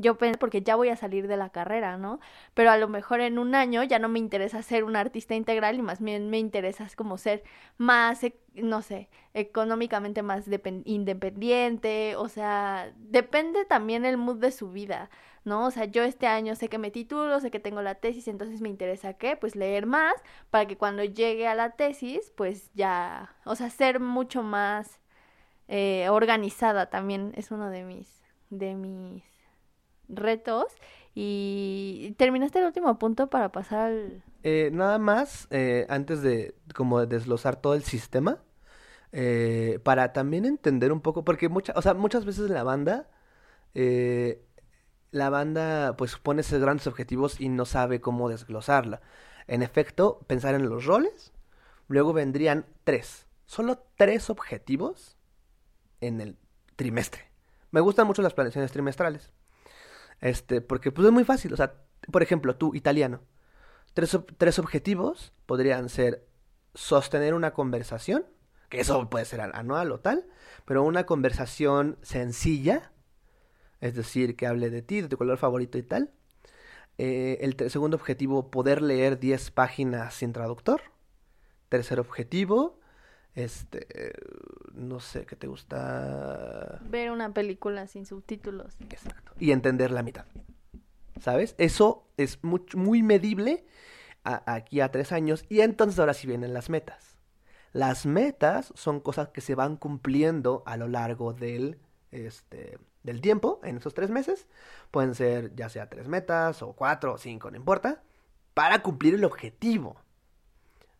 yo 0.00 0.16
pensé 0.18 0.38
porque 0.38 0.62
ya 0.62 0.76
voy 0.76 0.88
a 0.90 0.96
salir 0.96 1.28
de 1.28 1.36
la 1.36 1.50
carrera, 1.50 1.96
¿no? 1.98 2.20
Pero 2.54 2.70
a 2.70 2.76
lo 2.78 2.88
mejor 2.88 3.20
en 3.20 3.38
un 3.38 3.54
año 3.54 3.82
ya 3.84 3.98
no 3.98 4.08
me 4.08 4.18
interesa 4.18 4.62
ser 4.62 4.84
un 4.84 4.96
artista 4.96 5.34
integral 5.34 5.76
y 5.78 5.82
más 5.82 6.00
bien 6.00 6.30
me 6.30 6.38
interesa 6.38 6.84
es 6.84 6.96
como 6.96 7.18
ser 7.18 7.42
más, 7.78 8.22
ec- 8.24 8.34
no 8.54 8.82
sé, 8.82 9.08
económicamente 9.34 10.22
más 10.22 10.48
depen- 10.48 10.82
independiente, 10.84 12.16
o 12.16 12.28
sea, 12.28 12.92
depende 12.96 13.64
también 13.64 14.04
el 14.04 14.16
mood 14.16 14.36
de 14.38 14.50
su 14.52 14.70
vida. 14.70 15.10
¿no? 15.44 15.64
O 15.66 15.70
sea, 15.70 15.84
yo 15.86 16.02
este 16.02 16.26
año 16.26 16.54
sé 16.56 16.68
que 16.68 16.76
me 16.78 16.90
titulo, 16.90 17.40
sé 17.40 17.50
que 17.50 17.60
tengo 17.60 17.80
la 17.80 17.94
tesis, 17.94 18.28
entonces 18.28 18.60
me 18.60 18.68
interesa 18.68 19.14
qué, 19.14 19.34
pues 19.36 19.56
leer 19.56 19.86
más 19.86 20.12
para 20.50 20.66
que 20.66 20.76
cuando 20.76 21.04
llegue 21.04 21.46
a 21.48 21.54
la 21.54 21.70
tesis, 21.70 22.32
pues 22.36 22.70
ya, 22.74 23.34
o 23.44 23.54
sea, 23.56 23.70
ser 23.70 23.98
mucho 24.00 24.42
más 24.42 25.00
eh, 25.68 26.08
organizada 26.10 26.90
también 26.90 27.32
es 27.36 27.50
uno 27.50 27.70
de 27.70 27.84
mis, 27.84 28.22
de 28.50 28.74
mis 28.74 29.22
retos. 30.08 30.66
Y 31.14 32.14
terminaste 32.16 32.60
el 32.60 32.66
último 32.66 32.98
punto 32.98 33.28
para 33.28 33.50
pasar 33.50 33.88
al... 33.88 34.22
Eh, 34.44 34.70
nada 34.72 34.98
más, 34.98 35.48
eh, 35.50 35.84
antes 35.88 36.22
de 36.22 36.54
como 36.74 37.04
desglosar 37.06 37.56
todo 37.56 37.74
el 37.74 37.82
sistema, 37.82 38.38
eh, 39.12 39.80
para 39.82 40.12
también 40.12 40.44
entender 40.44 40.92
un 40.92 41.00
poco, 41.00 41.24
porque 41.24 41.50
o 41.74 41.82
sea, 41.82 41.94
muchas 41.94 42.24
veces 42.24 42.50
la 42.50 42.62
banda, 42.62 43.08
eh, 43.74 44.44
la 45.10 45.30
banda 45.30 45.96
pues 45.96 46.16
pone 46.16 46.42
esos 46.42 46.60
grandes 46.60 46.86
objetivos 46.86 47.40
y 47.40 47.48
no 47.48 47.64
sabe 47.64 48.00
cómo 48.00 48.28
desglosarla. 48.28 49.00
En 49.46 49.62
efecto, 49.62 50.20
pensar 50.26 50.54
en 50.54 50.68
los 50.68 50.84
roles, 50.84 51.32
luego 51.88 52.12
vendrían 52.12 52.66
tres, 52.84 53.26
solo 53.46 53.82
tres 53.96 54.28
objetivos 54.30 55.16
en 56.00 56.20
el 56.20 56.36
trimestre. 56.76 57.22
Me 57.70 57.80
gustan 57.80 58.06
mucho 58.06 58.22
las 58.22 58.34
planeaciones 58.34 58.72
trimestrales. 58.72 59.32
Este, 60.20 60.60
porque 60.60 60.90
pues 60.92 61.06
es 61.06 61.12
muy 61.12 61.24
fácil, 61.24 61.52
o 61.52 61.56
sea, 61.56 61.74
por 62.10 62.22
ejemplo, 62.22 62.56
tú, 62.56 62.74
italiano, 62.74 63.20
tres, 63.94 64.18
tres 64.36 64.58
objetivos 64.58 65.32
podrían 65.46 65.88
ser 65.88 66.26
sostener 66.74 67.34
una 67.34 67.52
conversación, 67.52 68.26
que 68.68 68.80
eso 68.80 69.08
puede 69.10 69.24
ser 69.24 69.40
an- 69.40 69.54
anual 69.54 69.92
o 69.92 70.00
tal, 70.00 70.26
pero 70.64 70.82
una 70.84 71.06
conversación 71.06 71.98
sencilla, 72.02 72.92
es 73.80 73.94
decir, 73.94 74.36
que 74.36 74.46
hable 74.46 74.70
de 74.70 74.82
ti, 74.82 75.00
de 75.00 75.08
tu 75.08 75.16
color 75.18 75.38
favorito 75.38 75.78
y 75.78 75.82
tal. 75.82 76.10
Eh, 76.98 77.38
el 77.42 77.70
segundo 77.70 77.96
objetivo, 77.96 78.50
poder 78.50 78.82
leer 78.82 79.20
10 79.20 79.50
páginas 79.52 80.14
sin 80.14 80.32
traductor. 80.32 80.82
Tercer 81.68 82.00
objetivo, 82.00 82.80
este, 83.38 83.86
no 84.74 84.98
sé, 85.00 85.24
¿qué 85.24 85.36
te 85.36 85.46
gusta? 85.46 86.80
Ver 86.90 87.10
una 87.12 87.32
película 87.32 87.86
sin 87.86 88.04
subtítulos. 88.04 88.76
Exacto. 88.80 89.32
Y 89.38 89.52
entender 89.52 89.90
la 89.92 90.02
mitad. 90.02 90.24
¿Sabes? 91.20 91.54
Eso 91.58 92.06
es 92.16 92.42
muy, 92.42 92.62
muy 92.74 93.02
medible 93.02 93.64
a- 94.24 94.42
aquí 94.54 94.80
a 94.80 94.90
tres 94.90 95.12
años. 95.12 95.44
Y 95.48 95.60
entonces 95.60 95.98
ahora 96.00 96.14
sí 96.14 96.26
vienen 96.26 96.52
las 96.52 96.68
metas. 96.68 97.16
Las 97.72 98.06
metas 98.06 98.72
son 98.74 99.00
cosas 99.00 99.28
que 99.28 99.40
se 99.40 99.54
van 99.54 99.76
cumpliendo 99.76 100.62
a 100.66 100.76
lo 100.76 100.88
largo 100.88 101.32
del, 101.32 101.78
este, 102.10 102.78
del 103.04 103.20
tiempo, 103.20 103.60
en 103.62 103.76
esos 103.76 103.94
tres 103.94 104.10
meses. 104.10 104.46
Pueden 104.90 105.14
ser 105.14 105.54
ya 105.54 105.68
sea 105.68 105.88
tres 105.88 106.08
metas 106.08 106.62
o 106.62 106.72
cuatro 106.72 107.14
o 107.14 107.18
cinco, 107.18 107.50
no 107.50 107.56
importa. 107.56 108.02
Para 108.54 108.82
cumplir 108.82 109.14
el 109.14 109.24
objetivo. 109.24 109.96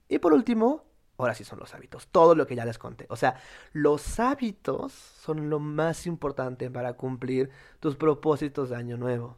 Y 0.09 0.18
por 0.18 0.33
último, 0.33 0.85
ahora 1.18 1.35
sí 1.35 1.44
son 1.44 1.59
los 1.59 1.74
hábitos. 1.74 2.07
Todo 2.09 2.35
lo 2.35 2.46
que 2.46 2.54
ya 2.54 2.64
les 2.64 2.78
conté. 2.78 3.07
O 3.11 3.16
sea, 3.16 3.40
los 3.72 4.20
hábitos 4.20 4.92
son 4.92 5.50
lo 5.50 5.59
más 5.59 6.07
importante 6.07 6.70
para 6.70 6.94
cumplir 6.94 7.50
tus 7.81 7.96
propósitos 7.96 8.70
de 8.70 8.76
año 8.76 8.96
nuevo. 8.96 9.37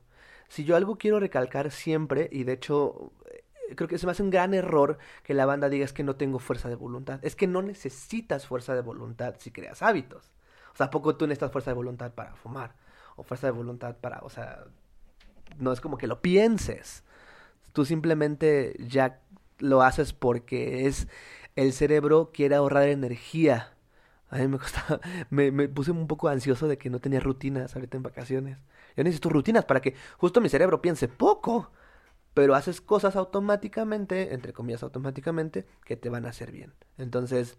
Si 0.48 0.64
yo 0.64 0.76
algo 0.76 0.98
quiero 0.98 1.20
recalcar 1.20 1.70
siempre, 1.70 2.28
y 2.30 2.44
de 2.44 2.52
hecho 2.52 3.12
eh, 3.26 3.74
creo 3.74 3.88
que 3.88 3.98
se 3.98 4.06
me 4.06 4.12
hace 4.12 4.22
un 4.22 4.30
gran 4.30 4.52
error 4.52 4.98
que 5.22 5.32
la 5.32 5.46
banda 5.46 5.68
diga 5.68 5.84
es 5.84 5.92
que 5.92 6.02
no 6.02 6.16
tengo 6.16 6.38
fuerza 6.38 6.68
de 6.68 6.74
voluntad. 6.74 7.18
Es 7.22 7.34
que 7.34 7.46
no 7.46 7.62
necesitas 7.62 8.46
fuerza 8.46 8.74
de 8.74 8.82
voluntad 8.82 9.36
si 9.38 9.50
creas 9.50 9.82
hábitos. 9.82 10.32
O 10.74 10.76
sea, 10.76 10.86
¿a 10.86 10.90
poco 10.90 11.16
tú 11.16 11.26
necesitas 11.26 11.52
fuerza 11.52 11.70
de 11.70 11.76
voluntad 11.76 12.12
para 12.12 12.34
fumar? 12.34 12.74
O 13.16 13.22
fuerza 13.22 13.46
de 13.46 13.52
voluntad 13.52 13.96
para, 13.96 14.20
o 14.20 14.30
sea, 14.30 14.64
no 15.58 15.72
es 15.72 15.80
como 15.80 15.96
que 15.96 16.06
lo 16.06 16.20
pienses. 16.20 17.04
Tú 17.72 17.84
simplemente 17.84 18.76
ya 18.80 19.20
lo 19.60 19.82
haces 19.82 20.12
porque 20.12 20.86
es 20.86 21.08
el 21.56 21.72
cerebro 21.72 22.30
quiere 22.32 22.54
ahorrar 22.54 22.88
energía. 22.88 23.74
A 24.28 24.38
mí 24.38 24.48
me 24.48 24.58
costaba, 24.58 25.00
me, 25.30 25.50
me 25.50 25.68
puse 25.68 25.90
un 25.90 26.06
poco 26.06 26.28
ansioso 26.28 26.68
de 26.68 26.78
que 26.78 26.90
no 26.90 27.00
tenía 27.00 27.20
rutinas 27.20 27.74
ahorita 27.74 27.96
en 27.96 28.02
vacaciones. 28.02 28.58
Yo 28.96 29.04
necesito 29.04 29.28
rutinas 29.28 29.64
para 29.64 29.80
que 29.80 29.94
justo 30.18 30.40
mi 30.40 30.48
cerebro 30.48 30.82
piense 30.82 31.08
poco, 31.08 31.70
pero 32.34 32.54
haces 32.54 32.80
cosas 32.80 33.16
automáticamente, 33.16 34.34
entre 34.34 34.52
comillas 34.52 34.82
automáticamente, 34.82 35.66
que 35.84 35.96
te 35.96 36.08
van 36.08 36.26
a 36.26 36.30
hacer 36.30 36.52
bien. 36.52 36.74
Entonces, 36.96 37.58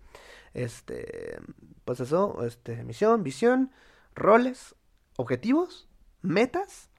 este, 0.54 1.40
pues 1.86 2.00
eso, 2.00 2.46
este, 2.46 2.84
misión, 2.84 3.24
visión, 3.24 3.72
roles, 4.16 4.76
objetivos, 5.18 5.90
metas 6.22 6.90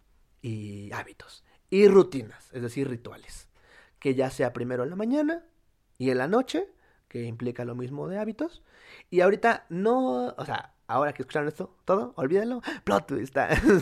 y 0.41 0.93
hábitos. 0.93 1.45
Y 1.71 1.89
rutinas, 1.89 2.51
es 2.53 2.63
decir, 2.63 2.89
rituales. 2.89 3.49
Que 3.99 4.15
ya 4.15 4.31
sea 4.31 4.53
primero 4.53 4.83
en 4.83 4.91
la 4.91 4.97
mañana 4.97 5.47
y 5.97 6.11
en 6.11 6.19
la 6.19 6.29
noche, 6.29 6.69
que 7.13 7.25
implica 7.25 7.67
lo 7.67 7.75
mismo 7.75 8.09
de 8.09 8.19
hábitos. 8.19 8.63
Y 9.11 9.21
ahorita 9.21 9.67
no, 9.69 10.29
o 10.29 10.45
sea, 10.47 10.73
ahora 10.87 11.13
que 11.13 11.23
escucharon 11.23 11.47
esto, 11.47 11.77
todo, 11.85 12.15
olvídenlo. 12.17 12.63
Plot 12.85 13.07
twist. 13.07 13.37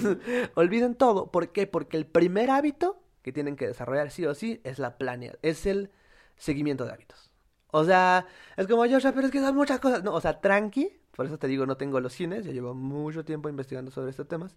Olviden 0.56 0.96
todo. 0.96 1.30
¿Por 1.30 1.52
qué? 1.52 1.68
Porque 1.68 1.96
el 1.96 2.06
primer 2.06 2.50
hábito 2.50 3.00
que 3.22 3.32
tienen 3.32 3.54
que 3.54 3.68
desarrollar 3.68 4.10
sí 4.10 4.26
o 4.26 4.34
sí 4.34 4.60
es 4.64 4.80
la 4.80 4.98
planea, 4.98 5.36
es 5.42 5.64
el 5.66 5.92
seguimiento 6.36 6.84
de 6.84 6.92
hábitos. 6.92 7.30
O 7.68 7.84
sea, 7.84 8.26
es 8.56 8.66
como 8.66 8.84
yo, 8.86 8.98
pero 9.00 9.26
es 9.26 9.30
que 9.30 9.38
son 9.38 9.54
muchas 9.54 9.78
cosas. 9.78 10.02
No, 10.02 10.12
o 10.12 10.20
sea, 10.20 10.40
tranqui. 10.40 10.90
Por 11.14 11.26
eso 11.26 11.38
te 11.38 11.46
digo, 11.46 11.66
no 11.66 11.76
tengo 11.76 12.00
los 12.00 12.14
cines. 12.14 12.44
Yo 12.44 12.50
llevo 12.50 12.74
mucho 12.74 13.24
tiempo 13.24 13.48
investigando 13.48 13.92
sobre 13.92 14.10
estos 14.10 14.26
temas. 14.26 14.56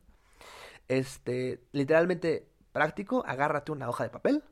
Este, 0.87 1.61
literalmente 1.73 2.47
práctico, 2.71 3.23
agárrate 3.27 3.71
una 3.71 3.87
hoja 3.87 4.03
de 4.03 4.09
papel 4.09 4.43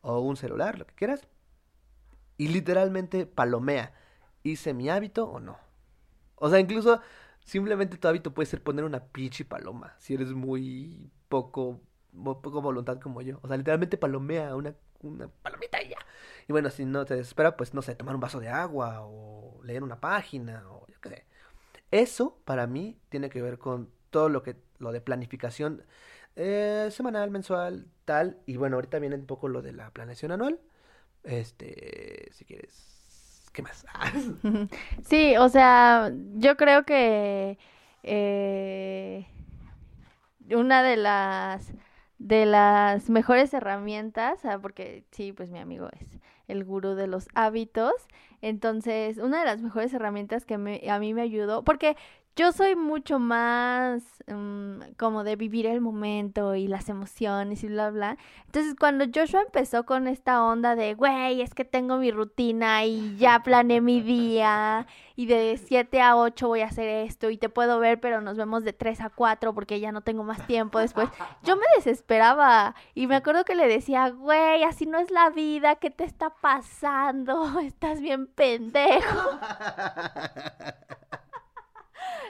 o 0.00 0.18
un 0.18 0.36
celular, 0.36 0.76
lo 0.76 0.86
que 0.86 0.94
quieras, 0.94 1.28
y 2.36 2.48
literalmente 2.48 3.26
palomea, 3.26 3.94
¿hice 4.42 4.74
mi 4.74 4.88
hábito 4.88 5.26
o 5.28 5.40
no? 5.40 5.58
O 6.36 6.50
sea, 6.50 6.60
incluso 6.60 7.00
simplemente 7.44 7.96
tu 7.98 8.08
hábito 8.08 8.34
puede 8.34 8.46
ser 8.46 8.62
poner 8.62 8.84
una 8.84 9.04
pichi 9.04 9.44
paloma, 9.44 9.94
si 9.98 10.14
eres 10.14 10.32
muy 10.32 11.10
poco, 11.28 11.80
poco 12.22 12.60
voluntad 12.62 13.00
como 13.00 13.22
yo. 13.22 13.38
O 13.42 13.48
sea, 13.48 13.56
literalmente 13.56 13.96
palomea 13.96 14.54
una, 14.56 14.74
una 15.02 15.28
palomita 15.42 15.82
y 15.82 15.90
ya. 15.90 15.98
Y 16.48 16.52
bueno, 16.52 16.70
si 16.70 16.84
no 16.84 17.04
te 17.04 17.14
desespera, 17.14 17.56
pues 17.56 17.74
no 17.74 17.82
sé, 17.82 17.94
tomar 17.94 18.14
un 18.14 18.20
vaso 18.20 18.40
de 18.40 18.48
agua 18.48 19.02
o 19.02 19.60
leer 19.64 19.82
una 19.82 20.00
página 20.00 20.64
o 20.70 20.86
yo 20.88 21.00
qué 21.00 21.08
sé. 21.10 21.26
Eso 21.90 22.38
para 22.44 22.66
mí 22.66 22.98
tiene 23.08 23.30
que 23.30 23.42
ver 23.42 23.58
con 23.58 23.90
todo 24.10 24.28
lo 24.28 24.42
que 24.42 24.56
lo 24.78 24.92
de 24.92 25.00
planificación 25.00 25.84
eh, 26.36 26.88
semanal, 26.90 27.30
mensual, 27.30 27.86
tal. 28.04 28.38
Y 28.46 28.56
bueno, 28.56 28.76
ahorita 28.76 28.98
viene 28.98 29.16
un 29.16 29.26
poco 29.26 29.48
lo 29.48 29.62
de 29.62 29.72
la 29.72 29.90
planeación 29.90 30.32
anual. 30.32 30.60
Este, 31.24 32.28
si 32.32 32.44
quieres, 32.44 33.46
¿qué 33.52 33.62
más? 33.62 33.84
Sí, 35.04 35.36
o 35.36 35.48
sea, 35.48 36.12
yo 36.36 36.56
creo 36.56 36.84
que 36.84 37.58
eh, 38.02 39.26
una 40.50 40.82
de 40.82 40.96
las 40.96 41.72
de 42.18 42.46
las 42.46 43.10
mejores 43.10 43.52
herramientas, 43.52 44.44
ah, 44.44 44.58
porque 44.62 45.04
sí, 45.10 45.32
pues 45.32 45.50
mi 45.50 45.58
amigo 45.58 45.88
es 46.00 46.20
el 46.46 46.64
gurú 46.64 46.94
de 46.94 47.06
los 47.08 47.28
hábitos, 47.34 47.92
entonces 48.40 49.18
una 49.18 49.40
de 49.40 49.44
las 49.46 49.60
mejores 49.62 49.92
herramientas 49.92 50.44
que 50.46 50.56
me- 50.56 50.88
a 50.88 50.98
mí 51.00 51.12
me 51.12 51.22
ayudó, 51.22 51.64
porque 51.64 51.96
yo 52.36 52.50
soy 52.50 52.74
mucho 52.74 53.18
más 53.20 54.02
mm, 54.26 54.94
como 54.98 55.22
de 55.22 55.36
vivir 55.36 55.66
el 55.66 55.80
momento 55.80 56.54
y 56.56 56.66
las 56.66 56.88
emociones 56.88 57.62
y 57.62 57.68
bla, 57.68 57.90
bla. 57.90 58.18
Entonces, 58.46 58.74
cuando 58.78 59.04
Joshua 59.14 59.42
empezó 59.42 59.84
con 59.84 60.08
esta 60.08 60.42
onda 60.44 60.74
de, 60.74 60.94
güey, 60.94 61.42
es 61.42 61.54
que 61.54 61.64
tengo 61.64 61.96
mi 61.98 62.10
rutina 62.10 62.84
y 62.84 63.16
ya 63.16 63.42
planeé 63.44 63.80
mi 63.80 64.00
día 64.00 64.86
y 65.14 65.26
de 65.26 65.60
7 65.64 66.00
a 66.00 66.16
8 66.16 66.48
voy 66.48 66.62
a 66.62 66.66
hacer 66.66 66.88
esto 66.88 67.30
y 67.30 67.38
te 67.38 67.48
puedo 67.48 67.78
ver, 67.78 68.00
pero 68.00 68.20
nos 68.20 68.36
vemos 68.36 68.64
de 68.64 68.72
3 68.72 69.00
a 69.02 69.10
4 69.10 69.54
porque 69.54 69.78
ya 69.78 69.92
no 69.92 70.00
tengo 70.00 70.24
más 70.24 70.44
tiempo 70.46 70.80
después, 70.80 71.08
yo 71.44 71.56
me 71.56 71.66
desesperaba 71.76 72.74
y 72.94 73.06
me 73.06 73.16
acuerdo 73.16 73.44
que 73.44 73.54
le 73.54 73.68
decía, 73.68 74.10
güey, 74.10 74.64
así 74.64 74.86
no 74.86 74.98
es 74.98 75.10
la 75.12 75.30
vida, 75.30 75.76
¿qué 75.76 75.90
te 75.90 76.04
está 76.04 76.30
pasando? 76.30 77.58
Estás 77.60 78.00
bien 78.00 78.26
pendejo. 78.26 79.30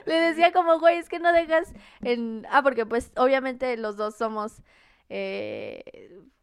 Le 0.07 0.15
decía 0.19 0.51
como, 0.51 0.79
güey, 0.79 0.97
es 0.97 1.09
que 1.09 1.19
no 1.19 1.33
dejas 1.33 1.73
en... 2.01 2.45
Ah, 2.51 2.61
porque 2.63 2.85
pues 2.85 3.11
obviamente 3.17 3.77
los 3.77 3.97
dos 3.97 4.15
somos... 4.15 4.61
eh, 5.09 5.83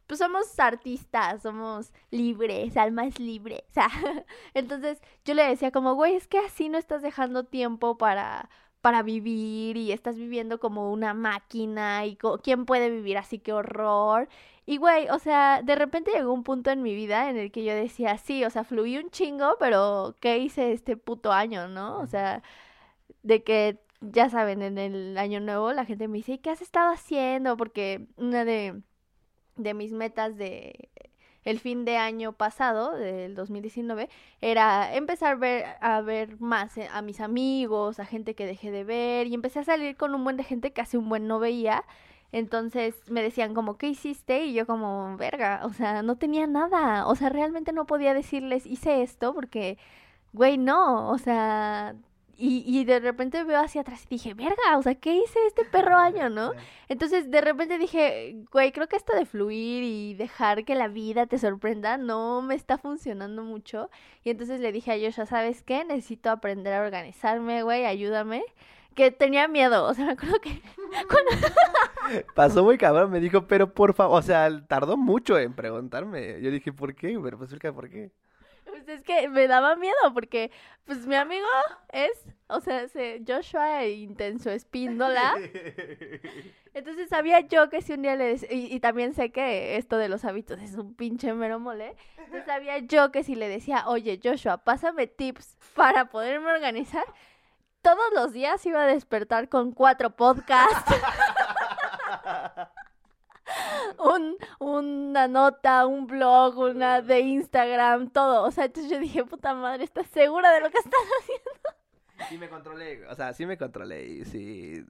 pues 0.07 0.19
somos 0.19 0.59
artistas, 0.59 1.41
somos 1.41 1.93
libres, 2.11 2.77
almas 2.77 3.19
libres. 3.19 3.63
Entonces 4.53 5.01
yo 5.25 5.33
le 5.33 5.43
decía 5.43 5.71
como, 5.71 5.95
güey, 5.95 6.15
es 6.15 6.27
que 6.27 6.39
así 6.39 6.69
no 6.69 6.77
estás 6.77 7.01
dejando 7.01 7.45
tiempo 7.45 7.97
para, 7.97 8.49
para 8.81 9.01
vivir 9.01 9.77
y 9.77 9.91
estás 9.91 10.17
viviendo 10.17 10.59
como 10.59 10.91
una 10.91 11.13
máquina 11.13 12.05
y 12.05 12.17
quién 12.43 12.65
puede 12.65 12.89
vivir 12.89 13.17
así, 13.17 13.39
qué 13.39 13.53
horror. 13.53 14.27
Y 14.65 14.77
güey, 14.77 15.09
o 15.09 15.19
sea, 15.19 15.61
de 15.63 15.75
repente 15.75 16.11
llegó 16.11 16.31
un 16.33 16.43
punto 16.43 16.69
en 16.71 16.81
mi 16.83 16.95
vida 16.95 17.29
en 17.29 17.37
el 17.37 17.51
que 17.51 17.63
yo 17.63 17.73
decía, 17.73 18.17
sí, 18.17 18.45
o 18.45 18.49
sea, 18.49 18.63
fluí 18.63 18.97
un 18.97 19.09
chingo, 19.09 19.55
pero 19.59 20.15
¿qué 20.21 20.37
hice 20.37 20.71
este 20.73 20.95
puto 20.97 21.31
año, 21.31 21.67
no? 21.67 21.99
O 21.99 22.07
sea, 22.07 22.43
de 23.23 23.43
que 23.43 23.79
ya 24.01 24.29
saben, 24.29 24.61
en 24.61 24.77
el 24.77 25.17
año 25.17 25.39
nuevo 25.39 25.71
la 25.73 25.85
gente 25.85 26.07
me 26.07 26.17
dice, 26.17 26.39
¿qué 26.39 26.49
has 26.49 26.61
estado 26.61 26.91
haciendo? 26.91 27.57
Porque 27.57 28.07
una 28.17 28.45
de, 28.45 28.81
de 29.55 29.73
mis 29.73 29.93
metas 29.93 30.37
de 30.37 30.89
el 31.43 31.59
fin 31.59 31.85
de 31.85 31.97
año 31.97 32.33
pasado, 32.33 32.91
del 32.93 33.35
2019, 33.35 34.09
era 34.41 34.95
empezar 34.95 35.33
a 35.33 35.35
ver, 35.35 35.65
a 35.81 36.01
ver 36.01 36.39
más 36.39 36.77
eh, 36.77 36.87
a 36.91 37.01
mis 37.01 37.19
amigos, 37.21 37.99
a 37.99 38.05
gente 38.05 38.35
que 38.35 38.45
dejé 38.45 38.71
de 38.71 38.83
ver, 38.83 39.27
y 39.27 39.33
empecé 39.33 39.59
a 39.59 39.63
salir 39.63 39.97
con 39.97 40.15
un 40.15 40.23
buen 40.23 40.37
de 40.37 40.43
gente 40.43 40.71
que 40.73 40.81
hace 40.81 40.97
un 40.97 41.09
buen 41.09 41.27
no 41.27 41.39
veía. 41.39 41.83
Entonces 42.31 42.95
me 43.11 43.21
decían 43.21 43.53
como, 43.53 43.77
¿qué 43.77 43.87
hiciste? 43.89 44.45
Y 44.45 44.53
yo 44.53 44.65
como, 44.65 45.17
verga, 45.17 45.61
o 45.65 45.73
sea, 45.73 46.01
no 46.03 46.17
tenía 46.17 46.47
nada. 46.47 47.07
O 47.07 47.15
sea, 47.15 47.29
realmente 47.29 47.73
no 47.73 47.85
podía 47.85 48.13
decirles, 48.13 48.65
hice 48.65 49.03
esto 49.03 49.33
porque, 49.33 49.77
güey, 50.33 50.57
no, 50.57 51.09
o 51.09 51.17
sea, 51.19 51.95
y, 52.37 52.63
y 52.65 52.83
de 52.85 52.99
repente 52.99 53.43
veo 53.43 53.59
hacia 53.61 53.81
atrás 53.81 54.05
y 54.05 54.15
dije, 54.15 54.33
verga, 54.33 54.77
o 54.77 54.81
sea, 54.81 54.95
¿qué 54.95 55.15
hice 55.15 55.39
este 55.47 55.65
perro 55.65 55.97
año, 55.97 56.29
no? 56.29 56.51
Entonces 56.89 57.29
de 57.29 57.41
repente 57.41 57.77
dije, 57.77 58.43
güey, 58.51 58.71
creo 58.71 58.87
que 58.87 58.95
esto 58.95 59.15
de 59.15 59.25
fluir 59.25 59.83
y 59.83 60.13
dejar 60.15 60.65
que 60.65 60.75
la 60.75 60.87
vida 60.87 61.25
te 61.27 61.37
sorprenda 61.37 61.97
no 61.97 62.41
me 62.41 62.55
está 62.55 62.77
funcionando 62.77 63.43
mucho. 63.43 63.89
Y 64.23 64.31
entonces 64.31 64.59
le 64.59 64.71
dije 64.71 64.91
a 64.91 64.99
Joshua, 64.99 65.25
¿sabes 65.25 65.63
qué? 65.63 65.85
Necesito 65.85 66.31
aprender 66.31 66.73
a 66.73 66.81
organizarme, 66.81 67.63
güey, 67.63 67.85
ayúdame. 67.85 68.43
Que 68.95 69.09
tenía 69.09 69.47
miedo, 69.47 69.85
o 69.85 69.93
sea, 69.93 70.05
me 70.05 70.11
acuerdo 70.11 70.39
que... 70.39 70.61
Pasó 72.35 72.63
muy 72.63 72.77
cabrón, 72.77 73.11
me 73.11 73.19
dijo, 73.19 73.47
pero 73.47 73.73
por 73.73 73.93
favor, 73.93 74.19
o 74.19 74.21
sea, 74.21 74.49
tardó 74.67 74.97
mucho 74.97 75.37
en 75.37 75.53
preguntarme. 75.53 76.41
Yo 76.41 76.51
dije, 76.51 76.71
¿por 76.71 76.95
qué? 76.95 77.17
Pero 77.23 77.37
pues 77.37 77.53
por 77.73 77.89
qué. 77.89 78.11
Pues 78.73 78.89
es 78.89 79.03
que 79.03 79.29
me 79.29 79.47
daba 79.47 79.75
miedo 79.75 79.95
porque, 80.15 80.49
pues 80.83 81.05
mi 81.05 81.13
amigo 81.13 81.45
es, 81.91 82.11
o 82.47 82.59
sea, 82.59 82.87
se, 82.87 83.23
Joshua 83.25 83.85
Intenso 83.85 84.49
Espíndola. 84.49 85.35
Entonces 86.73 87.07
sabía 87.07 87.41
yo 87.41 87.69
que 87.69 87.83
si 87.83 87.93
un 87.93 88.01
día 88.01 88.15
le 88.15 88.25
decía, 88.25 88.51
y, 88.51 88.73
y, 88.73 88.79
también 88.79 89.13
sé 89.13 89.31
que 89.31 89.77
esto 89.77 89.97
de 89.97 90.09
los 90.09 90.25
hábitos 90.25 90.59
es 90.59 90.73
un 90.73 90.95
pinche 90.95 91.31
mero 91.33 91.59
mole. 91.59 91.95
Entonces 92.17 92.45
sabía 92.47 92.79
yo 92.79 93.11
que 93.11 93.23
si 93.23 93.35
le 93.35 93.47
decía, 93.47 93.87
oye 93.87 94.19
Joshua, 94.21 94.57
pásame 94.57 95.05
tips 95.05 95.55
para 95.75 96.05
poderme 96.05 96.51
organizar, 96.51 97.05
todos 97.83 98.11
los 98.15 98.33
días 98.33 98.65
iba 98.65 98.81
a 98.81 98.87
despertar 98.87 99.49
con 99.49 99.71
cuatro 99.71 100.15
podcasts. 100.15 100.95
un, 103.99 104.37
una 104.59 105.27
nota, 105.27 105.85
un 105.85 106.07
blog, 106.07 106.57
una 106.57 107.01
de 107.01 107.19
Instagram, 107.19 108.09
todo. 108.09 108.43
O 108.43 108.51
sea, 108.51 108.65
entonces 108.65 108.91
yo 108.91 108.99
dije, 108.99 109.23
puta 109.25 109.53
madre, 109.53 109.83
¿estás 109.83 110.07
segura 110.07 110.51
de 110.51 110.61
lo 110.61 110.69
que 110.69 110.77
estás 110.77 110.93
haciendo? 111.19 112.29
Sí 112.29 112.37
me 112.37 112.49
controlé, 112.49 113.05
o 113.07 113.15
sea, 113.15 113.33
sí 113.33 113.45
me 113.45 113.57
controlé 113.57 114.05
y 114.05 114.25
sí 114.25 114.85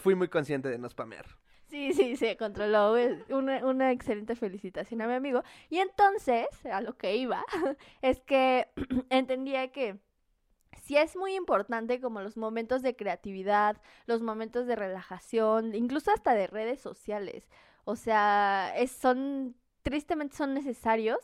fui 0.00 0.14
muy 0.14 0.28
consciente 0.28 0.68
de 0.68 0.78
no 0.78 0.88
spamear. 0.88 1.26
Sí, 1.72 1.94
sí, 1.94 2.16
se 2.16 2.36
controló. 2.36 2.94
Una, 3.30 3.64
una 3.64 3.92
excelente 3.92 4.36
felicitación 4.36 5.00
a 5.00 5.06
mi 5.06 5.14
amigo. 5.14 5.42
Y 5.70 5.78
entonces, 5.78 6.46
a 6.70 6.82
lo 6.82 6.98
que 6.98 7.16
iba, 7.16 7.42
es 8.02 8.20
que 8.20 8.68
entendía 9.08 9.72
que 9.72 9.98
sí 10.82 10.98
es 10.98 11.16
muy 11.16 11.34
importante 11.34 11.98
como 11.98 12.20
los 12.20 12.36
momentos 12.36 12.82
de 12.82 12.94
creatividad, 12.94 13.80
los 14.04 14.20
momentos 14.20 14.66
de 14.66 14.76
relajación, 14.76 15.74
incluso 15.74 16.10
hasta 16.10 16.34
de 16.34 16.46
redes 16.46 16.80
sociales. 16.80 17.48
O 17.84 17.96
sea, 17.96 18.74
son, 18.86 19.54
tristemente 19.82 20.36
son 20.36 20.54
necesarios, 20.54 21.18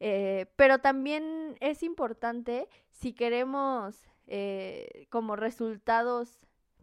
eh, 0.00 0.46
pero 0.56 0.78
también 0.78 1.56
es 1.60 1.82
importante 1.82 2.68
si 2.90 3.12
queremos 3.12 3.96
eh, 4.26 5.06
como 5.10 5.36
resultados 5.36 6.38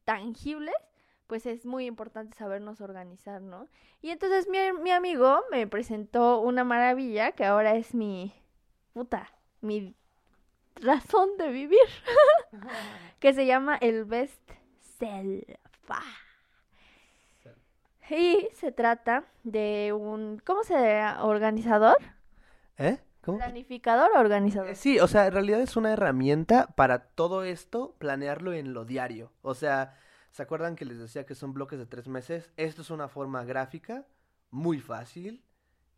tangibles, 0.06 0.76
pues 1.26 1.46
es 1.46 1.66
muy 1.66 1.86
importante 1.86 2.38
sabernos 2.38 2.80
organizar, 2.80 3.42
¿no? 3.42 3.68
Y 4.02 4.12
entonces 4.12 4.48
mi, 4.48 4.60
mi 4.82 4.92
amigo 4.92 5.42
me 5.52 5.68
presentó 5.68 6.40
una 6.40 6.64
maravilla 6.64 7.34
que 7.34 7.44
ahora 7.46 7.76
es 7.76 7.94
mi 7.94 8.34
puta, 8.94 9.30
mi 9.62 9.96
razón 10.76 11.38
de 11.38 11.50
vivir, 11.50 11.80
que 13.20 13.34
se 13.34 13.46
llama 13.46 13.78
el 13.78 14.06
Best 14.06 14.52
Self. 15.00 15.44
Y 18.10 18.48
se 18.54 18.72
trata 18.72 19.26
de 19.44 19.94
un, 19.94 20.42
¿cómo 20.46 20.64
se 20.64 20.74
llama? 20.74 21.24
¿Organizador? 21.26 21.98
¿Eh? 22.78 23.00
¿Cómo? 23.22 23.40
¿Planificador 23.40 24.12
o 24.16 24.20
organizador? 24.20 24.70
Eh, 24.70 24.76
sí, 24.76 25.00
o 25.00 25.08
sea, 25.08 25.28
en 25.28 25.34
realidad 25.34 25.62
es 25.62 25.76
una 25.76 25.92
herramienta 25.92 26.68
para 26.68 27.00
todo 27.00 27.44
esto, 27.44 27.96
planearlo 27.98 28.54
en 28.54 28.74
lo 28.74 28.86
diario. 28.86 29.34
O 29.42 29.54
sea, 29.54 29.96
¿se 30.32 30.44
acuerdan 30.44 30.76
que 30.76 30.86
les 30.86 31.00
decía 31.00 31.26
que 31.26 31.36
son 31.36 31.54
bloques 31.54 31.78
de 31.80 31.86
tres 31.86 32.08
meses? 32.08 32.52
Esto 32.56 32.82
es 32.82 32.90
una 32.90 33.10
forma 33.10 33.44
gráfica 33.44 34.06
muy 34.52 34.80
fácil 34.80 35.44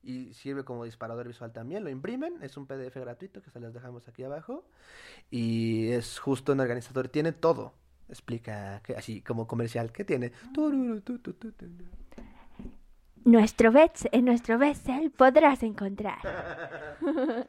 y 0.01 0.33
sirve 0.33 0.63
como 0.63 0.85
disparador 0.85 1.27
visual 1.27 1.51
también. 1.51 1.83
Lo 1.83 1.89
imprimen, 1.89 2.41
es 2.41 2.57
un 2.57 2.65
PDF 2.65 2.95
gratuito 2.95 3.41
que 3.41 3.51
se 3.51 3.59
los 3.59 3.73
dejamos 3.73 4.07
aquí 4.07 4.23
abajo 4.23 4.65
y 5.29 5.89
es 5.91 6.17
justo 6.19 6.53
un 6.53 6.61
organizador, 6.61 7.09
tiene 7.09 7.33
todo. 7.33 7.73
Explica, 8.09 8.81
que, 8.83 8.95
así 8.95 9.21
como 9.21 9.47
comercial, 9.47 9.91
¿qué 9.91 10.03
tiene? 10.03 10.31
Nuestro 13.23 13.71
best, 13.71 14.05
en 14.11 14.25
nuestro 14.25 14.57
Betsel 14.57 15.11
podrás 15.11 15.61
encontrar. 15.61 16.17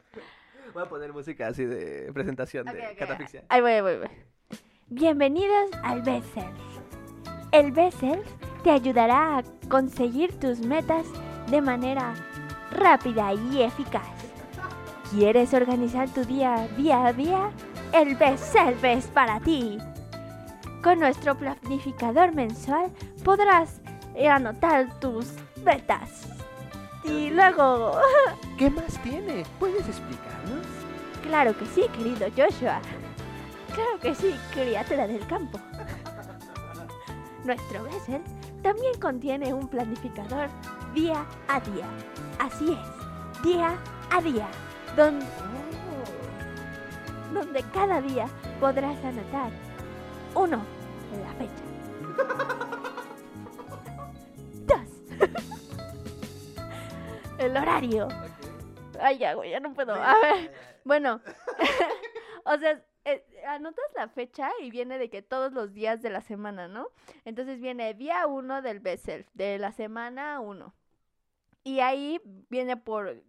voy 0.74 0.82
a 0.82 0.88
poner 0.88 1.12
música 1.14 1.48
así 1.48 1.64
de 1.64 2.12
presentación 2.12 2.66
de 2.66 2.72
ok, 2.72 2.98
catafixia. 2.98 3.44
Ahí 3.48 3.62
voy, 3.62 3.80
voy, 3.80 3.96
voy. 3.96 4.08
Bienvenidos 4.88 5.70
al 5.82 6.02
Bessel. 6.02 6.50
El 7.52 7.72
Bessel 7.72 8.20
te 8.62 8.70
ayudará 8.70 9.38
a 9.38 9.42
conseguir 9.68 10.38
tus 10.38 10.60
metas 10.60 11.06
de 11.50 11.62
manera 11.62 12.14
rápida 12.70 13.32
y 13.32 13.62
eficaz. 13.62 14.08
¿Quieres 15.10 15.54
organizar 15.54 16.12
tu 16.12 16.24
día 16.24 16.68
día 16.76 17.06
a 17.06 17.12
día? 17.14 17.50
El 17.94 18.14
Bessel 18.16 18.76
es 18.82 19.06
para 19.06 19.40
ti. 19.40 19.78
Con 20.82 20.98
nuestro 20.98 21.36
planificador 21.36 22.34
mensual 22.34 22.90
podrás 23.22 23.80
anotar 24.30 24.98
tus 24.98 25.26
metas. 25.62 26.26
Y 27.04 27.30
luego, 27.30 27.98
¿Qué 28.58 28.70
más 28.70 28.98
tiene? 29.02 29.44
¿Puedes 29.58 29.86
explicarnos? 29.86 30.66
claro 31.22 31.56
que 31.56 31.66
sí, 31.66 31.82
querido 31.96 32.28
Joshua. 32.36 32.80
Claro 33.74 34.00
que 34.00 34.14
sí, 34.14 34.34
criatura 34.52 35.06
del 35.06 35.26
campo. 35.26 35.58
Nuestro 37.44 37.84
Bessel 37.84 38.22
también 38.62 38.98
contiene 39.00 39.54
un 39.54 39.68
planificador 39.68 40.48
día 40.94 41.24
a 41.48 41.60
día. 41.60 41.86
Así 42.38 42.72
es, 42.72 43.42
día 43.42 43.76
a 44.10 44.20
día, 44.20 44.48
donde, 44.96 45.24
donde 47.32 47.62
cada 47.72 48.00
día 48.00 48.26
podrás 48.60 49.02
anotar 49.04 49.50
uno, 50.34 50.62
la 51.22 51.32
fecha. 51.34 51.62
Dos, 54.66 54.88
el 57.38 57.56
horario. 57.56 58.08
Ay, 59.00 59.18
ya, 59.18 59.34
güey, 59.34 59.50
ya 59.50 59.60
no 59.60 59.72
puedo. 59.74 59.94
A 59.94 60.14
ver, 60.20 60.52
bueno, 60.84 61.20
o 62.44 62.58
sea, 62.58 62.82
eh, 63.04 63.24
anotas 63.46 63.84
la 63.96 64.08
fecha 64.08 64.50
y 64.60 64.70
viene 64.70 64.98
de 64.98 65.08
que 65.10 65.22
todos 65.22 65.52
los 65.52 65.72
días 65.72 66.02
de 66.02 66.10
la 66.10 66.20
semana, 66.20 66.68
¿no? 66.68 66.88
Entonces 67.24 67.60
viene 67.60 67.94
día 67.94 68.26
1 68.26 68.62
del 68.62 68.80
best 68.80 69.06
self, 69.06 69.26
de 69.34 69.58
la 69.58 69.72
semana 69.72 70.40
1. 70.40 70.74
Y 71.64 71.80
ahí 71.80 72.20
viene 72.48 72.76
por 72.76 73.22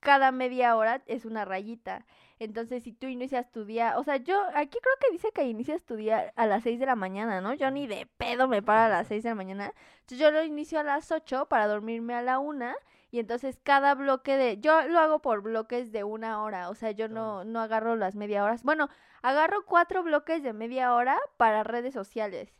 cada 0.00 0.32
media 0.32 0.76
hora 0.76 1.02
es 1.06 1.24
una 1.24 1.44
rayita. 1.44 2.06
Entonces, 2.40 2.82
si 2.82 2.92
tú 2.92 3.06
inicias 3.06 3.52
tu 3.52 3.66
día, 3.66 3.98
o 3.98 4.02
sea, 4.02 4.16
yo 4.16 4.42
aquí 4.54 4.78
creo 4.80 4.94
que 4.98 5.12
dice 5.12 5.30
que 5.32 5.44
inicias 5.44 5.84
tu 5.84 5.94
día 5.94 6.32
a 6.36 6.46
las 6.46 6.62
6 6.62 6.80
de 6.80 6.86
la 6.86 6.96
mañana, 6.96 7.42
¿no? 7.42 7.52
Yo 7.52 7.70
ni 7.70 7.86
de 7.86 8.06
pedo 8.16 8.48
me 8.48 8.62
paro 8.62 8.80
a 8.80 8.88
las 8.88 9.08
6 9.08 9.22
de 9.22 9.28
la 9.28 9.34
mañana. 9.34 9.74
Entonces, 10.00 10.18
yo 10.18 10.30
lo 10.30 10.42
inicio 10.42 10.80
a 10.80 10.82
las 10.82 11.12
8 11.12 11.46
para 11.50 11.68
dormirme 11.68 12.14
a 12.14 12.22
la 12.22 12.38
1 12.38 12.74
y 13.10 13.18
entonces 13.18 13.58
cada 13.62 13.94
bloque 13.94 14.36
de 14.36 14.58
yo 14.58 14.88
lo 14.88 15.00
hago 15.00 15.20
por 15.20 15.42
bloques 15.42 15.92
de 15.92 16.04
una 16.04 16.42
hora, 16.42 16.70
o 16.70 16.74
sea, 16.74 16.92
yo 16.92 17.08
no 17.08 17.44
no 17.44 17.60
agarro 17.60 17.96
las 17.96 18.14
media 18.14 18.44
horas. 18.44 18.62
Bueno, 18.62 18.88
agarro 19.20 19.66
cuatro 19.66 20.02
bloques 20.02 20.42
de 20.42 20.52
media 20.52 20.94
hora 20.94 21.18
para 21.36 21.64
redes 21.64 21.92
sociales. 21.92 22.54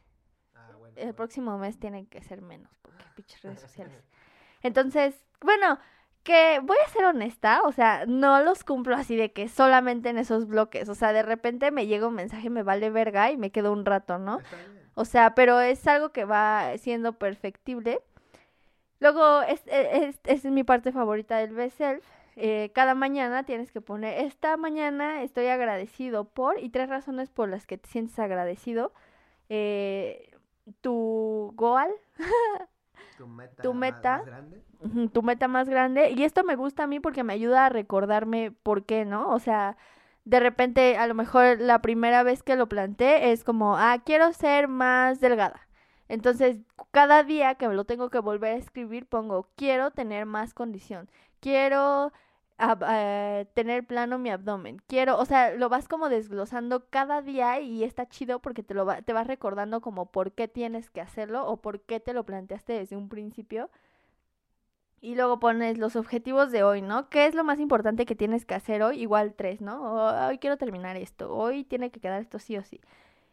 Ah, 0.54 0.72
bueno, 0.78 0.94
El 0.98 1.14
próximo 1.14 1.56
mes 1.56 1.78
tienen 1.78 2.06
que 2.06 2.22
ser 2.22 2.42
menos, 2.42 2.76
porque 2.82 3.04
pinches 3.14 3.40
redes 3.42 3.60
sociales. 3.60 4.04
Entonces, 4.62 5.24
bueno, 5.40 5.78
que 6.22 6.60
voy 6.62 6.76
a 6.84 6.88
ser 6.90 7.04
honesta, 7.04 7.62
o 7.64 7.72
sea, 7.72 8.04
no 8.06 8.42
los 8.42 8.64
cumplo 8.64 8.94
así 8.96 9.16
de 9.16 9.32
que 9.32 9.48
solamente 9.48 10.08
en 10.10 10.18
esos 10.18 10.46
bloques, 10.46 10.88
o 10.88 10.94
sea, 10.94 11.12
de 11.12 11.22
repente 11.22 11.70
me 11.70 11.86
llega 11.86 12.06
un 12.08 12.14
mensaje, 12.14 12.50
me 12.50 12.62
vale 12.62 12.90
verga 12.90 13.30
y 13.30 13.36
me 13.36 13.50
quedo 13.50 13.72
un 13.72 13.84
rato, 13.84 14.18
¿no? 14.18 14.40
O 14.94 15.04
sea, 15.04 15.34
pero 15.34 15.60
es 15.60 15.86
algo 15.86 16.10
que 16.12 16.24
va 16.24 16.76
siendo 16.78 17.14
perfectible. 17.14 18.00
Luego, 19.00 19.42
es, 19.42 19.62
es, 19.66 20.20
es 20.24 20.44
mi 20.44 20.62
parte 20.64 20.92
favorita 20.92 21.38
del 21.38 21.54
Best 21.54 21.78
Self. 21.78 22.04
Eh, 22.36 22.70
cada 22.74 22.94
mañana 22.94 23.44
tienes 23.44 23.72
que 23.72 23.80
poner, 23.80 24.24
esta 24.24 24.56
mañana 24.56 25.22
estoy 25.22 25.46
agradecido 25.48 26.24
por, 26.24 26.58
y 26.58 26.70
tres 26.70 26.88
razones 26.88 27.30
por 27.30 27.48
las 27.48 27.66
que 27.66 27.78
te 27.78 27.88
sientes 27.88 28.18
agradecido. 28.18 28.92
eh, 29.48 30.30
tu 30.80 31.52
goal, 31.56 31.90
Tu 33.16 33.26
meta, 33.26 33.62
Tu 33.62 33.74
más- 33.74 33.80
meta. 33.94 34.16
más 34.18 34.26
grande. 34.26 34.62
Tu 35.12 35.22
meta 35.22 35.48
más 35.48 35.68
grande. 35.68 36.10
Y 36.10 36.24
esto 36.24 36.42
me 36.44 36.56
gusta 36.56 36.84
a 36.84 36.86
mí 36.86 37.00
porque 37.00 37.22
me 37.24 37.32
ayuda 37.34 37.66
a 37.66 37.68
recordarme 37.68 38.50
por 38.62 38.84
qué, 38.84 39.04
¿no? 39.04 39.30
O 39.30 39.38
sea, 39.38 39.76
de 40.24 40.40
repente, 40.40 40.96
a 40.96 41.06
lo 41.06 41.14
mejor 41.14 41.60
la 41.60 41.80
primera 41.82 42.22
vez 42.22 42.42
que 42.42 42.56
lo 42.56 42.68
planteé 42.68 43.32
es 43.32 43.44
como, 43.44 43.76
ah, 43.76 43.98
quiero 44.04 44.32
ser 44.32 44.68
más 44.68 45.20
delgada. 45.20 45.66
Entonces, 46.08 46.58
cada 46.90 47.22
día 47.22 47.54
que 47.56 47.68
me 47.68 47.74
lo 47.74 47.84
tengo 47.84 48.10
que 48.10 48.18
volver 48.18 48.54
a 48.54 48.58
escribir, 48.58 49.06
pongo, 49.06 49.48
quiero 49.56 49.90
tener 49.90 50.26
más 50.26 50.54
condición. 50.54 51.08
Quiero 51.40 52.12
eh, 52.88 53.46
tener 53.54 53.86
plano 53.86 54.18
mi 54.18 54.30
abdomen. 54.30 54.80
Quiero, 54.86 55.18
o 55.18 55.24
sea, 55.24 55.52
lo 55.52 55.68
vas 55.68 55.88
como 55.88 56.08
desglosando 56.08 56.86
cada 56.90 57.22
día 57.22 57.60
y 57.60 57.84
está 57.84 58.08
chido 58.08 58.40
porque 58.40 58.62
te 58.62 58.74
lo 58.74 58.86
te 59.02 59.12
vas 59.12 59.26
recordando 59.26 59.80
como 59.80 60.06
por 60.06 60.32
qué 60.32 60.48
tienes 60.48 60.90
que 60.90 61.00
hacerlo 61.00 61.46
o 61.46 61.58
por 61.58 61.80
qué 61.80 62.00
te 62.00 62.12
lo 62.14 62.24
planteaste 62.24 62.72
desde 62.74 62.96
un 62.96 63.08
principio. 63.08 63.70
Y 65.02 65.14
luego 65.14 65.40
pones 65.40 65.78
los 65.78 65.96
objetivos 65.96 66.50
de 66.52 66.62
hoy, 66.62 66.82
¿no? 66.82 67.08
¿Qué 67.08 67.26
es 67.26 67.34
lo 67.34 67.42
más 67.42 67.58
importante 67.58 68.04
que 68.04 68.14
tienes 68.14 68.44
que 68.44 68.54
hacer 68.54 68.82
hoy? 68.82 69.00
Igual 69.00 69.34
tres, 69.34 69.62
¿no? 69.62 69.82
O, 69.82 70.28
hoy 70.28 70.38
quiero 70.38 70.58
terminar 70.58 70.96
esto, 70.96 71.34
hoy 71.34 71.64
tiene 71.64 71.90
que 71.90 72.00
quedar 72.00 72.20
esto 72.20 72.38
sí 72.38 72.58
o 72.58 72.64
sí. 72.64 72.80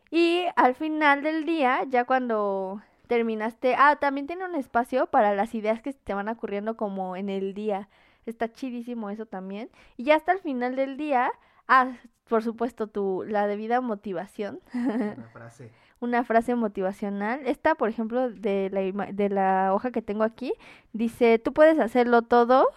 Y 0.10 0.46
al 0.56 0.76
final 0.76 1.24
del 1.24 1.46
día, 1.46 1.84
ya 1.90 2.06
cuando 2.06 2.82
terminaste, 3.08 3.76
ah, 3.78 3.98
también 4.00 4.28
tiene 4.28 4.46
un 4.46 4.56
espacio 4.56 5.08
para 5.08 5.36
las 5.36 5.56
ideas 5.56 5.82
que 5.82 5.94
te 5.94 6.14
van 6.14 6.30
ocurriendo 6.30 6.78
como 6.78 7.16
en 7.18 7.30
el 7.30 7.54
día. 7.54 7.90
Está 8.28 8.52
chidísimo 8.52 9.10
eso 9.10 9.26
también. 9.26 9.70
Y 9.96 10.04
ya 10.04 10.16
hasta 10.16 10.32
el 10.34 10.40
final 10.40 10.76
del 10.76 10.98
día, 10.98 11.32
ah, 11.68 11.94
por 12.28 12.44
supuesto, 12.44 12.88
tu, 12.88 13.24
la 13.28 13.48
debida 13.48 13.82
motivación 13.82 14.60
Una 14.74 15.30
frase. 15.32 15.72
una 16.00 16.24
frase 16.24 16.56
motivacional. 16.56 17.42
Esta, 17.46 17.76
por 17.76 17.90
ejemplo, 17.90 18.30
de 18.30 18.70
la, 18.72 19.06
de 19.12 19.30
la 19.30 19.74
hoja 19.74 19.92
que 19.92 20.02
tengo 20.02 20.24
aquí, 20.24 20.54
dice, 20.94 21.40
tú 21.40 21.54
puedes 21.54 21.80
hacerlo 21.80 22.22
todo. 22.22 22.68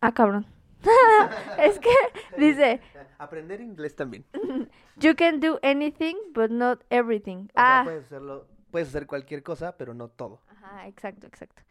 Ah, 0.00 0.12
cabrón. 0.12 0.46
es 1.58 1.78
que 1.78 1.90
dice, 2.38 2.80
Aprender 3.18 3.60
inglés 3.60 3.94
también. 3.94 4.24
you 4.96 5.14
can 5.14 5.38
do 5.38 5.58
anything, 5.62 6.14
but 6.34 6.50
not 6.50 6.82
everything. 6.90 7.44
O 7.50 7.60
sea, 7.60 7.80
ah, 7.80 7.84
puedes 7.84 8.04
hacerlo, 8.06 8.48
puedes 8.70 8.88
hacer 8.88 9.06
cualquier 9.06 9.42
cosa, 9.44 9.76
pero 9.76 9.94
no 9.94 10.08
todo. 10.08 10.40
Ajá, 10.48 10.88
exacto, 10.88 11.26
exacto. 11.26 11.62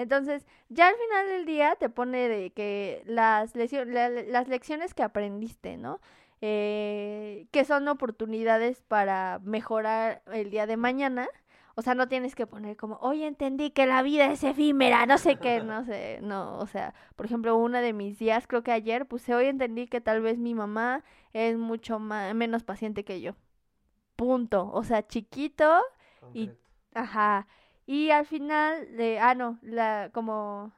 Entonces, 0.00 0.46
ya 0.68 0.88
al 0.88 0.94
final 0.96 1.26
del 1.28 1.44
día 1.46 1.76
te 1.76 1.88
pone 1.90 2.28
de 2.28 2.50
que 2.52 3.02
las, 3.06 3.54
la- 3.56 4.08
las 4.10 4.48
lecciones 4.48 4.94
que 4.94 5.02
aprendiste, 5.02 5.76
¿no? 5.76 6.00
Eh, 6.42 7.46
que 7.52 7.64
son 7.64 7.86
oportunidades 7.88 8.82
para 8.88 9.40
mejorar 9.44 10.22
el 10.32 10.50
día 10.50 10.66
de 10.66 10.76
mañana. 10.76 11.28
O 11.76 11.82
sea, 11.82 11.94
no 11.94 12.08
tienes 12.08 12.34
que 12.34 12.46
poner 12.46 12.76
como, 12.76 12.96
hoy 12.96 13.22
entendí 13.24 13.70
que 13.70 13.86
la 13.86 14.02
vida 14.02 14.26
es 14.32 14.42
efímera, 14.44 15.06
no 15.06 15.18
sé 15.18 15.38
qué, 15.38 15.62
no 15.62 15.84
sé, 15.84 16.18
no, 16.22 16.58
o 16.58 16.66
sea, 16.66 16.94
por 17.16 17.24
ejemplo, 17.26 17.56
una 17.56 17.80
de 17.80 17.92
mis 17.94 18.18
días, 18.18 18.46
creo 18.46 18.62
que 18.62 18.72
ayer, 18.72 19.06
puse, 19.06 19.34
hoy 19.34 19.46
entendí 19.46 19.86
que 19.86 20.00
tal 20.00 20.20
vez 20.20 20.36
mi 20.38 20.54
mamá 20.54 21.04
es 21.32 21.56
mucho 21.56 21.98
más, 21.98 22.34
menos 22.34 22.64
paciente 22.64 23.04
que 23.04 23.20
yo. 23.20 23.34
Punto. 24.16 24.70
O 24.72 24.84
sea, 24.84 25.06
chiquito, 25.06 25.82
Y-. 26.32 26.52
Ajá. 26.94 27.46
Y 27.90 28.12
al 28.12 28.24
final, 28.24 28.96
de, 28.96 29.18
ah, 29.18 29.34
no, 29.34 29.58
la, 29.62 30.10
como 30.12 30.70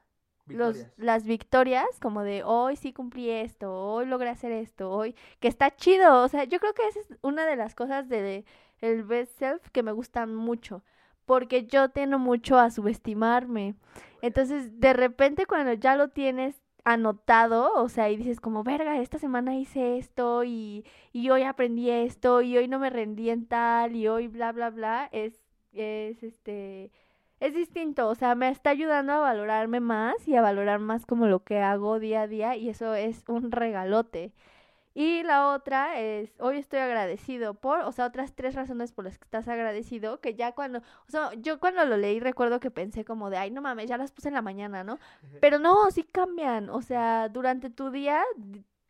los, 0.46 0.86
las 0.96 1.26
victorias, 1.26 1.84
como 2.00 2.22
de 2.22 2.42
hoy 2.42 2.76
sí 2.76 2.94
cumplí 2.94 3.28
esto, 3.28 3.70
hoy 3.70 4.06
logré 4.06 4.30
hacer 4.30 4.50
esto, 4.50 4.90
hoy, 4.90 5.14
que 5.38 5.48
está 5.48 5.76
chido. 5.76 6.22
O 6.22 6.28
sea, 6.28 6.44
yo 6.44 6.58
creo 6.58 6.72
que 6.72 6.88
esa 6.88 7.00
es 7.00 7.08
una 7.20 7.44
de 7.44 7.56
las 7.56 7.74
cosas 7.74 8.08
de, 8.08 8.22
de 8.22 8.44
el 8.80 9.04
best 9.04 9.38
self 9.38 9.68
que 9.72 9.82
me 9.82 9.92
gustan 9.92 10.34
mucho. 10.34 10.84
Porque 11.26 11.66
yo 11.66 11.90
tiendo 11.90 12.18
mucho 12.18 12.58
a 12.58 12.70
subestimarme. 12.70 13.74
Entonces, 14.22 14.80
de 14.80 14.94
repente, 14.94 15.44
cuando 15.44 15.74
ya 15.74 15.96
lo 15.96 16.08
tienes 16.08 16.62
anotado, 16.82 17.74
o 17.74 17.90
sea, 17.90 18.08
y 18.08 18.16
dices 18.16 18.40
como, 18.40 18.64
verga, 18.64 18.98
esta 19.02 19.18
semana 19.18 19.54
hice 19.54 19.98
esto 19.98 20.44
y, 20.44 20.86
y 21.12 21.28
hoy 21.28 21.42
aprendí 21.42 21.90
esto 21.90 22.40
y 22.40 22.56
hoy 22.56 22.68
no 22.68 22.78
me 22.78 22.88
rendí 22.88 23.28
en 23.28 23.44
tal 23.44 23.96
y 23.96 24.08
hoy 24.08 24.28
bla, 24.28 24.52
bla, 24.52 24.70
bla, 24.70 25.10
es, 25.12 25.42
es 25.72 26.22
este, 26.22 26.90
es 27.42 27.54
distinto, 27.54 28.08
o 28.08 28.14
sea, 28.14 28.36
me 28.36 28.48
está 28.48 28.70
ayudando 28.70 29.12
a 29.14 29.18
valorarme 29.18 29.80
más 29.80 30.28
y 30.28 30.36
a 30.36 30.42
valorar 30.42 30.78
más 30.78 31.06
como 31.06 31.26
lo 31.26 31.42
que 31.42 31.58
hago 31.58 31.98
día 31.98 32.22
a 32.22 32.28
día 32.28 32.56
y 32.56 32.68
eso 32.68 32.94
es 32.94 33.24
un 33.26 33.50
regalote. 33.50 34.32
Y 34.94 35.24
la 35.24 35.48
otra 35.48 35.98
es, 36.00 36.32
hoy 36.38 36.58
estoy 36.58 36.78
agradecido 36.78 37.54
por, 37.54 37.80
o 37.80 37.90
sea, 37.90 38.06
otras 38.06 38.34
tres 38.36 38.54
razones 38.54 38.92
por 38.92 39.06
las 39.06 39.18
que 39.18 39.24
estás 39.24 39.48
agradecido, 39.48 40.20
que 40.20 40.34
ya 40.36 40.52
cuando, 40.52 40.80
o 40.80 41.10
sea, 41.10 41.32
yo 41.34 41.58
cuando 41.58 41.84
lo 41.84 41.96
leí 41.96 42.20
recuerdo 42.20 42.60
que 42.60 42.70
pensé 42.70 43.04
como 43.04 43.28
de, 43.28 43.38
ay, 43.38 43.50
no 43.50 43.60
mames, 43.60 43.88
ya 43.88 43.98
las 43.98 44.12
puse 44.12 44.28
en 44.28 44.34
la 44.34 44.42
mañana, 44.42 44.84
¿no? 44.84 45.00
Pero 45.40 45.58
no, 45.58 45.90
sí 45.90 46.04
cambian, 46.04 46.70
o 46.70 46.80
sea, 46.80 47.28
durante 47.28 47.70
tu 47.70 47.90
día 47.90 48.22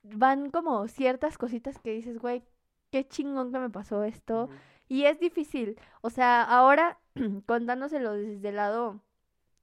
van 0.02 0.50
como 0.50 0.88
ciertas 0.88 1.38
cositas 1.38 1.78
que 1.78 1.92
dices, 1.92 2.18
güey, 2.18 2.44
qué 2.90 3.08
chingón 3.08 3.50
que 3.50 3.60
me 3.60 3.70
pasó 3.70 4.04
esto. 4.04 4.50
Y 4.88 5.04
es 5.06 5.18
difícil, 5.20 5.78
o 6.02 6.10
sea, 6.10 6.42
ahora 6.42 6.98
contándoselo 7.46 8.12
desde 8.14 8.48
el 8.50 8.56
lado 8.56 9.00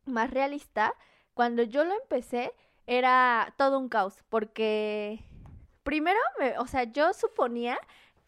más 0.05 0.31
realista, 0.31 0.93
cuando 1.33 1.63
yo 1.63 1.85
lo 1.85 1.93
empecé 1.93 2.53
era 2.87 3.53
todo 3.57 3.79
un 3.79 3.89
caos, 3.89 4.23
porque 4.29 5.23
primero, 5.83 6.19
me- 6.39 6.57
o 6.59 6.67
sea, 6.67 6.83
yo 6.83 7.13
suponía 7.13 7.79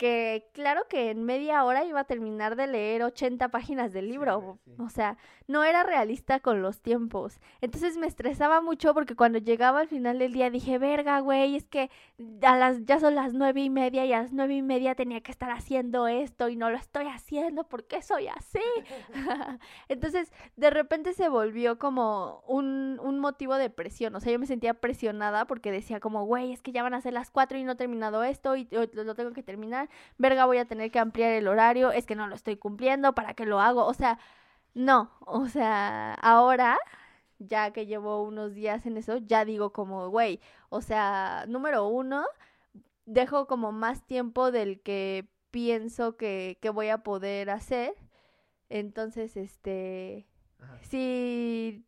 que 0.01 0.49
claro 0.53 0.87
que 0.89 1.11
en 1.11 1.23
media 1.25 1.63
hora 1.63 1.85
iba 1.85 1.99
a 1.99 2.05
terminar 2.05 2.55
de 2.55 2.65
leer 2.65 3.03
80 3.03 3.49
páginas 3.49 3.93
del 3.93 4.09
libro, 4.09 4.57
sí. 4.65 4.71
o 4.79 4.89
sea, 4.89 5.15
no 5.45 5.63
era 5.63 5.83
realista 5.83 6.39
con 6.39 6.63
los 6.63 6.81
tiempos. 6.81 7.39
Entonces 7.61 7.97
me 7.97 8.07
estresaba 8.07 8.61
mucho 8.61 8.95
porque 8.95 9.15
cuando 9.15 9.37
llegaba 9.37 9.81
al 9.81 9.87
final 9.87 10.17
del 10.17 10.33
día 10.33 10.49
dije, 10.49 10.79
verga, 10.79 11.19
güey, 11.19 11.55
es 11.55 11.67
que 11.67 11.91
a 12.41 12.57
las, 12.57 12.83
ya 12.83 12.99
son 12.99 13.13
las 13.13 13.35
nueve 13.35 13.61
y 13.61 13.69
media 13.69 14.03
y 14.03 14.13
a 14.13 14.23
las 14.23 14.33
nueve 14.33 14.55
y 14.55 14.63
media 14.63 14.95
tenía 14.95 15.21
que 15.21 15.29
estar 15.29 15.51
haciendo 15.51 16.07
esto 16.07 16.49
y 16.49 16.55
no 16.55 16.71
lo 16.71 16.77
estoy 16.77 17.05
haciendo, 17.05 17.65
¿por 17.65 17.85
qué 17.85 18.01
soy 18.01 18.27
así? 18.27 18.59
Entonces, 19.87 20.31
de 20.55 20.71
repente 20.71 21.13
se 21.13 21.29
volvió 21.29 21.77
como 21.77 22.43
un, 22.47 22.99
un 23.03 23.19
motivo 23.19 23.53
de 23.55 23.69
presión, 23.69 24.15
o 24.15 24.19
sea, 24.19 24.31
yo 24.31 24.39
me 24.39 24.47
sentía 24.47 24.73
presionada 24.73 25.45
porque 25.45 25.71
decía 25.71 25.99
como, 25.99 26.25
güey, 26.25 26.53
es 26.53 26.63
que 26.63 26.71
ya 26.71 26.81
van 26.81 26.95
a 26.95 27.01
ser 27.01 27.13
las 27.13 27.29
cuatro 27.29 27.59
y 27.59 27.63
no 27.63 27.73
he 27.73 27.75
terminado 27.75 28.23
esto 28.23 28.55
y 28.55 28.67
lo 28.71 29.13
tengo 29.13 29.31
que 29.33 29.43
terminar, 29.43 29.90
verga, 30.17 30.45
voy 30.45 30.57
a 30.57 30.65
tener 30.65 30.91
que 30.91 30.99
ampliar 30.99 31.31
el 31.31 31.47
horario, 31.47 31.91
es 31.91 32.05
que 32.05 32.15
no 32.15 32.27
lo 32.27 32.35
estoy 32.35 32.57
cumpliendo, 32.57 33.13
¿para 33.13 33.33
qué 33.33 33.45
lo 33.45 33.59
hago? 33.59 33.85
O 33.85 33.93
sea, 33.93 34.19
no, 34.73 35.11
o 35.21 35.47
sea, 35.47 36.13
ahora 36.15 36.79
ya 37.39 37.71
que 37.71 37.85
llevo 37.85 38.23
unos 38.23 38.53
días 38.53 38.85
en 38.85 38.97
eso, 38.97 39.17
ya 39.17 39.45
digo 39.45 39.73
como, 39.73 40.09
güey, 40.09 40.39
o 40.69 40.81
sea, 40.81 41.45
número 41.47 41.87
uno, 41.87 42.25
dejo 43.05 43.47
como 43.47 43.71
más 43.71 44.05
tiempo 44.05 44.51
del 44.51 44.81
que 44.81 45.27
pienso 45.51 46.17
que, 46.17 46.57
que 46.61 46.69
voy 46.69 46.89
a 46.89 46.99
poder 46.99 47.49
hacer. 47.49 47.93
Entonces, 48.69 49.35
este, 49.37 50.27
Ajá. 50.59 50.79
sí, 50.83 51.85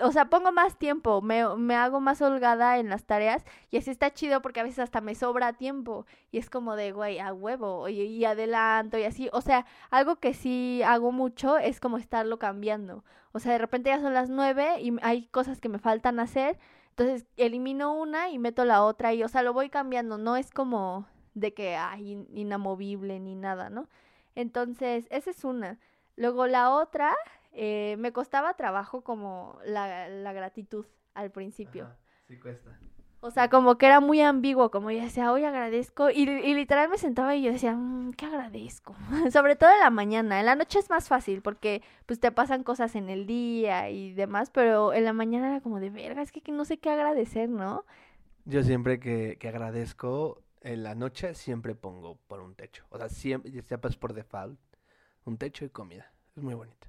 o 0.00 0.12
sea, 0.12 0.26
pongo 0.30 0.52
más 0.52 0.78
tiempo, 0.78 1.20
me, 1.22 1.46
me 1.56 1.74
hago 1.74 2.00
más 2.00 2.22
holgada 2.22 2.78
en 2.78 2.88
las 2.88 3.04
tareas 3.04 3.44
y 3.70 3.78
así 3.78 3.90
está 3.90 4.12
chido 4.12 4.40
porque 4.42 4.60
a 4.60 4.62
veces 4.62 4.78
hasta 4.80 5.00
me 5.00 5.14
sobra 5.14 5.52
tiempo 5.54 6.06
y 6.30 6.38
es 6.38 6.50
como 6.50 6.76
de, 6.76 6.92
güey, 6.92 7.18
a 7.18 7.32
huevo 7.32 7.88
y, 7.88 8.00
y 8.02 8.24
adelanto 8.24 8.96
y 8.98 9.04
así. 9.04 9.28
O 9.32 9.40
sea, 9.40 9.66
algo 9.90 10.16
que 10.16 10.34
sí 10.34 10.82
hago 10.84 11.12
mucho 11.12 11.58
es 11.58 11.80
como 11.80 11.98
estarlo 11.98 12.38
cambiando. 12.38 13.04
O 13.32 13.40
sea, 13.40 13.52
de 13.52 13.58
repente 13.58 13.90
ya 13.90 14.00
son 14.00 14.14
las 14.14 14.30
nueve 14.30 14.80
y 14.80 14.94
hay 15.02 15.26
cosas 15.26 15.60
que 15.60 15.68
me 15.68 15.78
faltan 15.78 16.20
hacer, 16.20 16.58
entonces 16.90 17.26
elimino 17.36 17.94
una 17.94 18.30
y 18.30 18.38
meto 18.38 18.64
la 18.64 18.84
otra 18.84 19.14
y, 19.14 19.22
o 19.22 19.28
sea, 19.28 19.42
lo 19.42 19.52
voy 19.52 19.68
cambiando, 19.70 20.18
no 20.18 20.36
es 20.36 20.50
como 20.50 21.06
de 21.34 21.54
que, 21.54 21.76
ay, 21.76 22.12
in- 22.12 22.26
inamovible 22.32 23.20
ni 23.20 23.34
nada, 23.36 23.70
¿no? 23.70 23.88
Entonces, 24.34 25.06
esa 25.10 25.30
es 25.30 25.44
una. 25.44 25.78
Luego 26.16 26.46
la 26.46 26.70
otra, 26.70 27.14
eh, 27.60 27.96
me 27.98 28.12
costaba 28.12 28.54
trabajo 28.54 29.02
como 29.02 29.58
la, 29.64 30.08
la 30.08 30.32
gratitud 30.32 30.86
al 31.14 31.30
principio. 31.30 31.84
Ajá, 31.84 31.96
Sí 32.28 32.38
cuesta. 32.38 32.78
O 33.20 33.32
sea, 33.32 33.50
como 33.50 33.78
que 33.78 33.86
era 33.86 33.98
muy 33.98 34.20
ambiguo, 34.20 34.70
como 34.70 34.92
yo 34.92 35.02
decía, 35.02 35.32
hoy 35.32 35.44
agradezco. 35.44 36.08
Y, 36.08 36.22
y 36.22 36.54
literal 36.54 36.88
me 36.88 36.98
sentaba 36.98 37.34
y 37.34 37.42
yo 37.42 37.50
decía, 37.50 37.74
"Mm, 37.74 38.12
¿qué 38.12 38.26
agradezco? 38.26 38.94
Sobre 39.32 39.56
todo 39.56 39.70
en 39.72 39.80
la 39.80 39.90
mañana. 39.90 40.38
En 40.38 40.46
la 40.46 40.54
noche 40.54 40.78
es 40.78 40.88
más 40.88 41.08
fácil 41.08 41.42
porque 41.42 41.82
pues 42.06 42.20
te 42.20 42.30
pasan 42.30 42.62
cosas 42.62 42.94
en 42.94 43.08
el 43.10 43.26
día 43.26 43.90
y 43.90 44.12
demás, 44.12 44.50
pero 44.50 44.92
en 44.92 45.04
la 45.04 45.12
mañana 45.12 45.48
era 45.48 45.60
como 45.60 45.80
de 45.80 45.90
verga, 45.90 46.22
es 46.22 46.30
que 46.30 46.40
no 46.52 46.64
sé 46.64 46.78
qué 46.78 46.90
agradecer, 46.90 47.48
¿no? 47.48 47.84
Yo 48.44 48.62
siempre 48.62 49.00
que, 49.00 49.36
que 49.40 49.48
agradezco 49.48 50.42
en 50.60 50.84
la 50.84 50.94
noche, 50.94 51.34
siempre 51.34 51.74
pongo 51.74 52.16
por 52.28 52.40
un 52.40 52.54
techo. 52.54 52.84
O 52.90 52.98
sea, 52.98 53.08
siempre, 53.08 53.50
ya 53.50 53.78
pues 53.80 53.96
por 53.96 54.12
default, 54.12 54.58
un 55.24 55.36
techo 55.38 55.64
y 55.64 55.70
comida. 55.70 56.12
Es 56.36 56.42
muy 56.42 56.54
bonito. 56.54 56.86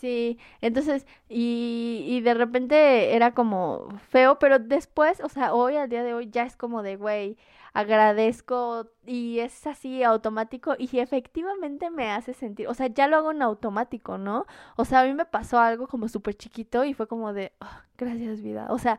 Sí, 0.00 0.38
entonces, 0.62 1.06
y, 1.28 2.04
y 2.08 2.20
de 2.22 2.32
repente 2.34 3.14
era 3.14 3.34
como 3.34 3.88
feo, 4.08 4.38
pero 4.38 4.58
después, 4.58 5.20
o 5.20 5.28
sea, 5.28 5.52
hoy, 5.54 5.76
al 5.76 5.90
día 5.90 6.02
de 6.02 6.14
hoy, 6.14 6.30
ya 6.30 6.44
es 6.44 6.56
como 6.56 6.82
de, 6.82 6.96
güey, 6.96 7.36
agradezco 7.74 8.86
y 9.06 9.40
es 9.40 9.66
así 9.66 10.02
automático 10.02 10.74
y 10.78 10.98
efectivamente 10.98 11.90
me 11.90 12.10
hace 12.12 12.32
sentir, 12.34 12.66
o 12.68 12.74
sea, 12.74 12.86
ya 12.88 13.08
lo 13.08 13.16
hago 13.16 13.30
en 13.32 13.42
automático, 13.42 14.16
¿no? 14.18 14.46
O 14.76 14.84
sea, 14.86 15.00
a 15.00 15.04
mí 15.04 15.12
me 15.14 15.26
pasó 15.26 15.58
algo 15.58 15.86
como 15.86 16.08
súper 16.08 16.34
chiquito 16.34 16.84
y 16.84 16.94
fue 16.94 17.06
como 17.06 17.32
de, 17.34 17.52
"Ah, 17.60 17.84
gracias 17.98 18.40
vida, 18.42 18.66
o 18.70 18.78
sea, 18.78 18.98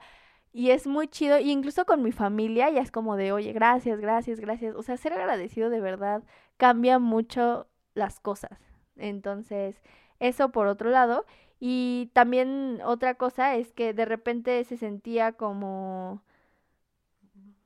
y 0.53 0.71
es 0.71 0.85
muy 0.87 1.07
chido, 1.07 1.39
y 1.39 1.49
incluso 1.51 1.85
con 1.85 2.03
mi 2.03 2.11
familia 2.11 2.69
ya 2.69 2.81
es 2.81 2.91
como 2.91 3.15
de, 3.15 3.31
oye, 3.31 3.53
gracias, 3.53 3.99
gracias, 3.99 4.39
gracias, 4.39 4.75
o 4.75 4.83
sea, 4.83 4.97
ser 4.97 5.13
agradecido 5.13 5.69
de 5.69 5.79
verdad 5.81 6.23
cambia 6.57 6.99
mucho 6.99 7.67
las 7.93 8.19
cosas. 8.19 8.59
Entonces, 8.97 9.81
eso 10.21 10.49
por 10.51 10.67
otro 10.67 10.89
lado. 10.89 11.25
Y 11.59 12.09
también 12.13 12.79
otra 12.85 13.15
cosa 13.15 13.55
es 13.55 13.73
que 13.73 13.93
de 13.93 14.05
repente 14.05 14.63
se 14.63 14.77
sentía 14.77 15.33
como, 15.33 16.21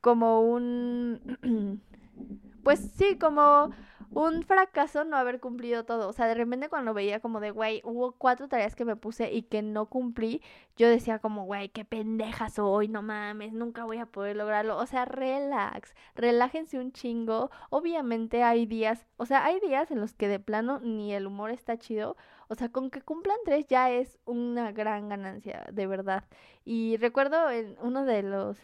como 0.00 0.40
un, 0.40 1.20
pues 2.62 2.80
sí, 2.96 3.18
como 3.18 3.70
un 4.16 4.42
fracaso 4.44 5.04
no 5.04 5.18
haber 5.18 5.40
cumplido 5.40 5.84
todo. 5.84 6.08
O 6.08 6.12
sea, 6.14 6.26
de 6.26 6.34
repente 6.34 6.70
cuando 6.70 6.94
veía 6.94 7.20
como 7.20 7.38
de, 7.38 7.50
güey, 7.50 7.82
hubo 7.84 8.12
cuatro 8.12 8.48
tareas 8.48 8.74
que 8.74 8.86
me 8.86 8.96
puse 8.96 9.30
y 9.30 9.42
que 9.42 9.60
no 9.60 9.90
cumplí, 9.90 10.40
yo 10.76 10.88
decía 10.88 11.18
como, 11.18 11.44
güey, 11.44 11.68
qué 11.68 11.84
pendeja 11.84 12.48
soy, 12.48 12.88
no 12.88 13.02
mames, 13.02 13.52
nunca 13.52 13.84
voy 13.84 13.98
a 13.98 14.06
poder 14.06 14.36
lograrlo. 14.36 14.78
O 14.78 14.86
sea, 14.86 15.04
relax, 15.04 15.94
relájense 16.14 16.78
un 16.78 16.92
chingo. 16.92 17.50
Obviamente 17.68 18.42
hay 18.42 18.64
días, 18.64 19.06
o 19.18 19.26
sea, 19.26 19.44
hay 19.44 19.60
días 19.60 19.90
en 19.90 20.00
los 20.00 20.14
que 20.14 20.28
de 20.28 20.40
plano 20.40 20.80
ni 20.80 21.12
el 21.12 21.26
humor 21.26 21.50
está 21.50 21.76
chido. 21.76 22.16
O 22.48 22.54
sea, 22.54 22.70
con 22.70 22.90
que 22.90 23.02
cumplan 23.02 23.36
tres 23.44 23.66
ya 23.66 23.90
es 23.90 24.18
una 24.24 24.72
gran 24.72 25.10
ganancia, 25.10 25.66
de 25.70 25.86
verdad. 25.86 26.24
Y 26.64 26.96
recuerdo 26.96 27.50
en 27.50 27.76
uno 27.82 28.06
de 28.06 28.22
los, 28.22 28.58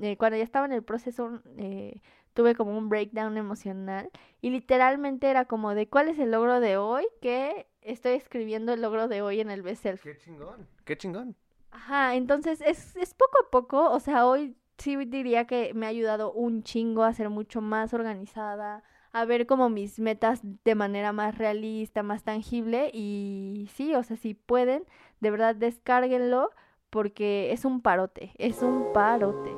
eh, 0.00 0.16
cuando 0.16 0.38
ya 0.38 0.44
estaba 0.44 0.64
en 0.64 0.72
el 0.72 0.82
proceso, 0.82 1.42
eh, 1.58 2.00
tuve 2.34 2.54
como 2.54 2.76
un 2.76 2.88
breakdown 2.88 3.36
emocional 3.36 4.10
y 4.40 4.50
literalmente 4.50 5.30
era 5.30 5.46
como 5.46 5.74
de 5.74 5.88
cuál 5.88 6.08
es 6.08 6.18
el 6.18 6.32
logro 6.32 6.60
de 6.60 6.76
hoy 6.76 7.06
que 7.22 7.66
estoy 7.80 8.12
escribiendo 8.12 8.72
el 8.72 8.82
logro 8.82 9.08
de 9.08 9.22
hoy 9.22 9.40
en 9.40 9.50
el 9.50 9.62
best 9.62 9.86
Qué 10.02 10.16
chingón. 10.18 10.68
Qué 10.84 10.98
chingón. 10.98 11.36
Ajá, 11.70 12.14
entonces 12.14 12.60
es, 12.60 12.96
es 12.96 13.14
poco 13.14 13.38
a 13.44 13.50
poco, 13.50 13.90
o 13.90 14.00
sea, 14.00 14.26
hoy 14.26 14.56
sí 14.78 14.96
diría 14.96 15.46
que 15.46 15.72
me 15.74 15.86
ha 15.86 15.88
ayudado 15.88 16.32
un 16.32 16.62
chingo 16.62 17.04
a 17.04 17.12
ser 17.12 17.30
mucho 17.30 17.60
más 17.60 17.94
organizada, 17.94 18.82
a 19.12 19.24
ver 19.24 19.46
como 19.46 19.70
mis 19.70 20.00
metas 20.00 20.40
de 20.42 20.74
manera 20.74 21.12
más 21.12 21.38
realista, 21.38 22.02
más 22.02 22.24
tangible 22.24 22.90
y 22.92 23.68
sí, 23.72 23.94
o 23.94 24.02
sea, 24.02 24.16
si 24.16 24.34
pueden, 24.34 24.84
de 25.20 25.30
verdad 25.30 25.54
descárguenlo 25.54 26.50
porque 26.90 27.52
es 27.52 27.64
un 27.64 27.80
parote, 27.80 28.32
es 28.38 28.62
un 28.62 28.92
parote. 28.92 29.50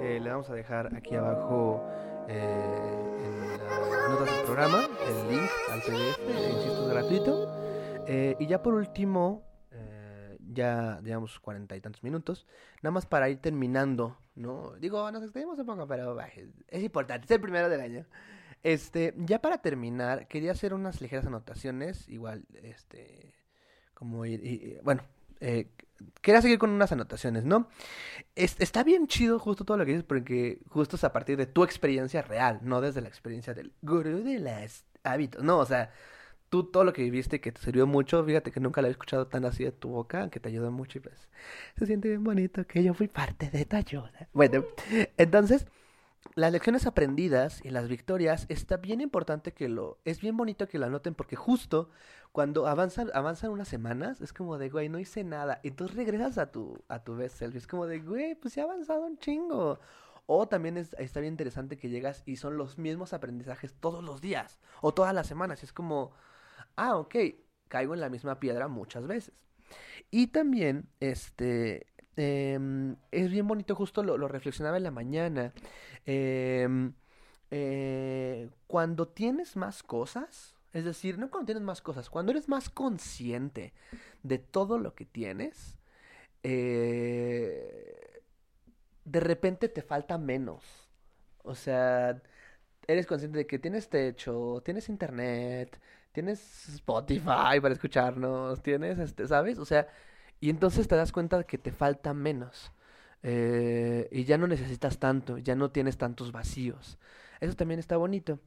Eh, 0.00 0.20
le 0.20 0.30
vamos 0.30 0.50
a 0.50 0.54
dejar 0.54 0.94
aquí 0.94 1.14
abajo 1.14 1.82
en 2.28 3.58
las 3.58 4.10
notas 4.10 4.34
del 4.36 4.44
programa 4.44 4.88
el 5.06 5.28
link 5.28 5.50
al 5.70 5.80
PDF, 5.82 6.18
eh, 6.28 6.50
insisto, 6.54 6.86
gratuito. 6.88 8.04
Eh, 8.08 8.36
y 8.38 8.46
ya 8.46 8.62
por 8.62 8.74
último, 8.74 9.42
eh, 9.72 10.36
ya 10.40 11.00
digamos 11.02 11.38
cuarenta 11.40 11.76
y 11.76 11.80
tantos 11.80 12.02
minutos, 12.02 12.46
nada 12.82 12.92
más 12.92 13.06
para 13.06 13.28
ir 13.28 13.40
terminando, 13.40 14.16
¿no? 14.34 14.72
Digo, 14.78 15.10
nos 15.10 15.22
extendimos 15.22 15.58
un 15.58 15.66
poco, 15.66 15.86
pero 15.86 16.16
es, 16.68 16.82
importante, 16.82 17.24
es 17.24 17.30
el 17.30 17.40
primero 17.40 17.68
del 17.68 17.80
año. 17.80 18.06
Este, 18.62 19.14
ya 19.18 19.40
para 19.40 19.58
terminar, 19.58 20.26
quería 20.28 20.52
hacer 20.52 20.74
unas 20.74 21.00
ligeras 21.00 21.26
anotaciones, 21.26 22.08
igual, 22.08 22.44
este, 22.62 23.34
como 23.94 24.24
ir, 24.24 24.44
y- 24.44 24.78
bueno, 24.82 25.02
eh, 25.40 25.68
quería 26.20 26.42
seguir 26.42 26.58
con 26.58 26.70
unas 26.70 26.92
anotaciones, 26.92 27.44
¿no? 27.44 27.68
Es- 28.36 28.56
está 28.60 28.84
bien 28.84 29.06
chido 29.08 29.38
justo 29.38 29.64
todo 29.64 29.76
lo 29.76 29.84
que 29.86 29.92
dices, 29.92 30.04
porque 30.04 30.60
justo 30.68 30.96
es 30.96 31.04
a 31.04 31.12
partir 31.12 31.36
de 31.38 31.46
tu 31.46 31.64
experiencia 31.64 32.22
real, 32.22 32.60
no 32.62 32.80
desde 32.80 33.00
la 33.00 33.08
experiencia 33.08 33.54
del 33.54 33.72
gurú 33.82 34.22
de 34.24 34.40
los 34.40 34.84
hábitos, 35.04 35.42
no, 35.42 35.58
o 35.58 35.66
sea, 35.66 35.92
tú 36.50 36.64
todo 36.64 36.84
lo 36.84 36.92
que 36.92 37.02
viviste 37.02 37.40
que 37.40 37.52
te 37.52 37.60
sirvió 37.60 37.86
mucho, 37.86 38.24
fíjate 38.24 38.50
que 38.52 38.60
nunca 38.60 38.80
lo 38.80 38.86
había 38.86 38.92
escuchado 38.92 39.26
tan 39.28 39.44
así 39.44 39.64
de 39.64 39.72
tu 39.72 39.88
boca, 39.90 40.30
que 40.30 40.40
te 40.40 40.48
ayudó 40.48 40.70
mucho 40.70 40.98
y 40.98 41.00
pues 41.02 41.28
se 41.78 41.86
siente 41.86 42.08
bien 42.08 42.24
bonito 42.24 42.66
que 42.66 42.82
yo 42.84 42.94
fui 42.94 43.08
parte 43.08 43.50
de 43.50 43.64
tu 43.64 43.76
ayuda. 43.76 44.28
Bueno, 44.32 44.64
entonces, 45.16 45.66
las 46.34 46.52
lecciones 46.52 46.86
aprendidas 46.86 47.64
y 47.64 47.70
las 47.70 47.88
victorias 47.88 48.46
está 48.48 48.76
bien 48.76 49.00
importante 49.00 49.52
que 49.52 49.68
lo, 49.68 49.98
es 50.04 50.20
bien 50.20 50.36
bonito 50.36 50.68
que 50.68 50.78
lo 50.78 50.86
anoten 50.86 51.14
porque 51.14 51.36
justo 51.36 51.90
cuando 52.32 52.66
avanzan, 52.66 53.10
avanzan 53.14 53.50
unas 53.50 53.68
semanas 53.68 54.20
es 54.20 54.32
como 54.32 54.58
de, 54.58 54.68
güey, 54.68 54.88
no 54.88 54.98
hice 54.98 55.24
nada. 55.24 55.60
Entonces 55.62 55.96
regresas 55.96 56.38
a 56.38 56.52
tu, 56.52 56.82
a 56.88 57.02
tu 57.02 57.16
best 57.16 57.36
self 57.38 57.56
es 57.56 57.66
como 57.66 57.86
de, 57.86 58.00
güey, 58.00 58.34
pues 58.34 58.58
ha 58.58 58.62
avanzado 58.62 59.06
un 59.06 59.18
chingo. 59.18 59.78
O 60.26 60.48
también 60.48 60.76
es, 60.76 60.94
está 60.98 61.20
bien 61.20 61.34
interesante 61.34 61.76
que 61.76 61.88
llegas 61.88 62.22
y 62.26 62.36
son 62.36 62.56
los 62.56 62.78
mismos 62.78 63.12
aprendizajes 63.12 63.74
todos 63.74 64.02
los 64.04 64.20
días 64.20 64.58
o 64.82 64.92
todas 64.92 65.14
las 65.14 65.26
semanas. 65.26 65.62
Es 65.62 65.72
como, 65.72 66.12
ah, 66.76 66.96
ok, 66.96 67.14
caigo 67.68 67.94
en 67.94 68.00
la 68.00 68.10
misma 68.10 68.40
piedra 68.40 68.68
muchas 68.68 69.06
veces. 69.06 69.32
Y 70.10 70.28
también, 70.28 70.88
este, 71.00 71.86
em, 72.16 72.96
es 73.10 73.30
bien 73.30 73.46
bonito, 73.46 73.74
justo 73.74 74.02
lo, 74.02 74.16
lo 74.18 74.28
reflexionaba 74.28 74.76
en 74.76 74.82
la 74.84 74.90
mañana. 74.90 75.52
em, 76.06 76.92
eh, 77.50 78.50
cuando 78.66 79.08
tienes 79.08 79.56
más 79.56 79.82
cosas, 79.82 80.56
es 80.72 80.84
decir, 80.84 81.18
no 81.18 81.30
cuando 81.30 81.46
tienes 81.46 81.62
más 81.64 81.80
cosas, 81.82 82.10
cuando 82.10 82.32
eres 82.32 82.48
más 82.48 82.68
consciente 82.70 83.72
de 84.22 84.38
todo 84.38 84.78
lo 84.78 84.94
que 84.94 85.04
tienes, 85.06 85.78
eh, 86.42 88.22
de 89.04 89.20
repente 89.20 89.68
te 89.68 89.82
falta 89.82 90.18
menos. 90.18 90.64
O 91.44 91.54
sea, 91.54 92.20
eres 92.86 93.06
consciente 93.06 93.38
de 93.38 93.46
que 93.46 93.58
tienes 93.58 93.88
techo, 93.88 94.62
tienes 94.64 94.88
internet, 94.88 95.80
tienes 96.12 96.68
Spotify 96.68 97.60
para 97.62 97.72
escucharnos, 97.74 98.62
tienes, 98.62 98.98
este, 98.98 99.26
¿sabes? 99.28 99.58
O 99.58 99.64
sea, 99.64 99.88
y 100.40 100.50
entonces 100.50 100.88
te 100.88 100.96
das 100.96 101.12
cuenta 101.12 101.38
de 101.38 101.44
que 101.46 101.58
te 101.58 101.72
falta 101.72 102.14
menos. 102.14 102.72
eh, 103.22 104.08
y 104.12 104.24
ya 104.24 104.38
no 104.38 104.46
necesitas 104.46 104.98
tanto, 104.98 105.38
ya 105.38 105.56
no 105.56 105.70
tienes 105.72 105.98
tantos 105.98 106.32
vacíos. 106.32 106.98
Eso 107.40 107.56
también 107.56 107.80
está 107.80 107.96
bonito. 107.96 108.40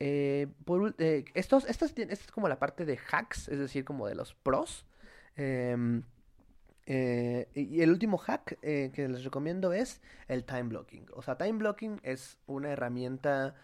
Eh, 0.00 0.48
por, 0.64 0.94
eh, 0.98 1.24
estos, 1.34 1.64
estos, 1.66 1.90
esta 1.96 2.12
es 2.12 2.30
como 2.32 2.48
la 2.48 2.58
parte 2.58 2.84
de 2.86 2.98
hacks, 2.98 3.48
es 3.48 3.58
decir, 3.58 3.84
como 3.84 4.06
de 4.08 4.14
los 4.14 4.34
pros. 4.34 4.86
Em, 5.36 6.04
y 7.54 7.80
el 7.82 7.90
último 7.90 8.18
hack 8.18 8.58
que 8.60 9.08
les 9.08 9.24
recomiendo 9.24 9.72
es 9.72 10.00
el 10.28 10.44
time 10.44 10.64
blocking. 10.64 11.06
O 11.14 11.22
sea, 11.22 11.36
time 11.38 11.52
blocking 11.58 12.00
es 12.02 12.38
una 12.46 12.70
herramienta, 12.72 13.54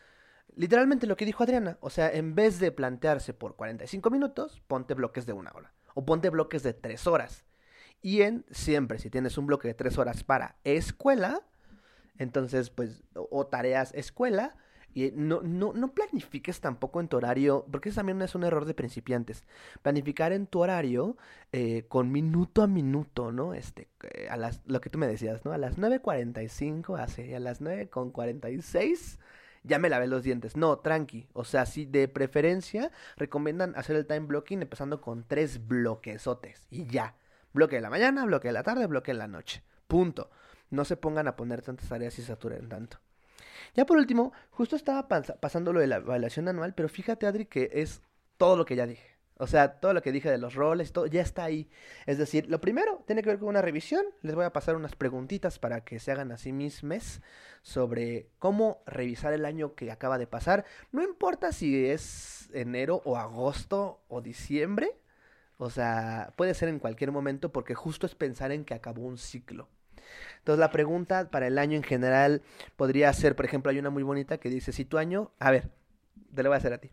literalmente 0.56 1.06
lo 1.08 1.16
que 1.16 1.26
dijo 1.26 1.44
Adriana. 1.44 1.78
O 1.82 1.90
sea, 1.90 2.12
en 2.12 2.34
vez 2.36 2.60
de 2.60 2.72
plantearse 2.72 3.34
por 3.34 3.56
45 3.56 4.10
minutos, 4.10 4.62
ponte 4.68 4.94
bloques 4.94 5.26
de 5.26 5.34
una 5.34 5.52
hora. 5.52 5.74
O 5.94 6.06
ponte 6.06 6.30
bloques 6.30 6.64
de 6.64 6.74
3 6.74 7.06
horas. 7.08 7.45
Y 8.02 8.22
en 8.22 8.44
siempre, 8.50 8.98
si 8.98 9.10
tienes 9.10 9.36
un 9.38 9.46
bloque 9.46 9.68
de 9.68 9.74
3 9.74 9.98
horas 9.98 10.24
para 10.24 10.56
escuela, 10.64 11.42
entonces, 12.18 12.70
pues, 12.70 13.02
o, 13.14 13.46
tareas 13.46 13.92
escuela, 13.94 14.56
y 14.94 15.12
no, 15.14 15.42
no, 15.42 15.74
no 15.74 15.92
planifiques 15.92 16.60
tampoco 16.60 17.00
en 17.00 17.08
tu 17.08 17.18
horario, 17.18 17.66
porque 17.70 17.90
eso 17.90 17.96
también 17.96 18.22
es 18.22 18.34
un 18.34 18.44
error 18.44 18.64
de 18.64 18.72
principiantes. 18.72 19.44
Planificar 19.82 20.32
en 20.32 20.46
tu 20.46 20.60
horario 20.60 21.18
eh, 21.52 21.84
con 21.88 22.10
minuto 22.10 22.62
a 22.62 22.66
minuto, 22.66 23.30
¿no? 23.30 23.52
Este, 23.52 23.88
eh, 24.02 24.28
a 24.30 24.38
las, 24.38 24.62
lo 24.64 24.80
que 24.80 24.88
tú 24.88 24.98
me 24.98 25.06
decías, 25.06 25.44
¿no? 25.44 25.52
A 25.52 25.58
las 25.58 25.76
9.45 25.76 26.98
hace, 26.98 27.26
y 27.26 27.34
a 27.34 27.40
las 27.40 27.60
9.46 27.60 29.18
ya 29.66 29.78
me 29.78 29.90
lavé 29.90 30.06
los 30.06 30.22
dientes. 30.22 30.56
No, 30.56 30.78
tranqui. 30.78 31.28
O 31.32 31.44
sea, 31.44 31.66
sí, 31.66 31.84
de 31.84 32.08
preferencia 32.08 32.90
recomiendan 33.16 33.74
hacer 33.76 33.96
el 33.96 34.06
time 34.06 34.20
blocking 34.20 34.62
empezando 34.62 35.00
con 35.00 35.24
tres 35.24 35.66
bloquesotes 35.66 36.66
y 36.70 36.86
ya. 36.86 37.16
Bloque 37.56 37.76
de 37.76 37.80
la 37.82 37.88
mañana, 37.88 38.26
bloque 38.26 38.48
de 38.48 38.52
la 38.52 38.62
tarde, 38.62 38.86
bloque 38.86 39.12
de 39.12 39.18
la 39.18 39.28
noche. 39.28 39.62
Punto. 39.88 40.28
No 40.68 40.84
se 40.84 40.98
pongan 40.98 41.26
a 41.26 41.36
poner 41.36 41.62
tantas 41.62 41.88
tareas 41.88 42.18
y 42.18 42.22
saturen 42.22 42.68
tanto. 42.68 42.98
Ya 43.74 43.86
por 43.86 43.96
último, 43.96 44.34
justo 44.50 44.76
estaba 44.76 45.08
pas- 45.08 45.38
pasando 45.40 45.72
lo 45.72 45.80
de 45.80 45.86
la 45.86 45.96
evaluación 45.96 46.48
anual, 46.48 46.74
pero 46.74 46.90
fíjate, 46.90 47.26
Adri, 47.26 47.46
que 47.46 47.70
es 47.72 48.02
todo 48.36 48.58
lo 48.58 48.66
que 48.66 48.76
ya 48.76 48.86
dije. 48.86 49.16
O 49.38 49.46
sea, 49.46 49.80
todo 49.80 49.94
lo 49.94 50.02
que 50.02 50.12
dije 50.12 50.30
de 50.30 50.36
los 50.36 50.54
roles, 50.54 50.92
todo 50.92 51.06
ya 51.06 51.22
está 51.22 51.44
ahí. 51.44 51.70
Es 52.04 52.18
decir, 52.18 52.46
lo 52.50 52.60
primero 52.60 53.02
tiene 53.06 53.22
que 53.22 53.30
ver 53.30 53.38
con 53.38 53.48
una 53.48 53.62
revisión. 53.62 54.04
Les 54.20 54.34
voy 54.34 54.44
a 54.44 54.52
pasar 54.52 54.76
unas 54.76 54.94
preguntitas 54.94 55.58
para 55.58 55.82
que 55.82 55.98
se 55.98 56.12
hagan 56.12 56.32
a 56.32 56.36
sí 56.36 56.52
sobre 57.62 58.28
cómo 58.38 58.82
revisar 58.84 59.32
el 59.32 59.46
año 59.46 59.74
que 59.74 59.90
acaba 59.90 60.18
de 60.18 60.26
pasar. 60.26 60.66
No 60.92 61.02
importa 61.02 61.52
si 61.52 61.86
es 61.86 62.50
enero 62.52 63.00
o 63.06 63.16
agosto 63.16 64.02
o 64.08 64.20
diciembre. 64.20 64.98
O 65.58 65.70
sea, 65.70 66.32
puede 66.36 66.54
ser 66.54 66.68
en 66.68 66.78
cualquier 66.78 67.12
momento 67.12 67.50
porque 67.50 67.74
justo 67.74 68.06
es 68.06 68.14
pensar 68.14 68.52
en 68.52 68.64
que 68.64 68.74
acabó 68.74 69.02
un 69.02 69.18
ciclo. 69.18 69.68
Entonces 70.38 70.60
la 70.60 70.70
pregunta 70.70 71.30
para 71.30 71.46
el 71.46 71.58
año 71.58 71.76
en 71.76 71.82
general 71.82 72.42
podría 72.76 73.12
ser, 73.12 73.34
por 73.34 73.44
ejemplo, 73.44 73.70
hay 73.70 73.78
una 73.78 73.90
muy 73.90 74.02
bonita 74.02 74.38
que 74.38 74.50
dice, 74.50 74.72
si 74.72 74.84
tu 74.84 74.98
año, 74.98 75.32
a 75.38 75.50
ver, 75.50 75.70
te 76.34 76.42
lo 76.42 76.50
voy 76.50 76.54
a 76.54 76.58
hacer 76.58 76.72
a 76.72 76.78
ti. 76.78 76.90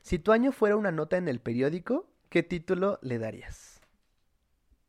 Si 0.00 0.18
tu 0.18 0.32
año 0.32 0.52
fuera 0.52 0.76
una 0.76 0.90
nota 0.90 1.16
en 1.16 1.28
el 1.28 1.40
periódico, 1.40 2.06
¿qué 2.28 2.42
título 2.42 2.98
le 3.02 3.18
darías? 3.18 3.80